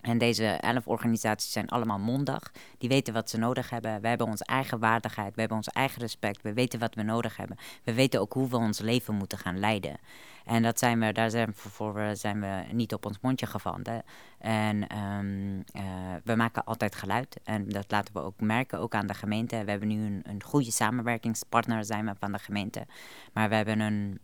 En 0.06 0.18
deze 0.18 0.46
elf 0.46 0.88
organisaties 0.88 1.52
zijn 1.52 1.70
allemaal 1.70 2.00
mondig. 2.00 2.52
Die 2.78 2.90
weten 2.90 3.14
wat 3.14 3.30
ze 3.30 3.38
nodig 3.38 3.70
hebben. 3.70 4.02
We 4.02 4.08
hebben 4.08 4.28
onze 4.28 4.46
eigen 4.46 4.80
waardigheid. 4.80 5.34
We 5.34 5.40
hebben 5.40 5.58
ons 5.58 5.68
eigen 5.68 6.02
respect. 6.02 6.42
We 6.42 6.54
weten 6.54 6.80
wat 6.80 6.96
we 6.96 7.04
nodig 7.04 7.38
hebben. 7.38 7.58
We 7.84 7.94
weten 7.94 8.20
ook 8.20 8.34
hoe 8.34 8.50
we 8.50 8.58
ons 8.58 8.80
leven 8.80 9.14
moeten 9.14 9.38
gaan 9.38 9.60
leiden. 9.60 9.98
En 10.46 10.64
dat 10.64 10.80
zijn 10.80 11.00
we, 11.00 11.14
daar 11.14 11.30
zijn, 11.30 11.54
voor, 11.54 12.10
zijn 12.14 12.42
we 12.42 12.64
niet 12.72 12.94
op 12.94 13.06
ons 13.06 13.18
mondje 13.22 13.46
gevallen. 13.46 14.04
En 14.40 14.98
um, 14.98 15.58
uh, 15.58 15.84
we 16.24 16.36
maken 16.36 16.64
altijd 16.64 16.96
geluid. 16.96 17.40
En 17.44 17.70
dat 17.70 17.92
laten 17.92 18.14
we 18.14 18.22
ook 18.22 18.40
merken, 18.40 18.80
ook 18.80 18.96
aan 18.96 19.08
de 19.08 19.14
gemeente. 19.14 19.64
We 19.64 19.70
hebben 19.70 19.88
nu 19.88 20.06
een, 20.06 20.22
een 20.24 20.44
goede 20.44 20.72
samenwerkingspartner 20.72 21.86
zijn 21.86 22.06
we 22.06 22.14
van 22.20 22.32
de 22.32 22.40
gemeente. 22.40 22.86
Maar 23.34 23.50
we 23.50 23.56
hebben 23.56 23.80
een 23.80 24.20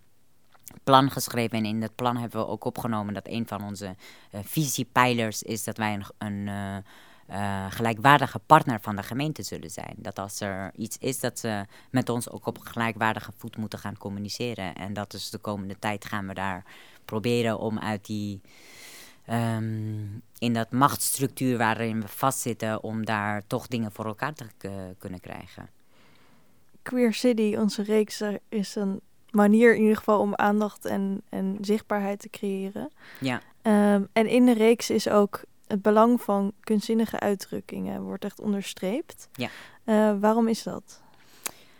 plan 0.83 1.11
geschreven. 1.11 1.57
En 1.57 1.65
in 1.65 1.79
dat 1.79 1.95
plan 1.95 2.17
hebben 2.17 2.39
we 2.39 2.47
ook 2.47 2.65
opgenomen 2.65 3.13
dat 3.13 3.27
een 3.27 3.47
van 3.47 3.63
onze 3.63 3.85
uh, 3.85 4.41
visiepijlers 4.43 5.43
is 5.43 5.63
dat 5.63 5.77
wij 5.77 6.05
een, 6.17 6.47
uh, 6.47 6.75
uh, 7.29 7.65
gelijkwaardige 7.69 8.39
partner 8.39 8.79
van 8.81 8.95
de 8.95 9.03
gemeente 9.03 9.43
zullen 9.43 9.69
zijn. 9.69 9.93
Dat 9.97 10.19
als 10.19 10.39
er 10.39 10.71
iets 10.75 10.97
is, 10.97 11.19
dat 11.19 11.39
ze 11.39 11.65
met 11.89 12.09
ons 12.09 12.29
ook 12.29 12.45
op 12.45 12.57
gelijkwaardige 12.57 13.31
voet 13.37 13.57
moeten 13.57 13.79
gaan 13.79 13.97
communiceren. 13.97 14.75
En 14.75 14.93
dat 14.93 15.13
is 15.13 15.29
de 15.29 15.37
komende 15.37 15.79
tijd 15.79 16.05
gaan 16.05 16.27
we 16.27 16.33
daar 16.33 16.63
proberen 17.05 17.59
om 17.59 17.79
uit 17.79 18.05
die. 18.05 18.41
Um, 19.29 20.21
in 20.37 20.53
dat 20.53 20.71
machtsstructuur 20.71 21.57
waarin 21.57 22.01
we 22.01 22.07
vastzitten, 22.07 22.83
om 22.83 23.05
daar 23.05 23.43
toch 23.47 23.67
dingen 23.67 23.91
voor 23.91 24.05
elkaar 24.05 24.33
te 24.33 24.45
kunnen 24.97 25.19
krijgen. 25.19 25.69
Queer 26.81 27.13
City, 27.13 27.55
onze 27.57 27.83
reeks, 27.83 28.23
is 28.49 28.75
een 28.75 29.01
manier 29.31 29.75
in 29.75 29.81
ieder 29.81 29.97
geval 29.97 30.19
om 30.19 30.35
aandacht 30.35 30.85
en, 30.85 31.21
en 31.29 31.57
zichtbaarheid 31.61 32.19
te 32.19 32.29
creëren. 32.29 32.91
Ja. 33.19 33.41
Um, 33.93 34.07
en 34.13 34.27
in 34.27 34.45
de 34.45 34.53
reeks 34.53 34.89
is 34.89 35.09
ook 35.09 35.43
het 35.67 35.81
belang 35.81 36.21
van 36.21 36.53
kunstzinnige 36.59 37.19
uitdrukkingen 37.19 38.01
wordt 38.01 38.25
echt 38.25 38.41
onderstreept. 38.41 39.29
Ja. 39.33 39.49
Uh, 39.85 40.19
waarom 40.19 40.47
is 40.47 40.63
dat? 40.63 41.01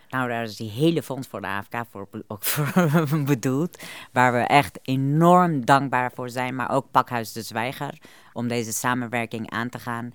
Nou, 0.09 0.29
daar 0.29 0.43
is 0.43 0.55
die 0.55 0.69
hele 0.69 1.03
fonds 1.03 1.27
voor 1.27 1.41
de 1.41 1.47
AFK 1.47 1.75
voor, 1.89 2.07
ook 2.27 2.43
voor 2.43 3.23
bedoeld. 3.25 3.83
Waar 4.11 4.33
we 4.33 4.39
echt 4.39 4.79
enorm 4.81 5.65
dankbaar 5.65 6.11
voor 6.15 6.29
zijn. 6.29 6.55
Maar 6.55 6.71
ook 6.71 6.91
Pakhuis 6.91 7.31
de 7.31 7.41
Zwijger. 7.41 7.97
Om 8.33 8.47
deze 8.47 8.73
samenwerking 8.73 9.49
aan 9.49 9.69
te 9.69 9.79
gaan. 9.79 10.05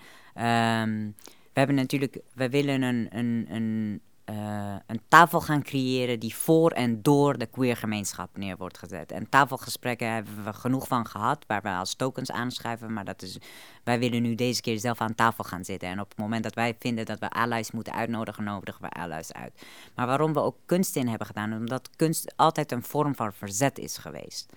Um, 0.80 1.14
we 1.52 1.62
hebben 1.62 1.76
natuurlijk, 1.76 2.18
we 2.34 2.48
willen 2.48 2.82
een, 2.82 3.08
een, 3.10 3.46
een 3.50 4.00
eh, 4.26 4.74
een 4.86 5.00
tafel 5.08 5.40
gaan 5.40 5.62
creëren 5.62 6.20
die 6.20 6.34
voor 6.34 6.70
en 6.70 7.02
door 7.02 7.38
de 7.38 7.46
queer 7.46 7.76
gemeenschap 7.76 8.36
neer 8.36 8.56
wordt 8.56 8.78
gezet. 8.78 9.12
En 9.12 9.28
tafelgesprekken 9.28 10.12
hebben 10.12 10.44
we 10.44 10.52
genoeg 10.52 10.86
van 10.86 11.06
gehad, 11.06 11.44
waar 11.46 11.62
we 11.62 11.68
als 11.68 11.94
tokens 11.94 12.30
aanschuiven. 12.30 12.92
Maar 12.92 13.04
dat 13.04 13.22
is, 13.22 13.38
wij 13.84 13.98
willen 13.98 14.22
nu 14.22 14.34
deze 14.34 14.60
keer 14.60 14.78
zelf 14.78 15.00
aan 15.00 15.14
tafel 15.14 15.44
gaan 15.44 15.64
zitten. 15.64 15.88
En 15.88 16.00
op 16.00 16.08
het 16.08 16.18
moment 16.18 16.42
dat 16.42 16.54
wij 16.54 16.76
vinden 16.78 17.06
dat 17.06 17.18
we 17.18 17.30
allies 17.30 17.70
moeten 17.70 17.92
uitnodigen, 17.92 18.44
nodigen 18.44 18.82
we 18.82 18.88
allies 18.88 19.32
uit. 19.32 19.52
Maar 19.94 20.06
waarom 20.06 20.32
we 20.32 20.40
ook 20.40 20.56
kunst 20.66 20.96
in 20.96 21.08
hebben 21.08 21.26
gedaan, 21.26 21.52
omdat 21.52 21.90
kunst 21.96 22.32
altijd 22.36 22.72
een 22.72 22.82
vorm 22.82 23.14
van 23.14 23.32
verzet 23.32 23.78
is 23.78 23.98
geweest. 23.98 24.52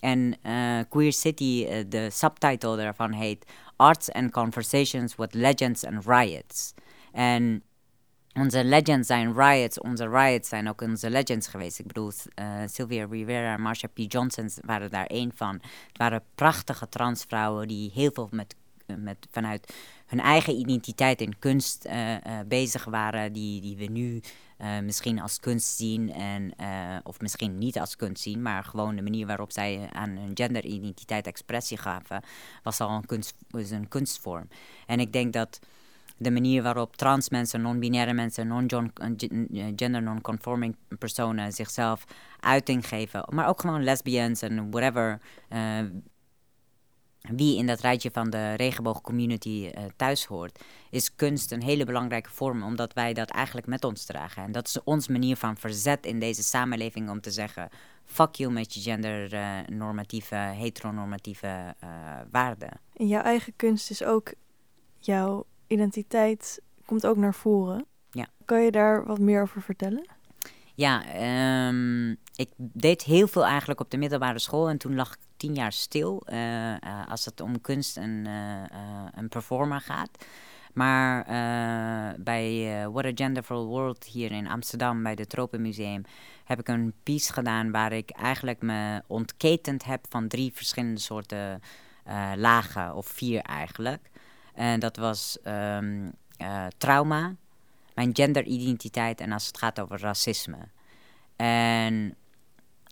En 0.00 0.34
uh, 0.42 0.80
Queer 0.88 1.12
City, 1.12 1.66
uh, 1.68 1.84
de 1.88 2.10
subtitle 2.10 2.76
daarvan 2.76 3.12
heet 3.12 3.46
Arts 3.76 4.12
and 4.12 4.30
Conversations 4.30 5.16
with 5.16 5.34
Legends 5.34 5.84
and 5.84 6.06
Riots. 6.06 6.74
En 7.12 7.62
onze 8.34 8.64
legends 8.64 9.06
zijn 9.06 9.34
riots, 9.34 9.80
onze 9.80 10.08
riots 10.08 10.48
zijn 10.48 10.68
ook 10.68 10.80
onze 10.80 11.10
legends 11.10 11.48
geweest. 11.48 11.78
Ik 11.78 11.86
bedoel, 11.86 12.12
uh, 12.40 12.62
Sylvia 12.66 13.06
Rivera 13.10 13.54
en 13.54 13.60
Marsha 13.60 13.88
P. 13.88 13.98
Johnson 13.98 14.50
waren 14.64 14.90
daar 14.90 15.06
één 15.06 15.32
van. 15.34 15.54
Het 15.88 15.98
waren 15.98 16.22
prachtige 16.34 16.88
transvrouwen 16.88 17.68
die 17.68 17.90
heel 17.94 18.10
veel 18.14 18.28
met, 18.30 18.54
met, 18.96 19.26
vanuit 19.30 19.74
hun 20.06 20.20
eigen 20.20 20.54
identiteit 20.54 21.20
in 21.20 21.38
kunst 21.38 21.86
uh, 21.86 22.16
bezig 22.46 22.84
waren, 22.84 23.32
die, 23.32 23.60
die 23.60 23.76
we 23.76 23.84
nu 23.84 24.20
misschien 24.82 25.20
als 25.20 25.40
kunst 25.40 25.76
zien, 25.76 26.12
en, 26.12 26.52
of 27.02 27.20
misschien 27.20 27.58
niet 27.58 27.78
als 27.78 27.96
kunst 27.96 28.22
zien, 28.22 28.42
maar 28.42 28.64
gewoon 28.64 28.96
de 28.96 29.02
manier 29.02 29.26
waarop 29.26 29.52
zij 29.52 29.88
aan 29.92 30.10
hun 30.10 30.30
genderidentiteit 30.34 31.26
expressie 31.26 31.76
gaven, 31.76 32.22
was 32.62 32.80
al 32.80 32.90
een, 32.90 33.06
kunst, 33.06 33.34
een 33.50 33.88
kunstvorm. 33.88 34.48
En 34.86 35.00
ik 35.00 35.12
denk 35.12 35.32
dat 35.32 35.58
de 36.22 36.30
manier 36.30 36.62
waarop 36.62 36.96
trans 36.96 37.28
mensen, 37.28 37.60
non-binaire 37.60 38.12
mensen, 38.12 38.46
non-gender 38.46 40.02
non-conforming 40.02 40.76
personen 40.98 41.52
zichzelf 41.52 42.04
uiting 42.40 42.88
geven, 42.88 43.24
maar 43.30 43.48
ook 43.48 43.60
gewoon 43.60 43.84
lesbians 43.84 44.42
en 44.42 44.70
whatever, 44.70 45.20
uh, 45.52 45.78
wie 47.20 47.56
in 47.56 47.66
dat 47.66 47.80
rijtje 47.80 48.10
van 48.12 48.30
de 48.30 48.54
regenboogcommunity 48.54 49.70
uh, 49.78 49.84
thuis 49.96 50.24
hoort, 50.24 50.64
is 50.90 51.14
kunst 51.14 51.52
een 51.52 51.62
hele 51.62 51.84
belangrijke 51.84 52.30
vorm, 52.30 52.62
omdat 52.62 52.92
wij 52.92 53.12
dat 53.12 53.30
eigenlijk 53.30 53.66
met 53.66 53.84
ons 53.84 54.04
dragen. 54.04 54.42
En 54.42 54.52
dat 54.52 54.66
is 54.66 54.82
onze 54.84 55.12
manier 55.12 55.36
van 55.36 55.56
verzet 55.56 56.06
in 56.06 56.18
deze 56.18 56.42
samenleving 56.42 57.10
om 57.10 57.20
te 57.20 57.30
zeggen, 57.30 57.68
fuck 58.04 58.34
you 58.34 58.52
met 58.52 58.74
je 58.74 58.80
gendernormatieve, 58.80 60.34
uh, 60.34 60.50
heteronormatieve 60.50 61.74
waarden. 62.30 62.80
En 62.96 63.06
jouw 63.06 63.22
eigen 63.22 63.52
kunst 63.56 63.90
is 63.90 64.04
ook 64.04 64.34
jouw 64.98 65.46
identiteit 65.72 66.60
komt 66.86 67.06
ook 67.06 67.16
naar 67.16 67.34
voren. 67.34 67.86
Ja. 68.10 68.26
Kan 68.44 68.62
je 68.62 68.70
daar 68.70 69.06
wat 69.06 69.18
meer 69.18 69.42
over 69.42 69.62
vertellen? 69.62 70.10
Ja, 70.74 71.02
um, 71.68 72.10
ik 72.34 72.48
deed 72.56 73.02
heel 73.02 73.26
veel 73.28 73.44
eigenlijk 73.44 73.80
op 73.80 73.90
de 73.90 73.96
middelbare 73.96 74.38
school 74.38 74.68
en 74.68 74.78
toen 74.78 74.94
lag 74.94 75.12
ik 75.12 75.18
tien 75.36 75.54
jaar 75.54 75.72
stil 75.72 76.22
uh, 76.26 76.70
uh, 76.70 76.76
als 77.08 77.24
het 77.24 77.40
om 77.40 77.60
kunst 77.60 77.96
en 77.96 78.26
een 79.14 79.28
performer 79.28 79.80
gaat. 79.80 80.24
Maar 80.72 81.24
bij 82.20 82.86
What 82.90 83.04
a 83.04 83.10
Genderful 83.14 83.66
World 83.66 84.04
hier 84.04 84.32
in 84.32 84.48
Amsterdam, 84.48 85.02
bij 85.02 85.12
het 85.12 85.28
Tropenmuseum, 85.28 86.02
heb 86.44 86.58
ik 86.58 86.68
een 86.68 86.92
piece 87.02 87.32
gedaan 87.32 87.70
waar 87.70 87.92
ik 87.92 88.10
eigenlijk 88.10 88.62
me 88.62 89.02
ontketend 89.06 89.84
heb 89.84 90.06
van 90.08 90.28
drie 90.28 90.52
verschillende 90.54 91.00
soorten 91.00 91.60
lagen, 92.36 92.94
of 92.94 93.06
vier 93.06 93.40
eigenlijk. 93.40 94.10
En 94.54 94.80
dat 94.80 94.96
was 94.96 95.38
um, 95.44 96.12
uh, 96.38 96.66
trauma, 96.78 97.34
mijn 97.94 98.10
genderidentiteit 98.12 99.20
en 99.20 99.32
als 99.32 99.46
het 99.46 99.58
gaat 99.58 99.80
over 99.80 100.00
racisme. 100.00 100.58
En 101.36 102.14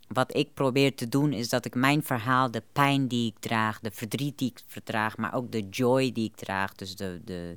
wat 0.08 0.36
ik 0.36 0.54
probeer 0.54 0.94
te 0.94 1.08
doen 1.08 1.32
is 1.32 1.48
dat 1.48 1.64
ik 1.64 1.74
mijn 1.74 2.02
verhaal, 2.02 2.50
de 2.50 2.62
pijn 2.72 3.08
die 3.08 3.26
ik 3.26 3.38
draag, 3.38 3.80
de 3.80 3.90
verdriet 3.90 4.38
die 4.38 4.50
ik 4.50 4.62
verdraag, 4.66 5.16
maar 5.16 5.34
ook 5.34 5.52
de 5.52 5.68
joy 5.68 6.12
die 6.12 6.24
ik 6.24 6.36
draag, 6.36 6.74
dus 6.74 6.96
de, 6.96 7.20
de 7.24 7.56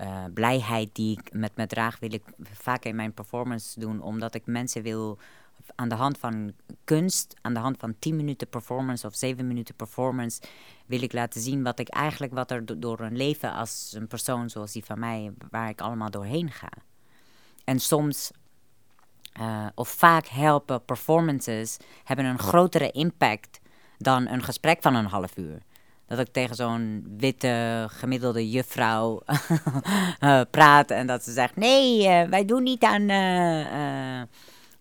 uh, 0.00 0.24
blijheid 0.34 0.88
die 0.92 1.18
ik 1.18 1.32
met 1.32 1.56
me 1.56 1.66
draag, 1.66 1.98
wil 1.98 2.12
ik 2.12 2.22
vaak 2.52 2.84
in 2.84 2.96
mijn 2.96 3.12
performance 3.12 3.80
doen, 3.80 4.00
omdat 4.00 4.34
ik 4.34 4.46
mensen 4.46 4.82
wil 4.82 5.18
aan 5.74 5.88
de 5.88 5.94
hand 5.94 6.18
van 6.18 6.52
kunst, 6.84 7.34
aan 7.42 7.54
de 7.54 7.60
hand 7.60 7.76
van 7.78 7.94
10 7.98 8.16
minuten 8.16 8.48
performance 8.48 9.06
of 9.06 9.14
7 9.14 9.46
minuten 9.46 9.74
performance, 9.74 10.40
wil 10.86 11.02
ik 11.02 11.12
laten 11.12 11.40
zien 11.40 11.62
wat 11.62 11.78
ik 11.78 11.88
eigenlijk, 11.88 12.32
wat 12.32 12.50
er 12.50 12.80
door 12.80 13.00
een 13.00 13.16
leven 13.16 13.52
als 13.52 13.92
een 13.94 14.06
persoon 14.06 14.50
zoals 14.50 14.72
die 14.72 14.84
van 14.84 14.98
mij, 14.98 15.32
waar 15.50 15.68
ik 15.68 15.80
allemaal 15.80 16.10
doorheen 16.10 16.50
ga. 16.50 16.68
En 17.64 17.78
soms, 17.78 18.30
uh, 19.40 19.66
of 19.74 19.88
vaak 19.88 20.26
helpen 20.26 20.84
performances, 20.84 21.76
hebben 22.04 22.24
een 22.24 22.38
grotere 22.38 22.90
impact 22.90 23.60
dan 23.98 24.28
een 24.28 24.42
gesprek 24.42 24.82
van 24.82 24.94
een 24.94 25.06
half 25.06 25.36
uur. 25.36 25.62
Dat 26.06 26.18
ik 26.18 26.28
tegen 26.32 26.56
zo'n 26.56 27.14
witte, 27.18 27.86
gemiddelde 27.90 28.50
juffrouw 28.50 29.22
uh, 30.20 30.40
praat 30.50 30.90
en 30.90 31.06
dat 31.06 31.22
ze 31.22 31.32
zegt: 31.32 31.56
Nee, 31.56 31.98
uh, 32.00 32.28
wij 32.28 32.44
doen 32.44 32.62
niet 32.62 32.84
aan 32.84 33.08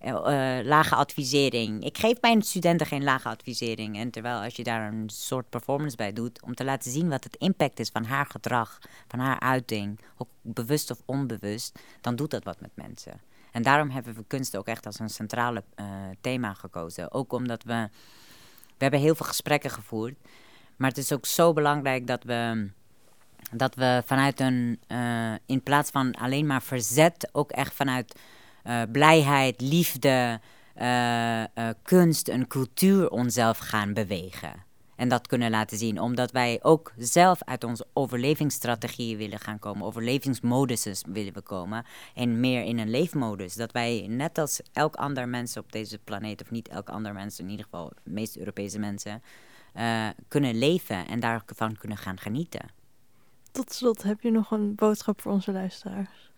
uh, 0.02 0.58
lage 0.64 0.96
advisering. 0.96 1.84
Ik 1.84 1.98
geef 1.98 2.22
mijn 2.22 2.42
studenten 2.42 2.88
geen 2.88 3.04
lage 3.04 3.30
advisering. 3.30 3.98
En 3.98 4.12
terwijl 4.12 4.42
als 4.42 4.56
je 4.56 4.64
daar 4.64 4.94
een 4.94 5.10
soort 5.10 5.50
performance 5.50 5.96
bij 5.96 6.14
doet, 6.14 6.42
om 6.42 6.56
te 6.56 6.64
laten 6.64 6.92
zien 6.92 7.10
wat 7.10 7.24
het 7.24 7.36
impact 7.36 7.80
is 7.80 7.90
van 7.90 8.04
haar 8.04 8.26
gedrag, 8.26 8.80
van 9.08 9.20
haar 9.20 9.40
uiting, 9.40 10.00
ook 10.18 10.30
bewust 10.42 10.92
of 10.92 11.02
onbewust, 11.06 11.80
dan 12.02 12.16
doet 12.16 12.32
dat 12.32 12.44
wat 12.44 12.62
met 12.62 12.72
mensen. 12.74 13.22
En 13.52 13.64
daarom 13.64 13.90
hebben 13.90 14.16
we 14.16 14.24
kunst 14.28 14.58
ook 14.58 14.68
echt 14.68 14.86
als 14.86 15.00
een 15.00 15.10
centrale 15.10 15.64
uh, 15.76 15.86
thema 16.22 16.54
gekozen. 16.54 17.12
Ook 17.12 17.34
omdat 17.34 17.64
we, 17.64 17.90
we 18.66 18.78
hebben 18.78 19.00
heel 19.00 19.16
veel 19.16 19.26
gesprekken 19.26 19.70
gevoerd, 19.70 20.16
maar 20.76 20.90
het 20.90 20.98
is 20.98 21.14
ook 21.14 21.26
zo 21.26 21.54
belangrijk 21.54 22.08
dat 22.08 22.24
we 22.24 22.70
dat 23.52 23.76
we 23.76 24.04
vanuit 24.06 24.40
een, 24.40 24.80
in 25.46 25.64
plaats 25.64 25.90
van 25.90 26.14
alleen 26.16 26.48
maar 26.48 26.62
verzet, 26.62 27.30
ook 27.32 27.52
echt 27.52 27.74
vanuit 27.74 28.16
uh, 28.68 28.82
blijheid, 28.92 29.62
liefde, 29.62 30.40
uh, 30.78 31.40
uh, 31.40 31.46
kunst 31.84 32.28
en 32.28 32.48
cultuur 32.48 33.10
onszelf 33.10 33.58
gaan 33.58 33.94
bewegen. 33.94 34.64
En 34.96 35.10
dat 35.10 35.28
kunnen 35.28 35.50
laten 35.50 35.78
zien, 35.78 36.02
omdat 36.02 36.32
wij 36.32 36.60
ook 36.62 36.94
zelf 36.98 37.44
uit 37.44 37.64
onze 37.64 37.88
overlevingsstrategieën 37.94 39.18
willen 39.18 39.40
gaan 39.40 39.60
komen, 39.60 39.86
overlevingsmoduses 39.86 41.04
willen 41.08 41.34
we 41.34 41.42
komen 41.42 41.86
en 42.14 42.40
meer 42.40 42.64
in 42.64 42.78
een 42.78 42.90
leefmodus. 42.90 43.54
Dat 43.56 43.72
wij 43.72 44.06
net 44.10 44.38
als 44.38 44.62
elk 44.74 44.96
ander 44.96 45.30
mens 45.30 45.58
op 45.58 45.72
deze 45.72 46.00
planeet, 46.04 46.42
of 46.42 46.52
niet 46.52 46.68
elk 46.68 46.90
ander 46.90 47.14
mens, 47.14 47.40
in 47.40 47.50
ieder 47.50 47.66
geval 47.66 47.92
de 48.04 48.12
meeste 48.12 48.40
Europese 48.40 48.80
mensen, 48.80 49.22
kunnen 50.28 50.58
leven 50.58 51.08
en 51.08 51.20
daarvan 51.20 51.78
kunnen 51.78 51.98
gaan 51.98 52.20
genieten. 52.20 52.72
Tot 53.52 53.74
slot, 53.74 54.04
heb 54.04 54.22
je 54.22 54.32
nog 54.32 54.52
een 54.52 54.76
boodschap 54.76 55.22
voor 55.22 55.32
onze 55.32 55.52
luisteraars? 55.52 56.32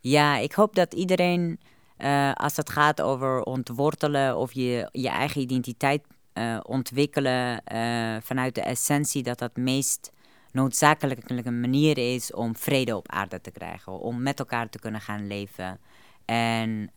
Ja, 0.00 0.36
ik 0.36 0.52
hoop 0.52 0.74
dat 0.74 0.94
iedereen, 0.94 1.60
uh, 1.98 2.32
als 2.32 2.56
het 2.56 2.70
gaat 2.70 3.00
over 3.00 3.42
ontwortelen 3.42 4.36
of 4.36 4.52
je, 4.52 4.88
je 4.92 5.08
eigen 5.08 5.40
identiteit 5.40 6.02
uh, 6.34 6.60
ontwikkelen 6.62 7.62
uh, 7.72 8.16
vanuit 8.20 8.54
de 8.54 8.62
essentie, 8.62 9.22
dat 9.22 9.38
dat 9.38 9.56
meest 9.56 10.12
noodzakelijke 10.52 11.50
manier 11.50 12.14
is 12.14 12.32
om 12.32 12.56
vrede 12.56 12.96
op 12.96 13.08
aarde 13.08 13.40
te 13.40 13.50
krijgen, 13.50 14.00
om 14.00 14.22
met 14.22 14.38
elkaar 14.38 14.68
te 14.68 14.78
kunnen 14.78 15.00
gaan 15.00 15.26
leven 15.26 15.80
en 16.24 16.90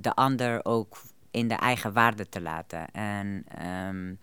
de 0.00 0.14
ander 0.14 0.64
ook 0.64 1.02
in 1.30 1.48
de 1.48 1.54
eigen 1.54 1.92
waarde 1.92 2.28
te 2.28 2.40
laten. 2.40 2.90
En 2.90 3.44
um, 3.88 4.18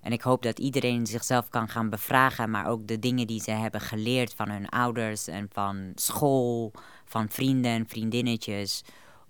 en 0.00 0.12
ik 0.12 0.22
hoop 0.22 0.42
dat 0.42 0.58
iedereen 0.58 1.06
zichzelf 1.06 1.48
kan 1.48 1.68
gaan 1.68 1.90
bevragen, 1.90 2.50
maar 2.50 2.66
ook 2.66 2.86
de 2.86 2.98
dingen 2.98 3.26
die 3.26 3.42
ze 3.42 3.50
hebben 3.50 3.80
geleerd 3.80 4.34
van 4.34 4.50
hun 4.50 4.68
ouders 4.68 5.26
en 5.26 5.48
van 5.52 5.92
school, 5.94 6.72
van 7.10 7.28
vrienden 7.28 7.70
en 7.70 7.88
vriendinnetjes, 7.88 8.84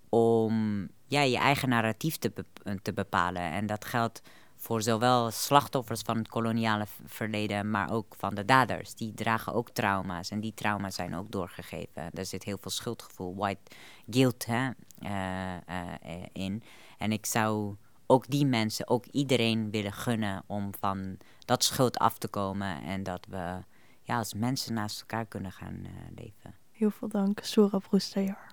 om 0.09 0.87
ja, 1.07 1.21
je 1.21 1.37
eigen 1.37 1.69
narratief 1.69 2.17
te, 2.17 2.29
be 2.29 2.45
te 2.81 2.93
bepalen. 2.93 3.41
En 3.41 3.65
dat 3.65 3.85
geldt 3.85 4.21
voor 4.55 4.81
zowel 4.81 5.31
slachtoffers 5.31 6.01
van 6.01 6.17
het 6.17 6.27
koloniale 6.27 6.85
verleden, 7.05 7.69
maar 7.69 7.91
ook 7.91 8.15
van 8.17 8.35
de 8.35 8.45
daders. 8.45 8.95
Die 8.95 9.13
dragen 9.13 9.53
ook 9.53 9.69
trauma's 9.69 10.29
en 10.29 10.39
die 10.39 10.53
trauma's 10.53 10.95
zijn 10.95 11.15
ook 11.15 11.31
doorgegeven. 11.31 12.11
Er 12.13 12.25
zit 12.25 12.43
heel 12.43 12.57
veel 12.61 12.71
schuldgevoel, 12.71 13.35
white 13.35 13.71
guilt 14.09 14.45
hè, 14.45 14.69
uh, 14.99 15.53
uh, 15.69 16.25
in. 16.33 16.63
En 16.97 17.11
ik 17.11 17.25
zou 17.25 17.75
ook 18.05 18.29
die 18.29 18.45
mensen, 18.45 18.87
ook 18.87 19.05
iedereen 19.05 19.71
willen 19.71 19.93
gunnen 19.93 20.43
om 20.47 20.69
van 20.79 21.17
dat 21.45 21.63
schuld 21.63 21.97
af 21.97 22.17
te 22.17 22.27
komen. 22.27 22.83
En 22.83 23.03
dat 23.03 23.25
we 23.29 23.63
ja, 24.01 24.17
als 24.17 24.33
mensen 24.33 24.73
naast 24.73 24.99
elkaar 24.99 25.25
kunnen 25.25 25.51
gaan 25.51 25.85
leven. 26.15 26.60
Heel 26.81 26.91
veel 26.91 27.07
dank, 27.07 27.39
Soerab 27.43 27.85
Roestajar. 27.91 28.51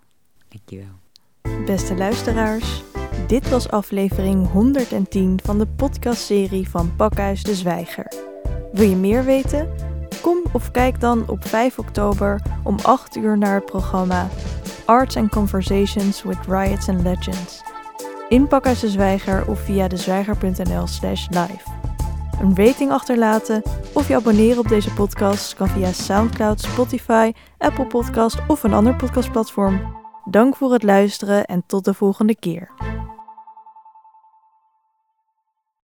Dankjewel. 0.49 1.65
Beste 1.67 1.97
luisteraars, 1.97 2.83
dit 3.27 3.49
was 3.49 3.71
aflevering 3.71 4.51
110 4.51 5.41
van 5.45 5.59
de 5.59 5.67
podcastserie 5.67 6.69
van 6.69 6.97
Pakhuis 6.97 7.43
de 7.43 7.55
Zwijger. 7.55 8.13
Wil 8.73 8.89
je 8.89 8.97
meer 8.97 9.25
weten? 9.25 9.69
Kom 10.23 10.43
of 10.53 10.71
kijk 10.71 11.01
dan 11.01 11.29
op 11.29 11.45
5 11.45 11.79
oktober 11.79 12.43
om 12.65 12.77
8 12.83 13.17
uur 13.17 13.39
naar 13.39 13.55
het 13.55 13.65
programma 13.65 14.29
Arts 14.85 15.17
and 15.17 15.31
Conversations 15.31 16.23
with 16.23 16.47
Riots 16.47 16.89
and 16.89 17.03
Legends. 17.03 17.63
In 18.29 18.49
Pakhuis 18.49 18.81
de 18.81 18.89
Zwijger 18.89 19.49
of 19.49 19.61
via 19.61 19.89
dezwijger.nl 19.89 20.87
slash 20.87 21.29
live. 21.29 21.78
Een 22.41 22.57
rating 22.57 22.91
achterlaten 22.91 23.63
of 23.95 24.09
je 24.09 24.15
abonneren 24.15 24.59
op 24.59 24.69
deze 24.69 24.93
podcast 24.93 25.55
kan 25.55 25.69
via 25.69 25.93
Soundcloud, 25.93 26.61
Spotify, 26.61 27.33
Apple 27.59 27.87
Podcast 27.87 28.39
of 28.49 28.63
een 28.63 28.73
ander 28.73 28.97
podcastplatform. 28.97 29.97
Dank 30.25 30.57
voor 30.57 30.73
het 30.73 30.83
luisteren 30.83 31.45
en 31.45 31.63
tot 31.67 31.85
de 31.85 31.95
volgende 31.95 32.37
keer. 32.37 32.71